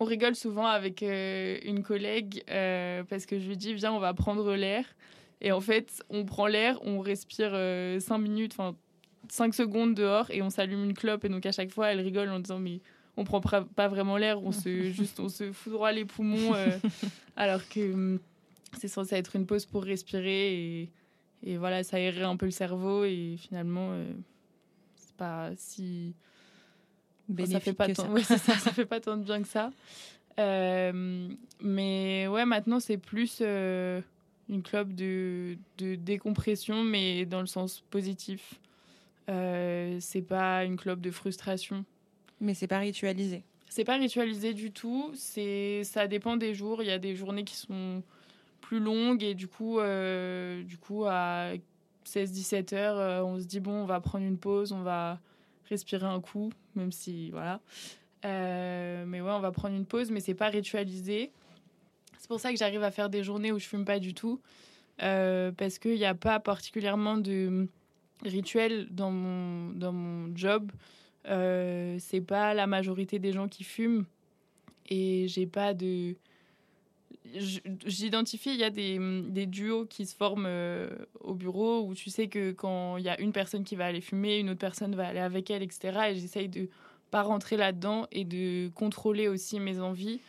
On 0.00 0.04
rigole 0.04 0.34
souvent 0.34 0.66
avec 0.66 1.02
euh, 1.02 1.58
une 1.64 1.82
collègue 1.82 2.42
euh, 2.50 3.04
parce 3.04 3.26
que 3.26 3.38
je 3.38 3.46
lui 3.48 3.56
dis 3.56 3.74
Viens, 3.74 3.92
on 3.92 4.00
va 4.00 4.12
prendre 4.14 4.54
l'air. 4.54 4.84
Et 5.40 5.52
en 5.52 5.60
fait, 5.60 6.02
on 6.10 6.24
prend 6.24 6.46
l'air, 6.46 6.78
on 6.82 7.00
respire 7.00 7.50
5 8.00 8.18
minutes, 8.18 8.54
enfin 8.56 8.76
5 9.28 9.54
secondes 9.54 9.94
dehors 9.94 10.30
et 10.30 10.42
on 10.42 10.50
s'allume 10.50 10.84
une 10.84 10.94
clope. 10.94 11.24
Et 11.24 11.28
donc, 11.28 11.44
à 11.46 11.52
chaque 11.52 11.70
fois, 11.70 11.88
elle 11.88 12.00
rigole 12.00 12.30
en 12.30 12.40
disant 12.40 12.58
Mais 12.58 12.80
on 13.16 13.24
prend 13.24 13.40
pas 13.40 13.88
vraiment 13.88 14.16
l'air, 14.16 14.42
on 14.42 14.52
se, 14.52 14.90
juste, 14.90 15.20
on 15.20 15.28
se 15.28 15.52
fout 15.52 15.72
droit 15.72 15.92
les 15.92 16.04
poumons. 16.04 16.54
euh, 16.54 16.68
alors 17.36 17.66
que 17.68 17.92
hum, 17.92 18.20
c'est 18.78 18.88
censé 18.88 19.16
être 19.16 19.36
une 19.36 19.46
pause 19.46 19.66
pour 19.66 19.84
respirer 19.84 20.54
et, 20.54 20.90
et 21.42 21.56
voilà, 21.56 21.84
ça 21.84 21.96
aérer 21.96 22.22
un 22.22 22.36
peu 22.36 22.46
le 22.46 22.52
cerveau 22.52 23.04
et 23.04 23.36
finalement, 23.38 23.90
euh, 23.92 24.12
c'est 24.96 25.16
pas 25.16 25.50
si. 25.56 26.14
Enfin, 27.32 27.46
ça 27.46 27.60
fait 27.60 27.72
pas 27.72 27.88
tant, 27.88 28.16
ça. 28.18 28.38
ça, 28.38 28.58
ça 28.58 28.72
fait 28.72 28.86
pas 28.86 29.00
tant 29.00 29.16
de 29.16 29.22
bien 29.22 29.42
que 29.42 29.48
ça. 29.48 29.70
Euh, 30.38 31.28
mais 31.60 32.26
ouais, 32.28 32.44
maintenant 32.44 32.80
c'est 32.80 32.96
plus 32.96 33.38
euh, 33.40 34.00
une 34.48 34.62
clope 34.62 34.92
de, 34.92 35.56
de 35.78 35.94
décompression, 35.94 36.82
mais 36.82 37.24
dans 37.24 37.40
le 37.40 37.46
sens 37.46 37.82
positif. 37.90 38.54
Euh, 39.30 39.96
c'est 40.00 40.22
pas 40.22 40.64
une 40.64 40.76
clope 40.76 41.00
de 41.00 41.10
frustration. 41.10 41.84
Mais 42.40 42.52
c'est 42.54 42.66
pas 42.66 42.78
ritualisé. 42.78 43.42
C'est 43.68 43.84
pas 43.84 43.96
ritualisé 43.96 44.52
du 44.52 44.70
tout. 44.70 45.10
C'est 45.14 45.82
ça 45.84 46.06
dépend 46.06 46.36
des 46.36 46.54
jours. 46.54 46.82
Il 46.82 46.88
y 46.88 46.92
a 46.92 46.98
des 46.98 47.14
journées 47.14 47.44
qui 47.44 47.56
sont 47.56 48.02
plus 48.60 48.80
longues 48.80 49.22
et 49.22 49.34
du 49.34 49.48
coup, 49.48 49.78
euh, 49.78 50.62
du 50.62 50.78
coup 50.78 51.04
à 51.06 51.52
16-17 52.06 52.74
heures, 52.74 53.26
on 53.26 53.38
se 53.38 53.44
dit 53.44 53.60
bon, 53.60 53.82
on 53.82 53.86
va 53.86 54.00
prendre 54.00 54.26
une 54.26 54.38
pause, 54.38 54.72
on 54.72 54.82
va 54.82 55.20
respirer 55.68 56.06
un 56.06 56.20
coup, 56.20 56.50
même 56.74 56.92
si 56.92 57.30
voilà. 57.30 57.60
Euh, 58.24 59.04
mais 59.06 59.20
ouais, 59.20 59.30
on 59.30 59.40
va 59.40 59.50
prendre 59.50 59.74
une 59.74 59.86
pause, 59.86 60.10
mais 60.10 60.20
c'est 60.20 60.34
pas 60.34 60.48
ritualisé. 60.48 61.30
C'est 62.18 62.28
pour 62.28 62.40
ça 62.40 62.50
que 62.50 62.58
j'arrive 62.58 62.82
à 62.82 62.90
faire 62.90 63.10
des 63.10 63.22
journées 63.22 63.52
où 63.52 63.58
je 63.58 63.66
fume 63.66 63.84
pas 63.84 63.98
du 63.98 64.14
tout, 64.14 64.40
euh, 65.02 65.52
parce 65.52 65.78
qu'il 65.78 65.96
n'y 65.96 66.04
a 66.04 66.14
pas 66.14 66.40
particulièrement 66.40 67.18
de 67.18 67.68
rituel 68.24 68.88
dans 68.90 69.10
mon 69.10 69.70
dans 69.72 69.92
mon 69.92 70.34
job. 70.34 70.72
Euh, 71.26 71.96
c'est 71.98 72.20
pas 72.20 72.54
la 72.54 72.66
majorité 72.66 73.18
des 73.18 73.32
gens 73.32 73.48
qui 73.48 73.64
fument 73.64 74.04
et 74.88 75.26
j'ai 75.28 75.46
pas 75.46 75.72
de 75.72 76.16
j'identifie 77.34 78.50
il 78.50 78.60
y 78.60 78.64
a 78.64 78.70
des, 78.70 78.98
des 79.28 79.46
duos 79.46 79.86
qui 79.86 80.06
se 80.06 80.14
forment 80.14 80.46
euh, 80.46 80.88
au 81.20 81.34
bureau 81.34 81.82
où 81.86 81.94
tu 81.94 82.10
sais 82.10 82.28
que 82.28 82.52
quand 82.52 82.96
il 82.96 83.04
y 83.04 83.08
a 83.08 83.20
une 83.20 83.32
personne 83.32 83.64
qui 83.64 83.76
va 83.76 83.86
aller 83.86 84.00
fumer 84.00 84.38
une 84.38 84.50
autre 84.50 84.60
personne 84.60 84.94
va 84.94 85.08
aller 85.08 85.20
avec 85.20 85.50
elle 85.50 85.62
etc 85.62 85.98
et 86.10 86.14
j'essaye 86.14 86.48
de 86.48 86.68
pas 87.10 87.22
rentrer 87.22 87.56
là-dedans 87.56 88.06
et 88.12 88.24
de 88.24 88.68
contrôler 88.74 89.28
aussi 89.28 89.60
mes 89.60 89.80
envies 89.80 90.20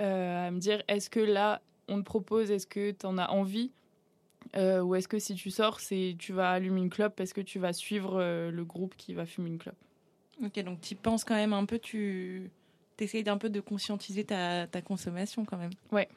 euh, 0.00 0.48
à 0.48 0.50
me 0.50 0.58
dire 0.58 0.82
est-ce 0.88 1.10
que 1.10 1.20
là 1.20 1.60
on 1.88 1.98
te 1.98 2.04
propose 2.04 2.50
est-ce 2.50 2.66
que 2.66 2.90
tu 2.92 3.06
en 3.06 3.18
as 3.18 3.28
envie 3.30 3.70
Euh, 4.56 4.82
ou 4.82 4.96
est-ce 4.96 5.08
que 5.08 5.18
si 5.20 5.34
tu 5.34 5.50
sors 5.50 5.78
c'est 5.80 6.16
tu 6.18 6.32
vas 6.32 6.50
allumer 6.50 6.80
une 6.80 6.90
clope 6.90 7.14
parce 7.16 7.32
que 7.32 7.40
tu 7.40 7.58
vas 7.60 7.72
suivre 7.72 8.18
euh, 8.18 8.50
le 8.50 8.64
groupe 8.64 8.94
qui 8.96 9.14
va 9.14 9.24
fumer 9.24 9.48
une 9.48 9.58
clope 9.58 9.78
Ok, 10.44 10.58
donc 10.64 10.80
tu 10.80 10.94
penses 10.96 11.24
quand 11.24 11.36
même 11.36 11.52
un 11.52 11.64
peu, 11.64 11.78
tu 11.78 12.50
essayes 12.98 13.22
d'un 13.22 13.38
peu 13.38 13.48
de 13.50 13.60
conscientiser 13.60 14.24
ta, 14.24 14.66
ta 14.66 14.80
consommation 14.82 15.44
quand 15.44 15.56
même. 15.58 15.70
Ouais. 15.92 16.08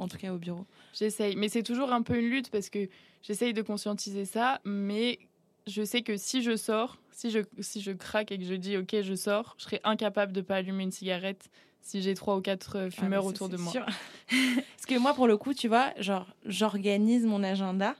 En 0.00 0.08
tout 0.08 0.16
cas 0.16 0.32
au 0.32 0.38
bureau. 0.38 0.64
J'essaye, 0.94 1.36
mais 1.36 1.48
c'est 1.50 1.62
toujours 1.62 1.92
un 1.92 2.00
peu 2.00 2.18
une 2.18 2.30
lutte 2.30 2.50
parce 2.50 2.70
que 2.70 2.88
j'essaye 3.22 3.52
de 3.52 3.60
conscientiser 3.60 4.24
ça, 4.24 4.60
mais 4.64 5.18
je 5.66 5.84
sais 5.84 6.00
que 6.00 6.16
si 6.16 6.42
je 6.42 6.56
sors, 6.56 6.96
si 7.10 7.30
je, 7.30 7.40
si 7.60 7.82
je 7.82 7.92
craque 7.92 8.32
et 8.32 8.38
que 8.38 8.44
je 8.44 8.54
dis 8.54 8.78
ok, 8.78 9.02
je 9.02 9.14
sors, 9.14 9.54
je 9.58 9.64
serai 9.64 9.80
incapable 9.84 10.32
de 10.32 10.40
pas 10.40 10.56
allumer 10.56 10.84
une 10.84 10.90
cigarette 10.90 11.50
si 11.82 12.00
j'ai 12.00 12.14
trois 12.14 12.36
ou 12.38 12.40
quatre 12.40 12.76
euh, 12.78 12.90
fumeurs 12.90 13.20
Ah, 13.20 13.22
ça, 13.24 13.28
autour 13.28 13.48
de 13.50 13.58
moi. 13.58 13.70
sûr. 13.72 13.84
Parce 14.30 14.86
que 14.86 14.98
moi, 14.98 15.12
pour 15.12 15.26
le 15.28 15.36
coup, 15.36 15.52
tu 15.52 15.68
vois, 15.68 15.92
genre, 15.98 16.26
j'organise 16.46 17.26
mon 17.26 17.42
agenda 17.42 17.94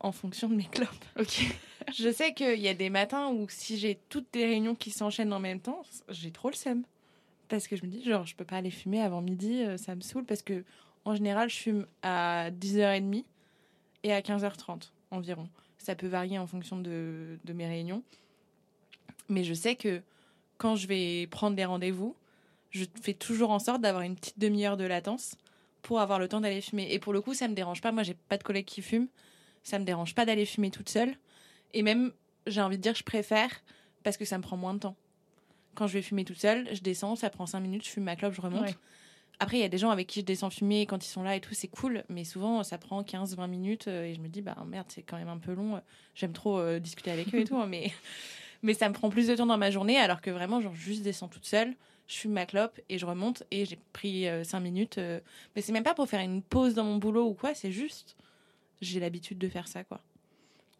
en 0.00 0.12
fonction 0.12 0.48
de 0.48 0.54
mes 0.54 0.64
clopes. 0.64 0.88
Ok. 1.18 1.42
Je 1.94 2.10
sais 2.10 2.32
qu'il 2.34 2.58
y 2.60 2.68
a 2.68 2.74
des 2.74 2.90
matins 2.90 3.28
où 3.28 3.46
si 3.48 3.78
j'ai 3.78 3.98
toutes 4.10 4.26
des 4.32 4.44
réunions 4.44 4.74
qui 4.74 4.90
s'enchaînent 4.90 5.32
en 5.32 5.40
même 5.40 5.60
temps, 5.60 5.82
j'ai 6.10 6.30
trop 6.30 6.48
le 6.50 6.54
seum. 6.54 6.82
Parce 7.48 7.66
que 7.66 7.76
je 7.76 7.84
me 7.84 7.88
dis, 7.90 8.04
genre, 8.04 8.26
je 8.26 8.34
peux 8.36 8.44
pas 8.44 8.56
aller 8.56 8.70
fumer 8.70 9.00
avant 9.00 9.22
midi, 9.22 9.62
euh, 9.62 9.78
ça 9.78 9.94
me 9.94 10.02
saoule. 10.02 10.26
Parce 10.26 10.42
que, 10.42 10.64
en 11.08 11.14
général, 11.14 11.48
je 11.48 11.56
fume 11.56 11.86
à 12.02 12.50
10h30 12.50 13.24
et 14.02 14.12
à 14.12 14.20
15h30 14.20 14.90
environ. 15.10 15.48
Ça 15.78 15.94
peut 15.94 16.06
varier 16.06 16.38
en 16.38 16.46
fonction 16.46 16.78
de, 16.78 17.38
mes 17.46 17.66
réunions. 17.66 18.02
Mais 19.30 19.42
je 19.42 19.54
sais 19.54 19.74
que 19.74 20.02
quand 20.58 20.76
je 20.76 20.86
vais 20.86 21.26
prendre 21.28 21.56
des 21.56 21.64
rendez-vous, 21.64 22.14
je 22.70 22.84
fais 23.00 23.14
toujours 23.14 23.50
en 23.50 23.58
sorte 23.58 23.80
d'avoir 23.80 24.02
une 24.02 24.16
petite 24.16 24.38
demi-heure 24.38 24.76
de 24.76 24.84
latence 24.84 25.36
pour 25.80 26.00
avoir 26.00 26.18
le 26.18 26.28
temps 26.28 26.42
d'aller 26.42 26.60
fumer. 26.60 26.92
Et 26.92 26.98
pour 26.98 27.14
le 27.14 27.22
coup, 27.22 27.32
ça 27.32 27.48
me 27.48 27.54
dérange 27.54 27.80
pas. 27.80 27.90
Moi, 27.90 28.02
j'ai 28.02 28.14
pas 28.14 28.36
de 28.36 28.42
collègues 28.42 28.66
qui 28.66 28.82
fument. 28.82 29.08
Ça 29.62 29.78
me 29.78 29.84
dérange 29.86 30.14
pas 30.14 30.26
d'aller 30.26 30.44
fumer 30.44 30.70
toute 30.70 30.90
seule. 30.90 31.16
Et 31.72 31.82
même, 31.82 32.12
j'ai 32.46 32.60
envie 32.60 32.76
de 32.76 32.82
dire, 32.82 32.94
je 32.94 33.02
préfère 33.02 33.50
parce 34.02 34.18
que 34.18 34.26
ça 34.26 34.36
me 34.36 34.42
prend 34.42 34.58
moins 34.58 34.74
de 34.74 34.80
temps. 34.80 34.96
Quand 35.74 35.86
je 35.86 35.94
vais 35.94 36.02
fumer 36.02 36.26
toute 36.26 36.38
seule, 36.38 36.68
je 36.74 36.82
descends, 36.82 37.16
ça 37.16 37.30
prend 37.30 37.46
5 37.46 37.60
minutes, 37.60 37.86
je 37.86 37.90
fume 37.90 38.04
ma 38.04 38.14
clope, 38.14 38.34
je 38.34 38.42
remonte. 38.42 38.76
Après, 39.40 39.56
il 39.58 39.60
y 39.60 39.64
a 39.64 39.68
des 39.68 39.78
gens 39.78 39.90
avec 39.90 40.08
qui 40.08 40.20
je 40.20 40.24
descends 40.24 40.50
fumer 40.50 40.86
quand 40.86 41.04
ils 41.04 41.08
sont 41.08 41.22
là 41.22 41.36
et 41.36 41.40
tout, 41.40 41.54
c'est 41.54 41.68
cool. 41.68 42.04
Mais 42.08 42.24
souvent, 42.24 42.64
ça 42.64 42.76
prend 42.76 43.02
15-20 43.02 43.48
minutes 43.48 43.86
euh, 43.86 44.04
et 44.04 44.14
je 44.14 44.20
me 44.20 44.28
dis, 44.28 44.42
bah 44.42 44.56
merde, 44.66 44.86
c'est 44.88 45.02
quand 45.02 45.16
même 45.16 45.28
un 45.28 45.38
peu 45.38 45.52
long. 45.52 45.80
J'aime 46.14 46.32
trop 46.32 46.58
euh, 46.58 46.80
discuter 46.80 47.10
avec 47.10 47.32
eux 47.34 47.38
et 47.38 47.44
tout, 47.44 47.56
hein, 47.56 47.66
mais, 47.66 47.92
mais 48.62 48.74
ça 48.74 48.88
me 48.88 48.94
prend 48.94 49.10
plus 49.10 49.28
de 49.28 49.36
temps 49.36 49.46
dans 49.46 49.58
ma 49.58 49.70
journée 49.70 49.96
alors 49.96 50.20
que 50.20 50.30
vraiment, 50.30 50.60
genre, 50.60 50.74
juste 50.74 51.02
descends 51.02 51.28
toute 51.28 51.46
seule, 51.46 51.74
je 52.08 52.16
fume 52.16 52.32
ma 52.32 52.46
clope 52.46 52.80
et 52.88 52.98
je 52.98 53.06
remonte 53.06 53.44
et 53.50 53.64
j'ai 53.64 53.78
pris 53.92 54.26
5 54.42 54.60
minutes. 54.60 54.98
euh, 54.98 55.20
mais 55.54 55.62
c'est 55.62 55.72
même 55.72 55.84
pas 55.84 55.94
pour 55.94 56.08
faire 56.08 56.20
une 56.20 56.42
pause 56.42 56.74
dans 56.74 56.84
mon 56.84 56.96
boulot 56.96 57.26
ou 57.26 57.34
quoi, 57.34 57.54
c'est 57.54 57.70
juste, 57.70 58.16
j'ai 58.80 58.98
l'habitude 58.98 59.38
de 59.38 59.48
faire 59.48 59.68
ça, 59.68 59.84
quoi. 59.84 60.00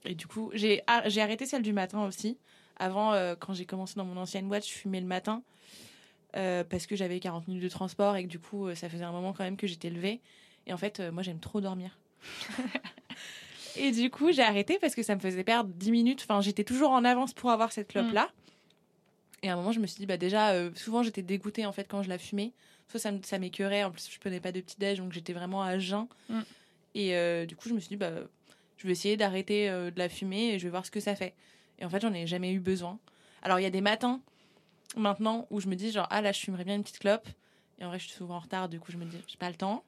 Et 0.05 0.15
du 0.15 0.27
coup, 0.27 0.51
j'ai 0.55 0.83
arrêté 0.87 1.45
celle 1.45 1.63
du 1.63 1.73
matin 1.73 2.05
aussi. 2.07 2.39
Avant, 2.77 3.13
euh, 3.13 3.35
quand 3.39 3.53
j'ai 3.53 3.67
commencé 3.67 3.95
dans 3.97 4.05
mon 4.05 4.17
ancienne 4.17 4.49
boîte, 4.49 4.67
je 4.67 4.73
fumais 4.73 5.01
le 5.01 5.07
matin 5.07 5.43
euh, 6.39 6.65
parce 6.65 6.87
que 6.87 6.97
j'avais 6.97 7.21
40 7.21 7.49
minutes 7.49 7.63
de 7.63 7.69
transport 7.69 8.17
et 8.17 8.25
que 8.25 8.29
du 8.29 8.39
coup, 8.39 8.67
euh, 8.67 8.75
ça 8.75 8.89
faisait 8.89 9.05
un 9.05 9.13
moment 9.13 9.33
quand 9.33 9.45
même 9.45 9.57
que 9.57 9.67
j'étais 9.67 9.91
levée. 9.91 10.21
Et 10.67 10.73
en 10.73 10.77
fait, 10.77 11.01
euh, 11.01 11.13
moi, 11.13 11.23
j'aime 11.23 11.41
trop 11.41 11.61
dormir. 11.61 11.99
et 13.77 13.91
du 13.91 14.11
coup, 14.11 14.33
j'ai 14.33 14.43
arrêté 14.43 14.79
parce 14.81 14.95
que 14.95 15.03
ça 15.03 15.15
me 15.15 15.21
faisait 15.21 15.45
perdre 15.45 15.71
10 15.75 15.91
minutes. 15.91 16.27
Enfin, 16.29 16.41
j'étais 16.41 16.65
toujours 16.65 16.91
en 16.91 17.05
avance 17.05 17.33
pour 17.33 17.51
avoir 17.51 17.73
cette 17.73 17.89
clope-là. 17.89 18.31
Et 19.43 19.49
à 19.49 19.53
un 19.53 19.57
moment, 19.57 19.73
je 19.73 19.81
me 19.81 19.87
suis 19.87 19.99
dit, 19.99 20.07
bah 20.07 20.17
déjà, 20.17 20.51
euh, 20.51 20.71
souvent, 20.75 21.03
j'étais 21.03 21.23
dégoûtée 21.23 21.65
en 21.67 21.73
fait 21.73 21.87
quand 21.89 22.03
je 22.03 22.09
la 22.09 22.19
fumais. 22.19 22.53
Soit 22.89 23.01
ça, 23.01 23.13
ça 23.23 23.39
m'écœurait, 23.39 23.85
en 23.85 23.91
plus, 23.91 24.09
je 24.11 24.19
prenais 24.19 24.41
pas 24.41 24.51
de 24.51 24.61
petit-déj, 24.61 24.99
donc 24.99 25.13
j'étais 25.13 25.33
vraiment 25.33 25.63
à 25.63 25.79
jeun. 25.79 26.07
Mm. 26.29 26.41
Et 26.95 27.17
euh, 27.17 27.47
du 27.47 27.55
coup, 27.55 27.69
je 27.69 27.75
me 27.75 27.81
suis 27.81 27.91
dit, 27.91 27.97
bah, 27.97 28.11
je 28.79 28.87
vais 28.87 28.93
essayer 28.93 29.17
d'arrêter 29.17 29.69
euh, 29.69 29.91
de 29.91 29.99
la 29.99 30.09
fumer 30.09 30.55
et 30.55 30.59
je 30.59 30.65
vais 30.65 30.71
voir 30.71 30.87
ce 30.87 30.91
que 30.91 31.01
ça 31.01 31.15
fait. 31.15 31.35
Et 31.79 31.85
en 31.85 31.91
fait, 31.91 32.01
j'en 32.01 32.13
ai 32.13 32.27
jamais 32.27 32.53
eu 32.53 32.61
besoin. 32.61 32.99
Alors, 33.43 33.61
il 33.61 33.63
y 33.63 33.67
a 33.67 33.71
des 33.71 33.81
matins 33.81 34.21
maintenant 34.97 35.47
où 35.51 35.61
je 35.61 35.69
me 35.69 35.77
dis, 35.77 35.91
genre, 35.91 36.07
ah 36.11 36.21
là, 36.21 36.33
je 36.33 36.41
fumerais 36.41 36.65
bien 36.65 36.75
une 36.75 36.83
petite 36.83 36.99
clope. 36.99 37.29
Et 37.79 37.85
en 37.85 37.89
vrai, 37.89 37.99
je 37.99 38.05
suis 38.05 38.15
souvent 38.15 38.37
en 38.37 38.41
retard, 38.41 38.69
du 38.69 38.81
coup, 38.81 38.91
je 38.91 38.97
me 38.97 39.05
dis, 39.05 39.17
j'ai 39.27 39.37
pas 39.37 39.51
le 39.51 39.57
temps. 39.57 39.85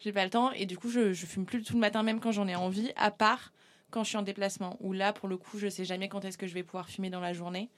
J'ai 0.00 0.12
pas 0.12 0.24
le 0.24 0.30
temps. 0.30 0.52
Et 0.52 0.66
du 0.66 0.78
coup, 0.78 0.88
je, 0.88 1.12
je 1.12 1.26
fume 1.26 1.44
plus 1.44 1.62
tout 1.62 1.74
le 1.74 1.80
matin, 1.80 2.02
même 2.02 2.20
quand 2.20 2.32
j'en 2.32 2.48
ai 2.48 2.56
envie, 2.56 2.92
à 2.96 3.10
part 3.10 3.52
quand 3.90 4.04
je 4.04 4.08
suis 4.08 4.16
en 4.16 4.22
déplacement. 4.22 4.76
Où 4.80 4.92
là, 4.92 5.12
pour 5.12 5.28
le 5.28 5.36
coup, 5.36 5.58
je 5.58 5.68
sais 5.68 5.84
jamais 5.84 6.08
quand 6.08 6.24
est-ce 6.24 6.38
que 6.38 6.46
je 6.46 6.54
vais 6.54 6.62
pouvoir 6.62 6.88
fumer 6.88 7.10
dans 7.10 7.20
la 7.20 7.32
journée. 7.32 7.68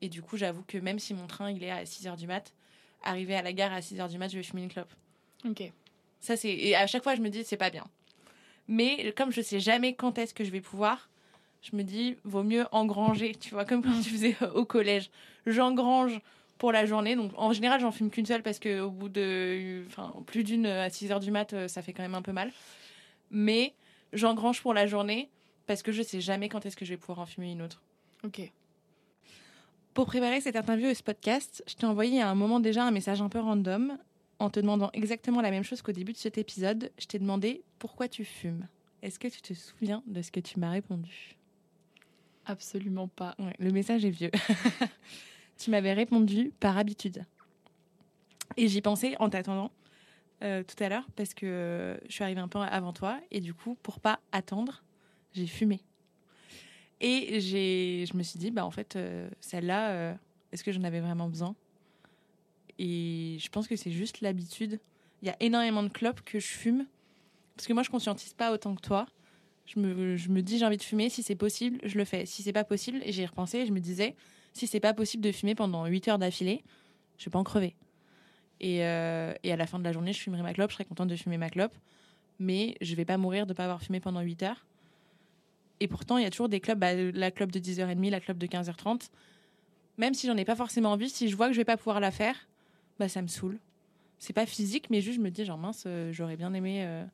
Et 0.00 0.08
du 0.08 0.22
coup, 0.22 0.36
j'avoue 0.36 0.62
que 0.62 0.78
même 0.78 0.98
si 0.98 1.14
mon 1.14 1.26
train, 1.26 1.50
il 1.50 1.62
est 1.64 1.70
à 1.70 1.84
6h 1.84 2.16
du 2.16 2.26
mat, 2.26 2.52
arrivé 3.02 3.34
à 3.34 3.42
la 3.42 3.52
gare 3.52 3.72
à 3.72 3.80
6h 3.80 4.08
du 4.08 4.18
mat, 4.18 4.28
je 4.28 4.36
vais 4.36 4.42
fumer 4.42 4.62
une 4.62 4.68
clope. 4.68 4.92
Ok. 5.44 5.72
Ça, 6.20 6.36
c'est. 6.36 6.52
Et 6.52 6.76
à 6.76 6.86
chaque 6.86 7.02
fois, 7.02 7.14
je 7.14 7.20
me 7.20 7.28
dis, 7.30 7.44
c'est 7.44 7.56
pas 7.56 7.70
bien. 7.70 7.84
Mais 8.68 9.12
comme 9.16 9.32
je 9.32 9.40
sais 9.40 9.60
jamais 9.60 9.94
quand 9.94 10.18
est-ce 10.18 10.34
que 10.34 10.44
je 10.44 10.50
vais 10.50 10.60
pouvoir, 10.60 11.08
je 11.62 11.76
me 11.76 11.82
dis, 11.82 12.16
vaut 12.24 12.42
mieux 12.42 12.66
engranger, 12.72 13.34
tu 13.34 13.50
vois, 13.50 13.64
comme 13.64 13.82
quand 13.82 14.00
tu 14.00 14.10
faisais 14.10 14.36
au 14.54 14.64
collège. 14.64 15.10
J'engrange 15.46 16.20
pour 16.58 16.72
la 16.72 16.86
journée. 16.86 17.16
Donc, 17.16 17.32
en 17.36 17.52
général, 17.52 17.80
j'en 17.80 17.92
fume 17.92 18.10
qu'une 18.10 18.26
seule 18.26 18.42
parce 18.42 18.58
que 18.58 18.80
au 18.80 18.90
bout 18.90 19.08
de. 19.08 19.84
Enfin, 19.86 20.12
plus 20.26 20.44
d'une 20.44 20.66
à 20.66 20.90
6 20.90 21.10
heures 21.12 21.20
du 21.20 21.30
mat, 21.30 21.52
euh, 21.52 21.68
ça 21.68 21.82
fait 21.82 21.92
quand 21.92 22.02
même 22.02 22.14
un 22.14 22.22
peu 22.22 22.32
mal. 22.32 22.52
Mais 23.30 23.74
j'engrange 24.12 24.60
pour 24.60 24.74
la 24.74 24.86
journée 24.86 25.30
parce 25.66 25.82
que 25.82 25.92
je 25.92 26.02
sais 26.02 26.20
jamais 26.20 26.48
quand 26.48 26.66
est-ce 26.66 26.76
que 26.76 26.84
je 26.84 26.90
vais 26.90 26.96
pouvoir 26.96 27.20
en 27.20 27.26
fumer 27.26 27.52
une 27.52 27.62
autre. 27.62 27.82
Ok. 28.24 28.40
Pour 29.94 30.06
préparer 30.06 30.40
cette 30.40 30.56
interview 30.56 30.88
et 30.88 30.94
ce 30.94 31.02
podcast, 31.02 31.62
je 31.66 31.74
t'ai 31.74 31.86
envoyé 31.86 32.20
à 32.20 32.28
un 32.28 32.34
moment 32.34 32.60
déjà 32.60 32.84
un 32.84 32.90
message 32.90 33.20
un 33.20 33.28
peu 33.28 33.40
random 33.40 33.98
en 34.38 34.50
te 34.50 34.60
demandant 34.60 34.90
exactement 34.92 35.40
la 35.40 35.50
même 35.50 35.64
chose 35.64 35.82
qu'au 35.82 35.92
début 35.92 36.12
de 36.12 36.18
cet 36.18 36.38
épisode. 36.38 36.90
Je 36.98 37.06
t'ai 37.06 37.18
demandé 37.18 37.62
pourquoi 37.78 38.08
tu 38.08 38.24
fumes? 38.24 38.66
Est-ce 39.02 39.18
que 39.18 39.28
tu 39.28 39.42
te 39.42 39.54
souviens 39.54 40.02
de 40.06 40.22
ce 40.22 40.30
que 40.30 40.40
tu 40.40 40.58
m'as 40.58 40.70
répondu? 40.70 41.37
Absolument 42.48 43.08
pas. 43.08 43.36
Le 43.58 43.70
message 43.70 44.06
est 44.06 44.10
vieux. 44.10 44.30
tu 45.58 45.70
m'avais 45.70 45.92
répondu 45.92 46.50
par 46.60 46.78
habitude. 46.78 47.24
Et 48.56 48.68
j'y 48.68 48.80
pensais 48.80 49.16
en 49.18 49.28
t'attendant 49.28 49.70
euh, 50.42 50.62
tout 50.62 50.82
à 50.82 50.88
l'heure 50.88 51.06
parce 51.14 51.34
que 51.34 51.44
euh, 51.44 51.98
je 52.08 52.12
suis 52.12 52.24
arrivée 52.24 52.40
un 52.40 52.48
peu 52.48 52.58
avant 52.58 52.94
toi 52.94 53.20
et 53.30 53.40
du 53.40 53.52
coup, 53.52 53.76
pour 53.82 54.00
pas 54.00 54.18
attendre, 54.32 54.82
j'ai 55.34 55.46
fumé. 55.46 55.80
Et 57.02 57.38
j'ai, 57.40 58.06
je 58.10 58.16
me 58.16 58.22
suis 58.22 58.38
dit, 58.38 58.50
bah 58.50 58.64
en 58.64 58.70
fait, 58.70 58.96
euh, 58.96 59.28
celle-là, 59.40 60.16
est-ce 60.50 60.64
que 60.64 60.72
j'en 60.72 60.84
avais 60.84 61.00
vraiment 61.00 61.28
besoin? 61.28 61.54
Et 62.78 63.36
je 63.40 63.48
pense 63.50 63.68
que 63.68 63.76
c'est 63.76 63.90
juste 63.90 64.22
l'habitude. 64.22 64.80
Il 65.20 65.28
y 65.28 65.30
a 65.30 65.36
énormément 65.40 65.82
de 65.82 65.90
clopes 65.90 66.22
que 66.22 66.40
je 66.40 66.46
fume 66.46 66.86
parce 67.56 67.66
que 67.66 67.74
moi, 67.74 67.82
je 67.82 67.90
conscientise 67.90 68.32
pas 68.32 68.52
autant 68.52 68.74
que 68.74 68.80
toi. 68.80 69.06
Je 69.68 69.78
me, 69.78 70.16
je 70.16 70.30
me 70.30 70.40
dis, 70.40 70.58
j'ai 70.58 70.64
envie 70.64 70.78
de 70.78 70.82
fumer. 70.82 71.10
Si 71.10 71.22
c'est 71.22 71.34
possible, 71.34 71.78
je 71.84 71.98
le 71.98 72.04
fais. 72.04 72.24
Si 72.24 72.42
c'est 72.42 72.54
pas 72.54 72.64
possible, 72.64 73.00
et 73.04 73.12
j'ai 73.12 73.26
repensé, 73.26 73.66
je 73.66 73.72
me 73.72 73.80
disais, 73.80 74.16
si 74.54 74.66
c'est 74.66 74.80
pas 74.80 74.94
possible 74.94 75.22
de 75.22 75.30
fumer 75.30 75.54
pendant 75.54 75.84
8 75.84 76.08
heures 76.08 76.18
d'affilée, 76.18 76.64
je 77.18 77.26
vais 77.26 77.30
pas 77.30 77.38
en 77.38 77.44
crever. 77.44 77.74
Et, 78.60 78.84
euh, 78.84 79.34
et, 79.42 79.52
à 79.52 79.56
la 79.56 79.66
fin 79.66 79.78
de 79.78 79.84
la 79.84 79.92
journée, 79.92 80.12
je 80.12 80.20
fumerai 80.20 80.42
ma 80.42 80.54
clope, 80.54 80.70
je 80.70 80.74
serai 80.74 80.84
contente 80.86 81.08
de 81.08 81.16
fumer 81.16 81.36
ma 81.36 81.50
clope. 81.50 81.74
Mais 82.40 82.76
je 82.80 82.94
vais 82.94 83.04
pas 83.04 83.18
mourir 83.18 83.46
de 83.46 83.52
pas 83.52 83.64
avoir 83.64 83.82
fumé 83.82 84.00
pendant 84.00 84.20
8 84.20 84.42
heures. 84.44 84.66
Et 85.80 85.86
pourtant, 85.86 86.16
il 86.16 86.24
y 86.24 86.26
a 86.26 86.30
toujours 86.30 86.48
des 86.48 86.60
clubs, 86.60 86.78
bah, 86.78 86.94
la 86.94 87.30
clope 87.30 87.52
de 87.52 87.58
10h30, 87.58 88.10
la 88.10 88.20
clope 88.20 88.38
de 88.38 88.46
15h30. 88.46 89.10
Même 89.98 90.14
si 90.14 90.26
j'en 90.26 90.36
ai 90.36 90.44
pas 90.44 90.56
forcément 90.56 90.92
envie, 90.92 91.10
si 91.10 91.28
je 91.28 91.36
vois 91.36 91.48
que 91.48 91.52
je 91.52 91.58
vais 91.58 91.64
pas 91.64 91.76
pouvoir 91.76 92.00
la 92.00 92.10
faire, 92.10 92.36
bah 92.98 93.08
ça 93.08 93.20
me 93.20 93.28
saoule. 93.28 93.58
C'est 94.18 94.32
pas 94.32 94.46
physique, 94.46 94.90
mais 94.90 95.00
juste 95.00 95.16
je 95.18 95.22
me 95.22 95.30
dis, 95.30 95.44
genre 95.44 95.58
mince, 95.58 95.84
euh, 95.86 96.12
j'aurais 96.12 96.36
bien 96.36 96.54
aimé 96.54 96.84
euh, 96.84 97.04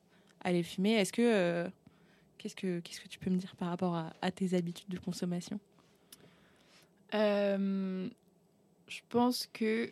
aller 0.41 0.63
fumer. 0.63 0.93
Est-ce 0.93 1.11
que. 1.11 1.69
Qu'est-ce, 2.45 2.55
que 2.55 2.79
qu'est-ce 2.79 3.01
que 3.01 3.07
tu 3.07 3.17
peux 3.17 3.31
me 3.31 3.37
dire 3.37 3.55
par 3.55 3.69
rapport 3.69 3.95
à, 3.95 4.31
tes 4.31 4.53
habitudes 4.53 4.89
de 4.89 4.99
consommation? 4.99 5.59
Je 7.11 8.09
pense 9.09 9.49
que 9.51 9.91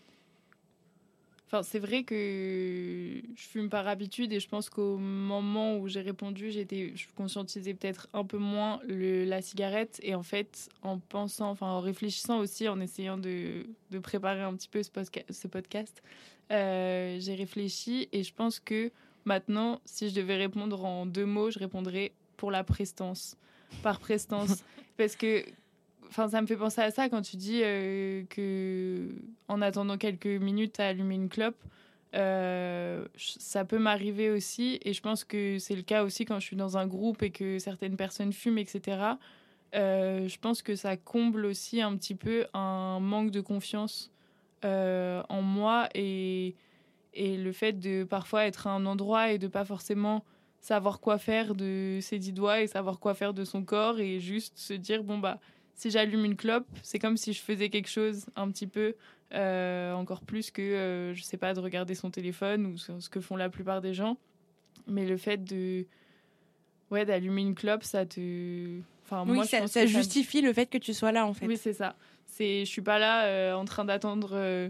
Enfin, 1.47 1.61
c'est 1.61 1.77
vrai 1.77 2.03
que 2.03 3.21
je 3.35 3.43
fume 3.43 3.69
par 3.69 3.87
habitude 3.87 4.33
et 4.33 4.39
je 4.39 4.49
pense 4.49 4.71
qu'au 4.71 4.97
moment 4.97 5.77
où 5.77 5.87
j'ai 5.87 6.01
répondu, 6.01 6.49
j'étais, 6.49 6.93
je 6.95 7.05
conscientisais 7.15 7.75
peut-être 7.75 8.07
un 8.11 8.25
peu 8.25 8.39
moins 8.39 8.79
la 8.87 9.39
cigarette 9.43 9.99
et 10.01 10.15
en 10.15 10.23
fait, 10.23 10.69
en 10.81 10.97
pensant, 10.97 11.51
enfin 11.51 11.67
en 11.67 11.79
réfléchissant 11.79 12.39
aussi, 12.39 12.67
en 12.67 12.79
essayant 12.79 13.19
de, 13.19 13.67
de 13.91 13.99
préparer 13.99 14.41
un 14.41 14.55
petit 14.55 14.67
peu 14.67 14.81
ce, 14.81 14.89
ce 15.29 15.47
podcast, 15.47 16.01
euh, 16.51 17.17
j'ai 17.19 17.35
réfléchi 17.35 18.09
et 18.11 18.23
je 18.23 18.33
pense 18.33 18.59
que 18.59 18.89
maintenant, 19.25 19.79
si 19.85 20.09
je 20.09 20.15
devais 20.15 20.37
répondre 20.37 20.83
en 20.83 21.05
deux 21.05 21.27
mots, 21.27 21.51
je 21.51 21.59
répondrais 21.59 22.13
pour 22.43 22.51
la 22.51 22.65
prestance, 22.65 23.37
par 23.83 24.01
prestance, 24.01 24.65
parce 24.97 25.15
que 25.15 25.45
Enfin, 26.09 26.27
ça 26.27 26.41
me 26.41 26.45
fait 26.45 26.57
penser 26.57 26.81
à 26.81 26.91
ça 26.91 27.07
quand 27.07 27.21
tu 27.21 27.37
dis 27.37 27.61
euh, 27.63 28.23
que 28.29 29.15
en 29.47 29.61
attendant 29.61 29.97
quelques 29.97 30.27
minutes 30.27 30.77
à 30.81 30.87
allumer 30.87 31.15
une 31.15 31.29
clope. 31.29 31.55
Euh, 32.13 33.07
ça 33.15 33.63
peut 33.63 33.79
m'arriver 33.79 34.29
aussi, 34.29 34.77
et 34.83 34.91
je 34.91 35.01
pense 35.01 35.23
que 35.23 35.57
c'est 35.57 35.75
le 35.75 35.83
cas 35.83 36.03
aussi 36.03 36.25
quand 36.25 36.39
je 36.39 36.45
suis 36.45 36.57
dans 36.57 36.77
un 36.77 36.85
groupe 36.85 37.23
et 37.23 37.31
que 37.31 37.59
certaines 37.59 37.95
personnes 37.95 38.33
fument, 38.33 38.59
etc. 38.59 39.15
Euh, 39.73 40.27
je 40.27 40.37
pense 40.37 40.61
que 40.61 40.75
ça 40.75 40.97
comble 40.97 41.45
aussi 41.45 41.81
un 41.81 41.95
petit 41.95 42.13
peu 42.13 42.45
un 42.53 42.99
manque 42.99 43.31
de 43.31 43.41
confiance 43.41 44.11
en 44.63 45.41
moi 45.41 45.87
et, 45.95 46.55
et 47.13 47.37
le 47.37 47.51
fait 47.53 47.79
de 47.79 48.03
parfois 48.03 48.45
être 48.45 48.67
à 48.67 48.71
un 48.71 48.85
endroit 48.85 49.31
et 49.31 49.39
de 49.39 49.47
pas 49.47 49.63
forcément 49.63 50.25
savoir 50.63 51.01
quoi 51.01 51.17
faire 51.17 51.55
de 51.55 51.99
ses 52.01 52.17
dix 52.17 52.31
doigts 52.31 52.61
et 52.61 52.67
savoir 52.67 52.97
quoi 52.97 53.13
faire 53.13 53.33
de 53.33 53.43
son 53.43 53.63
corps 53.63 53.99
et 53.99 54.21
juste 54.21 54.57
se 54.57 54.73
dire 54.73 55.03
bon 55.03 55.17
bah 55.17 55.39
si 55.75 55.91
j'allume 55.91 56.23
une 56.23 56.37
clope, 56.37 56.67
c'est 56.81 56.99
comme 56.99 57.17
si 57.17 57.33
je 57.33 57.41
faisais 57.41 57.69
quelque 57.69 57.89
chose 57.89 58.27
un 58.37 58.49
petit 58.49 58.67
peu 58.67 58.95
euh, 59.33 59.91
encore 59.93 60.21
plus 60.21 60.51
que, 60.51 60.61
euh, 60.61 61.13
je 61.13 61.23
sais 61.23 61.35
pas, 61.35 61.53
de 61.53 61.59
regarder 61.59 61.95
son 61.95 62.11
téléphone 62.11 62.67
ou 62.67 62.77
ce 62.77 63.09
que 63.09 63.19
font 63.19 63.35
la 63.35 63.49
plupart 63.49 63.81
des 63.81 63.93
gens. 63.93 64.17
Mais 64.87 65.05
le 65.05 65.17
fait 65.17 65.43
de, 65.43 65.85
ouais, 66.91 67.03
d'allumer 67.03 67.41
une 67.41 67.55
clope, 67.55 67.83
ça 67.83 68.05
te, 68.05 68.79
enfin 69.03 69.25
moi, 69.25 69.45
ça, 69.45 69.67
ça 69.67 69.85
justifie 69.85 70.41
le 70.41 70.53
fait 70.53 70.67
que 70.67 70.77
tu 70.77 70.93
sois 70.93 71.11
là 71.11 71.25
en 71.25 71.33
fait. 71.33 71.47
Oui, 71.47 71.57
c'est 71.57 71.73
ça. 71.73 71.95
C'est, 72.25 72.63
je 72.63 72.69
suis 72.69 72.81
pas 72.81 72.99
là 72.99 73.25
euh, 73.25 73.53
en 73.53 73.65
train 73.65 73.83
d'attendre 73.83 74.69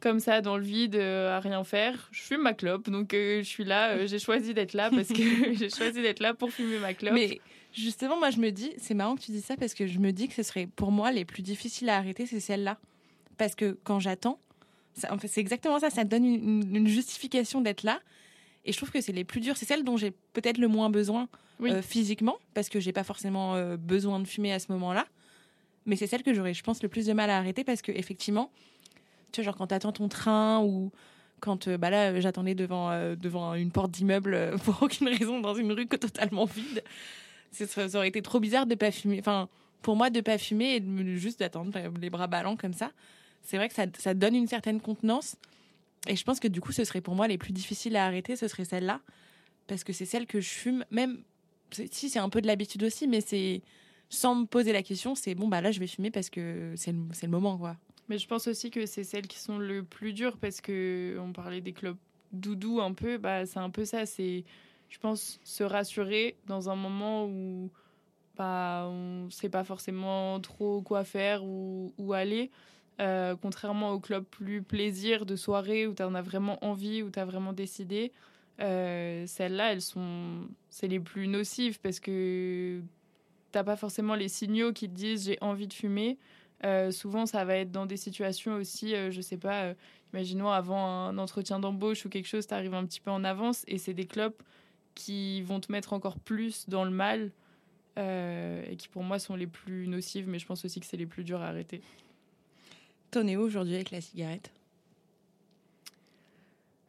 comme 0.00 0.20
ça 0.20 0.40
dans 0.40 0.56
le 0.56 0.62
vide 0.62 0.96
à 0.96 1.40
rien 1.40 1.64
faire. 1.64 2.08
Je 2.12 2.22
fume 2.22 2.42
ma 2.42 2.54
clope, 2.54 2.88
donc 2.88 3.10
je 3.12 3.42
suis 3.42 3.64
là. 3.64 4.06
j'ai 4.06 4.18
choisi 4.18 4.54
d'être 4.54 4.74
là 4.74 4.90
parce 4.90 5.08
que 5.08 5.22
j'ai 5.54 5.70
choisi 5.70 6.02
d'être 6.02 6.20
là 6.20 6.34
pour 6.34 6.50
fumer 6.50 6.78
ma 6.78 6.94
clope. 6.94 7.14
Mais 7.14 7.40
Justement, 7.72 8.18
moi, 8.18 8.30
je 8.30 8.38
me 8.38 8.50
dis, 8.50 8.72
c'est 8.78 8.94
marrant 8.94 9.14
que 9.14 9.20
tu 9.20 9.30
dis 9.30 9.42
ça 9.42 9.56
parce 9.56 9.74
que 9.74 9.86
je 9.86 9.98
me 9.98 10.10
dis 10.10 10.28
que 10.28 10.34
ce 10.34 10.42
serait 10.42 10.66
pour 10.66 10.90
moi 10.90 11.12
les 11.12 11.24
plus 11.24 11.42
difficiles 11.42 11.88
à 11.88 11.96
arrêter, 11.96 12.26
c'est 12.26 12.40
celle-là. 12.40 12.78
Parce 13.36 13.54
que 13.54 13.78
quand 13.84 14.00
j'attends, 14.00 14.40
en 15.08 15.18
fait, 15.18 15.28
c'est 15.28 15.40
exactement 15.40 15.78
ça, 15.78 15.90
ça 15.90 16.04
donne 16.04 16.24
une, 16.24 16.86
justification 16.88 17.60
d'être 17.60 17.82
là. 17.82 18.00
Et 18.64 18.72
je 18.72 18.76
trouve 18.76 18.90
que 18.90 19.00
c'est 19.00 19.12
les 19.12 19.24
plus 19.24 19.40
dures, 19.40 19.56
c'est 19.56 19.66
celle 19.66 19.84
dont 19.84 19.96
j'ai 19.96 20.10
peut-être 20.32 20.58
le 20.58 20.68
moins 20.68 20.90
besoin 20.90 21.28
euh, 21.62 21.82
physiquement, 21.82 22.38
parce 22.54 22.68
que 22.68 22.80
j'ai 22.80 22.92
pas 22.92 23.04
forcément 23.04 23.54
euh, 23.54 23.76
besoin 23.76 24.18
de 24.18 24.26
fumer 24.26 24.52
à 24.52 24.58
ce 24.58 24.72
moment-là. 24.72 25.06
Mais 25.86 25.96
c'est 25.96 26.06
celle 26.06 26.22
que 26.22 26.34
j'aurais, 26.34 26.54
je 26.54 26.62
pense, 26.62 26.82
le 26.82 26.88
plus 26.88 27.06
de 27.06 27.12
mal 27.12 27.30
à 27.30 27.38
arrêter 27.38 27.64
parce 27.64 27.80
que 27.80 27.92
effectivement, 27.92 28.50
tu 29.32 29.40
vois, 29.40 29.44
genre 29.44 29.56
quand 29.56 29.66
t'attends 29.68 29.92
ton 29.92 30.08
train 30.08 30.60
ou 30.62 30.92
quand 31.40 31.68
euh, 31.68 31.78
bah 31.78 31.90
là 31.90 32.18
j'attendais 32.20 32.54
devant 32.54 32.90
devant 33.16 33.54
une 33.54 33.70
porte 33.70 33.90
d'immeuble 33.90 34.56
pour 34.64 34.82
aucune 34.82 35.08
raison 35.08 35.40
dans 35.40 35.54
une 35.54 35.72
rue 35.72 35.86
totalement 35.88 36.44
vide 36.44 36.82
ça 37.52 37.86
aurait 37.96 38.08
été 38.08 38.22
trop 38.22 38.40
bizarre 38.40 38.66
de 38.66 38.74
pas 38.74 38.90
fumer. 38.90 39.18
Enfin, 39.20 39.48
pour 39.82 39.96
moi, 39.96 40.10
de 40.10 40.20
pas 40.20 40.38
fumer 40.38 40.76
et 40.76 40.80
de 40.80 41.14
juste 41.16 41.40
d'attendre 41.40 41.78
les 42.00 42.10
bras 42.10 42.26
ballants 42.26 42.56
comme 42.56 42.72
ça. 42.72 42.90
C'est 43.42 43.56
vrai 43.56 43.68
que 43.68 43.74
ça, 43.74 43.86
ça 43.98 44.14
donne 44.14 44.34
une 44.34 44.46
certaine 44.46 44.80
contenance. 44.80 45.36
Et 46.06 46.16
je 46.16 46.24
pense 46.24 46.40
que 46.40 46.48
du 46.48 46.60
coup, 46.60 46.72
ce 46.72 46.84
serait 46.84 47.00
pour 47.00 47.14
moi 47.14 47.28
les 47.28 47.38
plus 47.38 47.52
difficiles 47.52 47.96
à 47.96 48.06
arrêter, 48.06 48.36
ce 48.36 48.48
serait 48.48 48.64
celle-là. 48.64 49.00
Parce 49.66 49.84
que 49.84 49.92
c'est 49.92 50.06
celle 50.06 50.26
que 50.26 50.40
je 50.40 50.48
fume, 50.48 50.84
même 50.90 51.18
si 51.90 52.08
c'est 52.08 52.18
un 52.18 52.28
peu 52.28 52.40
de 52.40 52.46
l'habitude 52.46 52.82
aussi, 52.82 53.06
mais 53.06 53.20
c'est 53.20 53.62
sans 54.08 54.34
me 54.34 54.46
poser 54.46 54.72
la 54.72 54.82
question, 54.82 55.14
c'est 55.14 55.34
bon, 55.34 55.48
bah 55.48 55.60
là, 55.60 55.70
je 55.70 55.80
vais 55.80 55.86
fumer 55.86 56.10
parce 56.10 56.30
que 56.30 56.72
c'est 56.76 56.92
le, 56.92 57.00
le 57.22 57.28
moment, 57.28 57.58
quoi. 57.58 57.76
Mais 58.08 58.18
je 58.18 58.26
pense 58.26 58.48
aussi 58.48 58.70
que 58.70 58.86
c'est 58.86 59.04
celles 59.04 59.26
qui 59.26 59.38
sont 59.38 59.58
le 59.58 59.82
plus 59.82 60.12
dures 60.12 60.38
parce 60.38 60.60
que 60.60 61.18
on 61.20 61.32
parlait 61.32 61.60
des 61.60 61.72
clubs 61.72 61.96
doudou 62.32 62.80
un 62.80 62.92
peu, 62.92 63.18
bah 63.18 63.46
c'est 63.46 63.58
un 63.58 63.70
peu 63.70 63.84
ça, 63.84 64.06
c'est 64.06 64.44
je 64.88 64.98
pense, 64.98 65.38
se 65.44 65.62
rassurer 65.64 66.36
dans 66.46 66.70
un 66.70 66.76
moment 66.76 67.26
où 67.26 67.70
bah, 68.36 68.86
on 68.88 69.28
sait 69.30 69.48
pas 69.48 69.64
forcément 69.64 70.40
trop 70.40 70.80
quoi 70.82 71.04
faire 71.04 71.44
ou 71.44 71.92
où 71.98 72.12
aller. 72.12 72.50
Euh, 73.00 73.36
contrairement 73.40 73.92
au 73.92 74.00
club 74.00 74.24
plus 74.24 74.60
plaisir 74.62 75.24
de 75.24 75.36
soirée 75.36 75.86
où 75.86 75.94
tu 75.94 76.02
en 76.02 76.14
as 76.14 76.22
vraiment 76.22 76.64
envie, 76.64 77.02
où 77.02 77.10
tu 77.10 77.18
as 77.20 77.24
vraiment 77.24 77.52
décidé, 77.52 78.12
euh, 78.60 79.24
celles-là, 79.26 79.72
elles 79.72 79.82
sont, 79.82 80.48
c'est 80.68 80.88
les 80.88 80.98
plus 80.98 81.28
nocives 81.28 81.78
parce 81.80 82.00
que 82.00 82.82
t'as 83.52 83.62
pas 83.62 83.76
forcément 83.76 84.14
les 84.16 84.28
signaux 84.28 84.72
qui 84.72 84.88
te 84.88 84.94
disent 84.94 85.26
j'ai 85.26 85.38
envie 85.40 85.68
de 85.68 85.74
fumer. 85.74 86.18
Euh, 86.64 86.90
souvent, 86.90 87.26
ça 87.26 87.44
va 87.44 87.56
être 87.56 87.70
dans 87.70 87.86
des 87.86 87.96
situations 87.96 88.54
aussi, 88.54 88.94
je 89.10 89.20
sais 89.20 89.36
pas, 89.36 89.74
imaginons 90.12 90.50
avant 90.50 90.86
un 90.86 91.18
entretien 91.18 91.60
d'embauche 91.60 92.04
ou 92.04 92.08
quelque 92.08 92.26
chose, 92.26 92.46
tu 92.46 92.54
arrives 92.54 92.74
un 92.74 92.84
petit 92.84 93.00
peu 93.00 93.10
en 93.10 93.24
avance 93.24 93.64
et 93.68 93.78
c'est 93.78 93.94
des 93.94 94.06
clubs 94.06 94.34
qui 94.94 95.42
vont 95.42 95.60
te 95.60 95.70
mettre 95.70 95.92
encore 95.92 96.18
plus 96.18 96.68
dans 96.68 96.84
le 96.84 96.90
mal 96.90 97.30
euh, 97.98 98.64
et 98.68 98.76
qui 98.76 98.88
pour 98.88 99.02
moi 99.02 99.18
sont 99.18 99.36
les 99.36 99.46
plus 99.46 99.88
nocives, 99.88 100.28
mais 100.28 100.38
je 100.38 100.46
pense 100.46 100.64
aussi 100.64 100.80
que 100.80 100.86
c'est 100.86 100.96
les 100.96 101.06
plus 101.06 101.24
durs 101.24 101.40
à 101.40 101.48
arrêter. 101.48 101.80
T'en 103.10 103.26
es 103.26 103.36
où 103.36 103.40
aujourd'hui 103.40 103.74
avec 103.74 103.90
la 103.90 104.00
cigarette? 104.00 104.52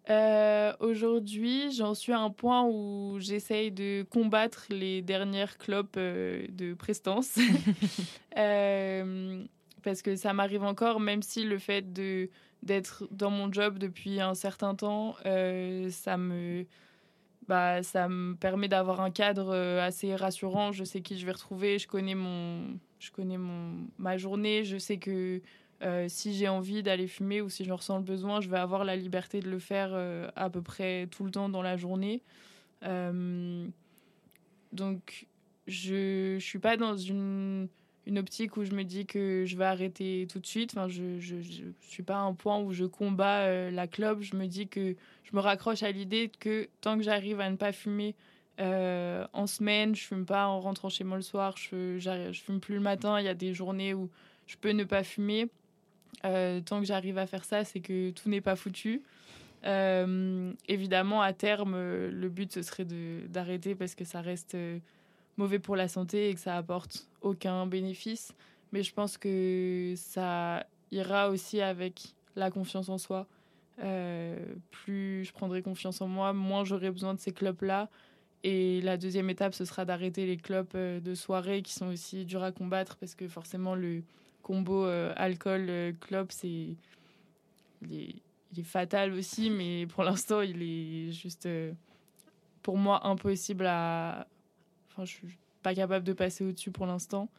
Euh, 0.10 0.73
Aujourd'hui, 0.79 1.71
j'en 1.71 1.93
suis 1.93 2.13
à 2.13 2.19
un 2.19 2.32
point 2.32 2.63
où 2.65 3.17
j'essaye 3.19 3.71
de 3.71 4.03
combattre 4.10 4.65
les 4.69 5.01
dernières 5.03 5.58
clopes 5.58 5.97
euh, 5.97 6.47
de 6.49 6.73
prestance. 6.73 7.38
parce 9.83 10.01
que 10.01 10.15
ça 10.15 10.33
m'arrive 10.33 10.63
encore, 10.63 10.99
même 10.99 11.21
si 11.21 11.43
le 11.43 11.57
fait 11.57 11.93
de 11.93 12.29
d'être 12.61 13.07
dans 13.11 13.31
mon 13.31 13.51
job 13.51 13.79
depuis 13.79 14.19
un 14.19 14.33
certain 14.33 14.75
temps, 14.75 15.15
ça 15.89 16.17
me 16.17 16.65
bah, 17.49 17.81
ça 17.81 18.07
me 18.07 18.35
permet 18.35 18.67
d'avoir 18.67 19.01
un 19.01 19.09
cadre 19.09 19.49
euh, 19.55 19.81
assez 19.81 20.15
rassurant. 20.15 20.71
Je 20.71 20.83
sais 20.83 21.01
qui 21.01 21.17
je 21.17 21.25
vais 21.25 21.31
retrouver, 21.31 21.79
je 21.79 21.87
connais, 21.87 22.13
mon, 22.13 22.77
je 22.99 23.09
connais 23.09 23.39
mon, 23.39 23.87
ma 23.97 24.17
journée, 24.17 24.63
je 24.63 24.77
sais 24.77 24.97
que 24.97 25.41
euh, 25.81 26.05
si 26.07 26.35
j'ai 26.35 26.47
envie 26.47 26.83
d'aller 26.83 27.07
fumer 27.07 27.41
ou 27.41 27.49
si 27.49 27.65
je 27.65 27.73
ressens 27.73 27.97
le 27.97 28.03
besoin, 28.03 28.39
je 28.39 28.49
vais 28.49 28.59
avoir 28.59 28.83
la 28.83 28.95
liberté 28.95 29.39
de 29.39 29.49
le 29.49 29.57
faire 29.57 29.89
euh, 29.93 30.29
à 30.35 30.51
peu 30.51 30.61
près 30.61 31.07
tout 31.07 31.23
le 31.23 31.31
temps 31.31 31.49
dans 31.49 31.63
la 31.63 31.75
journée. 31.75 32.21
donc, 34.71 35.25
je 35.65 36.35
ne 36.35 36.39
suis 36.39 36.59
pas 36.59 36.77
dans 36.77 36.97
une 36.97 37.67
une 38.05 38.17
optique 38.17 38.57
où 38.57 38.63
je 38.63 38.71
me 38.71 38.83
dis 38.83 39.05
que 39.05 39.43
je 39.45 39.55
vais 39.57 39.65
arrêter 39.65 40.27
tout 40.31 40.39
de 40.39 40.47
suite. 40.47 40.71
Enfin, 40.75 40.88
je 40.88 41.03
ne 41.03 41.71
suis 41.81 42.03
pas 42.03 42.15
à 42.15 42.19
un 42.19 42.33
point 42.33 42.59
où 42.59 42.73
je 42.73 42.85
combats 42.85 43.41
euh, 43.41 43.71
la 43.71 43.88
clope. 43.88 44.21
Je 44.21 44.35
me 44.35 44.47
dis 44.47 44.67
que 44.67 44.95
je 45.23 45.35
me 45.35 45.41
raccroche 45.41 45.83
à 45.83 45.91
l'idée 45.91 46.31
que 46.39 46.67
tant 46.81 46.97
que 46.97 47.03
j'arrive 47.03 47.39
à 47.39 47.49
ne 47.49 47.55
pas 47.55 47.71
fumer 47.71 48.15
euh, 48.59 49.25
en 49.33 49.47
semaine, 49.47 49.95
je 49.95 50.03
fume 50.03 50.25
pas 50.25 50.47
en 50.47 50.59
rentrant 50.59 50.89
chez 50.89 51.03
moi 51.03 51.17
le 51.17 51.23
soir, 51.23 51.55
je, 51.57 51.97
je 51.97 52.41
fume 52.41 52.59
plus 52.59 52.75
le 52.75 52.81
matin. 52.81 53.19
Il 53.19 53.25
y 53.25 53.29
a 53.29 53.33
des 53.33 53.53
journées 53.53 53.93
où 53.93 54.09
je 54.47 54.57
peux 54.57 54.71
ne 54.71 54.83
pas 54.83 55.03
fumer. 55.03 55.47
tant 56.21 56.79
que 56.79 56.85
j'arrive 56.85 57.17
à 57.17 57.27
faire 57.27 57.45
ça, 57.45 57.63
c'est 57.63 57.79
que 57.79 58.09
tout 58.09 58.29
n'est 58.29 58.41
pas 58.41 58.55
foutu. 58.55 59.01
évidemment, 60.67 61.21
à 61.21 61.33
terme, 61.33 61.75
le 61.75 62.29
but 62.29 62.51
ce 62.51 62.62
serait 62.63 62.85
d'arrêter 63.29 63.75
parce 63.75 63.93
que 63.93 64.03
ça 64.03 64.21
reste 64.21 64.57
mauvais 65.39 65.58
pour 65.58 65.75
la 65.75 65.88
santé 65.88 66.30
et 66.30 66.34
que 66.36 66.39
ça 66.39 66.56
apporte 66.58 67.08
aucun 67.21 67.65
bénéfice. 67.65 68.36
Mais 68.71 68.84
je 68.84 68.93
pense 68.93 69.17
que 69.17 69.93
ça 69.95 70.67
ira 70.91 71.30
aussi 71.30 71.62
avec 71.62 72.13
la 72.36 72.52
confiance 72.52 72.89
en 72.89 72.97
soi. 72.97 73.25
Euh, 73.82 74.38
plus 74.69 75.23
je 75.23 75.32
prendrai 75.32 75.62
confiance 75.62 76.02
en 76.02 76.08
moi, 76.08 76.34
moins 76.34 76.65
j'aurai 76.65 76.91
besoin 76.91 77.13
de 77.13 77.19
ces 77.19 77.32
clubs-là. 77.32 77.89
Et 78.43 78.82
la 78.82 78.97
deuxième 78.97 79.30
étape, 79.30 79.54
ce 79.54 79.65
sera 79.65 79.86
d'arrêter 79.86 80.25
les 80.25 80.38
clubs 80.38 80.67
euh, 80.75 80.99
de 80.99 81.15
soirée 81.15 81.62
qui 81.62 81.73
sont 81.73 81.88
aussi 81.88 82.25
durs 82.25 82.43
à 82.43 82.52
combattre 82.52 82.97
parce 82.97 83.15
que 83.15 83.28
forcément, 83.28 83.75
le 83.75 84.04
combo 84.43 84.86
euh, 84.86 85.13
alcool-club, 85.15 86.28
c'est. 86.30 86.75
Il 87.82 87.93
est, 87.93 88.15
il 88.52 88.60
est, 88.60 88.63
fatal 88.63 89.13
aussi, 89.13 89.49
mais 89.49 89.88
pour 89.88 90.04
l'instant, 90.04 90.41
il 90.41 90.62
est 90.62 91.12
juste, 91.12 91.47
pour 92.62 92.78
moi, 92.78 93.08
impossible 93.08 93.65
à. 93.67 94.28
Enfin, 94.99 95.05
je 95.05 95.13
suis 95.13 95.38
pas 95.63 95.73
capable 95.73 96.03
de 96.03 96.12
passer 96.12 96.43
au-dessus 96.43 96.71
pour 96.71 96.85
l'instant. 96.85 97.29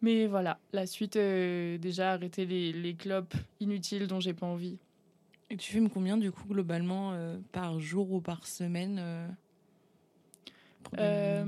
Mais 0.00 0.26
voilà, 0.26 0.58
la 0.72 0.86
suite, 0.86 1.14
euh, 1.14 1.78
déjà 1.78 2.12
arrêter 2.14 2.44
les, 2.44 2.72
les 2.72 2.94
clopes 2.94 3.34
inutiles 3.60 4.08
dont 4.08 4.18
j'ai 4.18 4.34
pas 4.34 4.46
envie. 4.46 4.78
Et 5.48 5.56
tu 5.56 5.70
fumes 5.70 5.88
combien 5.88 6.16
du 6.16 6.32
coup 6.32 6.48
globalement 6.48 7.12
euh, 7.12 7.38
par 7.52 7.78
jour 7.78 8.10
ou 8.10 8.20
par 8.20 8.48
semaine 8.48 9.00
euh, 10.98 11.44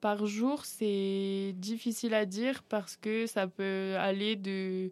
Par 0.00 0.24
jour, 0.24 0.64
c'est 0.64 1.52
difficile 1.58 2.14
à 2.14 2.24
dire 2.24 2.62
parce 2.62 2.96
que 2.96 3.26
ça 3.26 3.48
peut 3.48 3.96
aller 3.98 4.34
de 4.36 4.90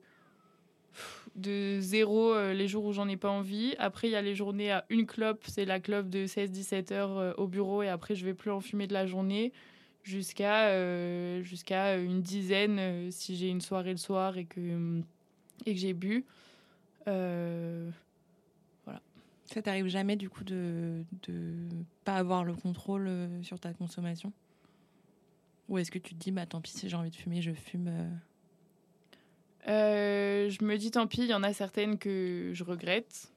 de 1.37 1.79
zéro 1.81 2.35
les 2.53 2.67
jours 2.67 2.85
où 2.85 2.93
j'en 2.93 3.09
ai 3.09 3.17
pas 3.17 3.31
envie. 3.31 3.75
Après, 3.79 4.09
il 4.09 4.13
y 4.13 4.17
a 4.17 4.23
les 4.23 4.35
journées 4.35 4.73
à 4.73 4.85
une 4.91 5.07
clope, 5.07 5.45
c'est 5.47 5.65
la 5.65 5.81
clope 5.81 6.09
de 6.09 6.27
16-17 6.27 6.93
heures 6.93 7.39
au 7.39 7.47
bureau 7.47 7.83
et 7.83 7.89
après, 7.89 8.15
je 8.15 8.25
vais 8.25 8.35
plus 8.35 8.51
en 8.51 8.61
fumer 8.61 8.87
de 8.87 8.95
la 8.95 9.07
journée 9.07 9.53
jusqu'à 10.07 10.69
euh, 10.69 11.43
une 12.05 12.23
dizaine 12.23 12.79
euh, 12.79 13.11
si 13.11 13.37
j'ai 13.37 13.49
une 13.49 13.61
soirée 13.61 13.91
le 13.91 13.97
soir 13.97 14.39
et 14.39 14.45
que, 14.45 15.03
et 15.67 15.75
que 15.75 15.81
j'ai 15.81 15.95
bu. 15.95 16.25
Euh, 17.09 17.91
voilà. 18.85 19.01
Ça 19.47 19.63
t'arrive 19.63 19.89
jamais 19.89 20.17
du 20.17 20.31
coup 20.31 20.45
de 20.45 21.05
ne 21.29 21.83
pas 22.05 22.15
avoir 22.15 22.45
le 22.45 22.55
contrôle 22.55 23.11
sur 23.43 23.59
ta 23.59 23.73
consommation? 23.73 24.33
Ou 25.69 25.79
est-ce 25.79 25.91
que 25.91 25.99
tu 25.99 26.15
te 26.15 26.21
dis, 26.21 26.31
bah 26.31 26.47
tant 26.47 26.61
pis, 26.61 26.71
si 26.71 26.89
j'ai 26.89 26.97
envie 26.97 27.11
de 27.11 27.17
fumer, 27.17 27.43
je 27.43 27.51
fume 27.53 27.91
Je 29.67 30.65
me 30.65 30.77
dis, 30.77 30.91
tant 30.91 31.07
pis, 31.07 31.23
il 31.23 31.29
y 31.29 31.35
en 31.35 31.43
a 31.43 31.53
certaines 31.53 31.99
que 31.99 32.51
je 32.53 32.65
regrette 32.65 33.29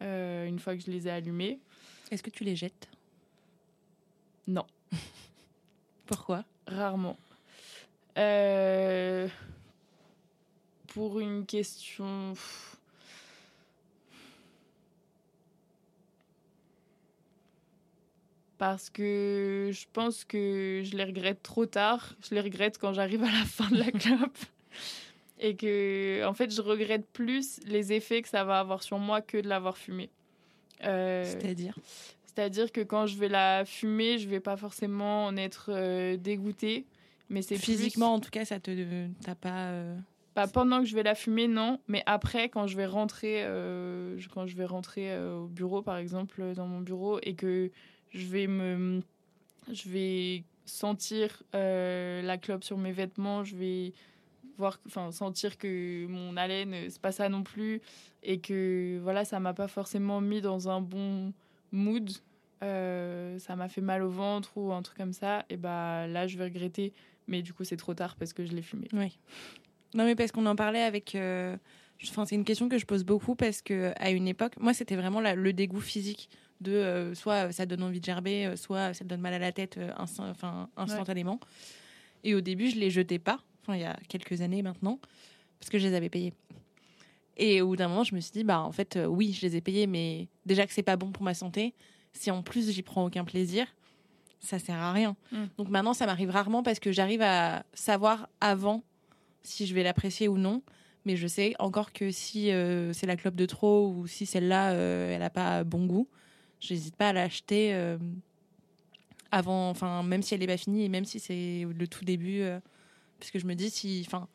une 0.00 0.58
fois 0.58 0.76
que 0.76 0.82
je 0.82 0.90
les 0.90 1.08
ai 1.08 1.10
allumées. 1.10 1.58
Est-ce 2.10 2.22
que 2.22 2.30
tu 2.30 2.44
les 2.44 2.56
jettes? 2.56 2.88
Non. 4.46 4.64
Pourquoi? 6.06 6.44
Rarement. 6.66 7.18
Euh, 8.16 9.28
pour 10.88 11.20
une 11.20 11.44
question. 11.44 12.32
Parce 18.56 18.90
que 18.90 19.70
je 19.72 19.86
pense 19.92 20.24
que 20.24 20.82
je 20.84 20.96
les 20.96 21.04
regrette 21.04 21.42
trop 21.42 21.66
tard. 21.66 22.14
Je 22.28 22.34
les 22.34 22.40
regrette 22.40 22.78
quand 22.78 22.94
j'arrive 22.94 23.22
à 23.22 23.30
la 23.30 23.44
fin 23.44 23.68
de 23.68 23.76
la 23.76 23.92
clope. 23.92 24.38
Et 25.40 25.54
que, 25.54 26.24
en 26.26 26.34
fait, 26.34 26.54
je 26.54 26.60
regrette 26.60 27.06
plus 27.06 27.60
les 27.66 27.92
effets 27.92 28.22
que 28.22 28.28
ça 28.28 28.44
va 28.44 28.58
avoir 28.58 28.82
sur 28.82 28.98
moi 28.98 29.20
que 29.20 29.38
de 29.38 29.48
l'avoir 29.48 29.76
fumé. 29.76 30.10
Euh, 30.84 31.24
C'est-à-dire? 31.24 31.76
c'est-à-dire 32.24 32.70
que 32.70 32.80
quand 32.80 33.06
je 33.06 33.18
vais 33.18 33.28
la 33.28 33.64
fumer, 33.64 34.18
je 34.18 34.28
vais 34.28 34.38
pas 34.40 34.56
forcément 34.56 35.26
en 35.26 35.36
être 35.36 35.70
euh, 35.72 36.16
dégoûtée. 36.16 36.86
Mais 37.30 37.42
c'est 37.42 37.56
Physiquement, 37.56 38.14
en 38.14 38.20
tout 38.20 38.30
cas, 38.30 38.44
ça 38.44 38.60
te. 38.60 38.70
T'as 39.24 39.34
pas. 39.34 39.70
Euh, 39.70 39.96
pas 40.34 40.46
pendant 40.46 40.80
que 40.80 40.86
je 40.86 40.94
vais 40.94 41.02
la 41.02 41.14
fumer, 41.14 41.48
non. 41.48 41.80
Mais 41.88 42.02
après, 42.06 42.48
quand 42.48 42.66
je 42.66 42.76
vais 42.76 42.86
rentrer, 42.86 43.42
quand 44.32 44.46
je 44.46 44.56
vais 44.56 44.64
rentrer 44.64 45.18
au 45.18 45.46
bureau, 45.46 45.82
par 45.82 45.98
exemple, 45.98 46.54
dans 46.54 46.66
mon 46.66 46.80
bureau, 46.80 47.18
et 47.22 47.34
que 47.34 47.70
je 48.12 48.26
vais 48.26 48.46
me. 48.46 49.02
Je 49.70 49.88
vais 49.90 50.44
sentir 50.64 51.42
la 51.52 52.38
clope 52.38 52.64
sur 52.64 52.78
mes 52.78 52.92
vêtements, 52.92 53.44
je 53.44 53.56
vais 53.56 53.92
voir 54.58 54.78
enfin 54.86 55.10
sentir 55.12 55.56
que 55.56 56.06
mon 56.06 56.36
haleine 56.36 56.74
c'est 56.90 57.00
pas 57.00 57.12
ça 57.12 57.28
non 57.28 57.42
plus 57.42 57.80
et 58.22 58.40
que 58.40 58.98
voilà 59.02 59.24
ça 59.24 59.40
m'a 59.40 59.54
pas 59.54 59.68
forcément 59.68 60.20
mis 60.20 60.40
dans 60.40 60.68
un 60.68 60.80
bon 60.80 61.32
mood 61.72 62.10
euh, 62.62 63.38
ça 63.38 63.54
m'a 63.54 63.68
fait 63.68 63.80
mal 63.80 64.02
au 64.02 64.10
ventre 64.10 64.56
ou 64.56 64.72
un 64.72 64.82
truc 64.82 64.98
comme 64.98 65.12
ça, 65.12 65.44
et 65.48 65.56
bah 65.56 66.06
là 66.06 66.26
je 66.26 66.36
vais 66.36 66.44
regretter, 66.44 66.92
mais 67.26 67.42
du 67.42 67.52
coup 67.52 67.64
c'est 67.64 67.76
trop 67.76 67.94
tard 67.94 68.16
parce 68.16 68.32
que 68.32 68.44
je 68.44 68.52
l'ai 68.52 68.62
fumé. 68.62 68.88
Oui. 68.92 69.18
Non 69.94 70.04
mais 70.04 70.16
parce 70.16 70.32
qu'on 70.32 70.46
en 70.46 70.56
parlait 70.56 70.82
avec. 70.82 71.14
Euh, 71.14 71.56
enfin, 72.02 72.26
c'est 72.26 72.34
une 72.34 72.44
question 72.44 72.68
que 72.68 72.78
je 72.78 72.86
pose 72.86 73.04
beaucoup 73.04 73.36
parce 73.36 73.62
que 73.62 73.92
à 73.96 74.10
une 74.10 74.26
époque, 74.26 74.54
moi 74.58 74.74
c'était 74.74 74.96
vraiment 74.96 75.20
le 75.20 75.52
dégoût 75.52 75.80
physique 75.80 76.30
de 76.60 76.72
euh, 76.72 77.14
soit 77.14 77.52
ça 77.52 77.64
donne 77.64 77.82
envie 77.84 78.00
de 78.00 78.04
gerber, 78.04 78.56
soit 78.56 78.92
ça 78.92 79.04
donne 79.04 79.20
mal 79.20 79.34
à 79.34 79.38
la 79.38 79.52
tête 79.52 79.78
enfin, 79.96 80.68
instantanément. 80.76 81.38
Et 82.24 82.34
au 82.34 82.40
début 82.40 82.70
je 82.70 82.76
les 82.76 82.90
jetais 82.90 83.20
pas, 83.20 83.40
enfin 83.68 83.76
il 83.76 83.82
y 83.82 83.84
a 83.84 83.98
quelques 84.08 84.40
années 84.40 84.62
maintenant, 84.62 84.98
parce 85.60 85.68
que 85.70 85.78
je 85.78 85.86
les 85.86 85.94
avais 85.94 86.08
payés. 86.08 86.32
Et 87.36 87.60
au 87.60 87.68
bout 87.68 87.76
d'un 87.76 87.88
moment, 87.88 88.02
je 88.02 88.14
me 88.14 88.20
suis 88.20 88.32
dit, 88.32 88.42
bah 88.42 88.60
en 88.60 88.72
fait, 88.72 88.98
oui, 89.06 89.32
je 89.32 89.46
les 89.46 89.56
ai 89.56 89.60
payés, 89.60 89.86
mais 89.86 90.26
déjà 90.44 90.66
que 90.66 90.72
c'est 90.72 90.82
pas 90.82 90.96
bon 90.96 91.12
pour 91.12 91.22
ma 91.22 91.34
santé, 91.34 91.74
si 92.12 92.30
en 92.30 92.42
plus 92.42 92.72
j'y 92.72 92.82
prends 92.82 93.04
aucun 93.04 93.24
plaisir, 93.24 93.66
ça 94.40 94.58
sert 94.58 94.76
à 94.76 94.92
rien. 94.92 95.16
Mm. 95.30 95.44
Donc 95.56 95.68
maintenant, 95.68 95.94
ça 95.94 96.06
m'arrive 96.06 96.30
rarement 96.30 96.62
parce 96.62 96.80
que 96.80 96.90
j'arrive 96.90 97.22
à 97.22 97.64
savoir 97.74 98.28
avant 98.40 98.82
si 99.42 99.66
je 99.66 99.74
vais 99.74 99.82
l'apprécier 99.82 100.28
ou 100.28 100.38
non. 100.38 100.62
Mais 101.04 101.16
je 101.16 101.26
sais 101.26 101.54
encore 101.58 101.92
que 101.92 102.10
si 102.10 102.50
euh, 102.50 102.92
c'est 102.92 103.06
la 103.06 103.16
clope 103.16 103.36
de 103.36 103.46
trop 103.46 103.88
ou 103.88 104.06
si 104.06 104.26
celle-là, 104.26 104.72
euh, 104.72 105.14
elle 105.14 105.20
n'a 105.20 105.30
pas 105.30 105.64
bon 105.64 105.86
goût, 105.86 106.08
je 106.60 106.74
n'hésite 106.74 106.96
pas 106.96 107.10
à 107.10 107.12
l'acheter 107.12 107.72
euh, 107.72 107.96
avant, 109.30 109.70
enfin, 109.70 110.02
même 110.02 110.22
si 110.22 110.34
elle 110.34 110.40
n'est 110.40 110.46
pas 110.46 110.56
finie 110.56 110.84
et 110.84 110.88
même 110.88 111.04
si 111.04 111.20
c'est 111.20 111.64
le 111.64 111.86
tout 111.86 112.04
début. 112.04 112.42
Parce 113.18 113.30
que 113.30 113.38
je 113.38 113.46
me 113.46 113.54
dis, 113.54 113.70
si, 113.70 114.04
enfin, 114.06 114.28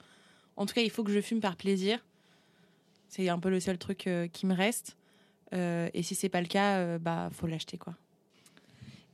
en 0.56 0.65
tout 0.65 0.74
cas, 0.74 0.82
il 0.82 0.89
faut 0.89 1.04
que 1.04 1.12
je 1.12 1.22
fume 1.22 1.39
par 1.39 1.56
plaisir. 1.56 2.06
C'est 3.08 3.30
un 3.30 3.39
peu 3.39 3.50
le 3.50 3.60
seul 3.60 3.78
truc 3.78 4.10
qui 4.32 4.46
me 4.46 4.54
reste. 4.54 4.98
Euh, 5.54 5.89
et 5.93 6.04
si 6.04 6.15
c'est 6.15 6.30
pas 6.30 6.41
le 6.41 6.48
cas, 6.48 6.78
euh, 6.78 7.00
bah 7.00 7.30
faut 7.32 7.48
l'acheter 7.48 7.78
quoi. 7.78 7.96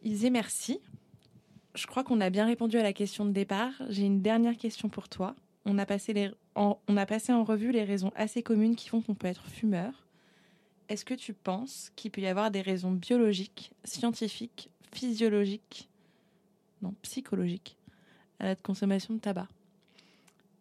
Isée, 0.03 0.29
merci. 0.29 0.79
Je 1.75 1.85
crois 1.85 2.03
qu'on 2.03 2.21
a 2.21 2.29
bien 2.29 2.45
répondu 2.45 2.77
à 2.77 2.83
la 2.83 2.93
question 2.93 3.25
de 3.25 3.31
départ. 3.31 3.73
J'ai 3.89 4.03
une 4.03 4.21
dernière 4.21 4.57
question 4.57 4.89
pour 4.89 5.09
toi. 5.09 5.35
On 5.65 5.77
a 5.77 5.85
passé 5.85 6.31
en, 6.55 6.79
on 6.87 6.97
a 6.97 7.05
passé 7.05 7.33
en 7.33 7.43
revue 7.43 7.71
les 7.71 7.83
raisons 7.83 8.11
assez 8.15 8.41
communes 8.41 8.75
qui 8.75 8.89
font 8.89 9.01
qu'on 9.01 9.15
peut 9.15 9.27
être 9.27 9.45
fumeur. 9.47 10.07
Est-ce 10.87 11.05
que 11.05 11.13
tu 11.13 11.33
penses 11.33 11.91
qu'il 11.95 12.11
peut 12.11 12.21
y 12.21 12.27
avoir 12.27 12.49
des 12.49 12.61
raisons 12.61 12.91
biologiques, 12.91 13.71
scientifiques, 13.83 14.69
physiologiques, 14.93 15.89
non 16.81 16.95
psychologiques 17.03 17.77
à 18.39 18.45
la 18.45 18.55
consommation 18.55 19.13
de 19.13 19.19
tabac? 19.19 19.47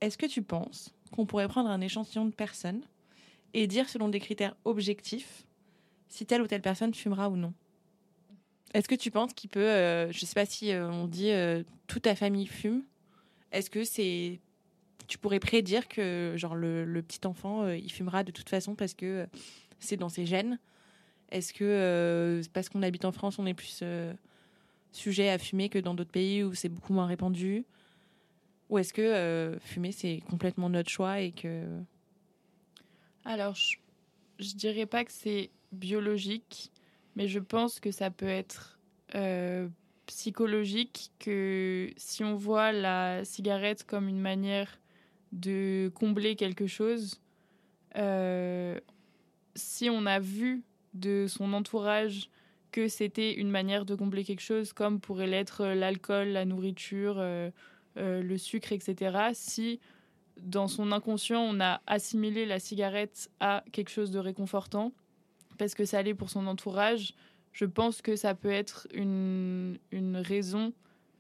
Est-ce 0.01 0.19
que 0.19 0.27
tu 0.27 0.43
penses 0.43 0.95
qu'on 1.11 1.27
pourrait 1.27 1.49
prendre 1.49 1.71
un 1.71 1.81
échantillon 1.81 2.27
de 2.27 2.35
personnes 2.35 2.83
et 3.55 3.67
dire 3.67 3.89
selon 3.89 4.09
des 4.09 4.21
critères 4.21 4.57
objectifs 4.65 5.45
si 6.09 6.27
telle 6.27 6.43
ou 6.43 6.47
telle 6.47 6.63
personne 6.63 6.95
fumera 6.95 7.29
ou 7.29 7.37
non? 7.37 7.53
Est-ce 8.75 8.89
que 8.89 8.95
tu 8.95 9.11
penses 9.11 9.33
qu'il 9.33 9.51
peut, 9.51 9.61
euh, 9.61 10.13
je 10.13 10.25
sais 10.25 10.35
pas 10.35 10.47
si 10.47 10.73
euh, 10.73 10.91
on 10.91 11.07
dit 11.07 11.31
euh, 11.31 11.63
toute 11.87 12.03
ta 12.03 12.15
famille 12.15 12.47
fume, 12.47 12.83
est-ce 13.51 13.71
que 13.71 13.83
c'est, 13.85 14.41
tu 15.07 15.17
pourrais 15.17 15.41
prédire 15.41 15.89
que 15.89 16.35
genre 16.37 16.55
le, 16.55 17.01
petit 17.03 17.27
enfant 17.27 17.67
il 17.69 17.91
fumera 17.91 18.25
de 18.25 18.31
toute 18.31 18.49
façon 18.49 18.75
parce 18.75 18.93
que 18.93 19.27
c'est 19.81 19.97
dans 19.97 20.11
ses 20.11 20.27
gènes? 20.27 20.59
Est-ce 21.31 21.55
que 21.55 22.43
parce 22.53 22.69
qu'on 22.69 22.83
habite 22.83 23.07
en 23.07 23.13
France 23.13 23.39
on 23.39 23.47
est 23.47 23.55
plus 23.55 23.83
sujet 24.93 25.31
à 25.31 25.39
fumer 25.39 25.71
que 25.71 25.79
dans 25.79 25.95
d'autres 25.95 26.11
pays 26.11 26.43
où 26.43 26.53
c'est 26.53 26.69
beaucoup 26.69 26.93
moins 26.93 27.07
répandu? 27.07 27.65
Ou 28.71 28.79
est-ce 28.79 28.93
que 28.93 29.59
fumer 29.61 29.93
c'est 29.93 30.21
complètement 30.29 30.69
notre 30.69 30.91
choix 30.91 31.21
et 31.21 31.33
que 31.33 31.65
alors 33.25 33.55
je, 33.55 33.77
je 34.39 34.55
dirais 34.55 34.87
pas 34.87 35.05
que 35.05 35.13
c'est 35.13 35.51
biologique, 35.73 36.71
mais 37.17 37.29
je 37.29 37.39
pense 37.39 37.81
que 37.81 37.91
ça 37.91 38.11
peut 38.11 38.27
être 38.27 38.79
euh, 39.15 39.69
psychologique, 40.07 41.11
que 41.19 41.91
si 41.97 42.25
on 42.25 42.35
voit 42.35 42.73
la 42.73 43.25
cigarette 43.25 43.85
comme 43.85 44.09
une 44.09 44.21
manière 44.21 44.79
de 45.33 45.91
combler 45.95 46.37
quelque 46.37 46.67
chose, 46.67 47.21
euh, 47.97 48.79
si 49.55 49.91
on 49.91 50.07
a 50.07 50.21
vu 50.21 50.63
de 50.95 51.27
son 51.29 51.53
entourage 51.53 52.31
que 52.71 52.89
c'était 52.89 53.35
une 53.35 53.51
manière 53.51 53.85
de 53.85 53.95
combler 53.95 54.25
quelque 54.25 54.41
chose, 54.41 54.73
comme 54.73 55.01
pourrait 55.01 55.27
l'être 55.27 55.67
l'alcool, 55.67 56.29
la 56.29 56.45
nourriture, 56.45 57.17
euh, 57.19 57.51
le 57.99 58.39
sucre, 58.39 58.73
etc., 58.73 59.31
si 59.33 59.81
dans 60.41 60.69
son 60.69 60.93
inconscient, 60.93 61.41
on 61.41 61.61
a 61.61 61.81
assimilé 61.87 62.47
la 62.47 62.59
cigarette 62.59 63.31
à 63.41 63.65
quelque 63.73 63.91
chose 63.91 64.11
de 64.11 64.19
réconfortant 64.19 64.93
parce 65.59 65.75
que 65.75 65.85
ça 65.85 65.99
allait 65.99 66.15
pour 66.15 66.31
son 66.31 66.47
entourage. 66.47 67.15
Je 67.53 67.65
pense 67.65 68.01
que 68.01 68.17
ça 68.17 68.35
peut 68.35 68.51
être 68.51 68.87
une, 68.95 69.79
une 69.91 70.17
raison, 70.17 70.73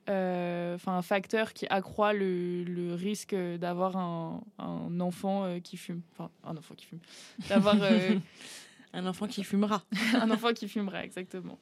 euh, 0.08 0.76
enfin 0.76 0.96
un 0.96 1.02
facteur 1.02 1.52
qui 1.52 1.66
accroît 1.68 2.12
le, 2.12 2.62
le 2.62 2.94
risque 2.94 3.34
d'avoir 3.34 3.96
un, 3.96 4.40
un, 4.58 5.00
enfant 5.00 5.44
euh, 5.44 5.58
qui 5.58 5.76
fume. 5.76 6.02
Enfin, 6.12 6.30
un 6.44 6.56
enfant 6.56 6.74
qui 6.74 6.86
fume. 6.86 7.00
D'avoir 7.48 7.82
euh, 7.82 8.16
un 8.92 9.06
enfant 9.06 9.26
qui 9.26 9.42
fumera. 9.42 9.82
un 10.14 10.30
enfant 10.30 10.52
qui 10.52 10.68
fumera, 10.68 11.04
exactement. 11.04 11.58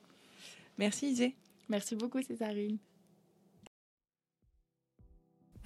Merci 0.78 1.08
Isée. 1.08 1.34
Merci 1.68 1.96
beaucoup 1.96 2.20
Césarine. 2.22 2.78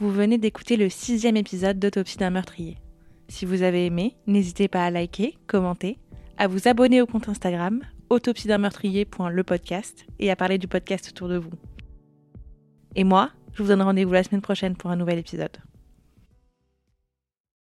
Vous 0.00 0.10
venez 0.10 0.38
d'écouter 0.38 0.78
le 0.78 0.88
sixième 0.88 1.36
épisode 1.36 1.78
d'Autopsie 1.78 2.16
d'un 2.16 2.30
meurtrier. 2.30 2.78
Si 3.28 3.44
vous 3.44 3.60
avez 3.60 3.84
aimé, 3.84 4.16
n'hésitez 4.26 4.66
pas 4.66 4.86
à 4.86 4.90
liker, 4.90 5.36
commenter, 5.46 5.98
à 6.38 6.48
vous 6.48 6.68
abonner 6.68 7.02
au 7.02 7.06
compte 7.06 7.28
Instagram 7.28 7.82
autopsie 8.08 8.48
d'un 8.48 8.66
et 10.18 10.30
à 10.30 10.36
parler 10.36 10.56
du 10.56 10.68
podcast 10.68 11.10
autour 11.10 11.28
de 11.28 11.36
vous. 11.36 11.52
Et 12.96 13.04
moi, 13.04 13.30
je 13.52 13.62
vous 13.62 13.68
donne 13.68 13.82
rendez-vous 13.82 14.14
la 14.14 14.24
semaine 14.24 14.40
prochaine 14.40 14.74
pour 14.74 14.90
un 14.90 14.96
nouvel 14.96 15.18
épisode. 15.18 15.58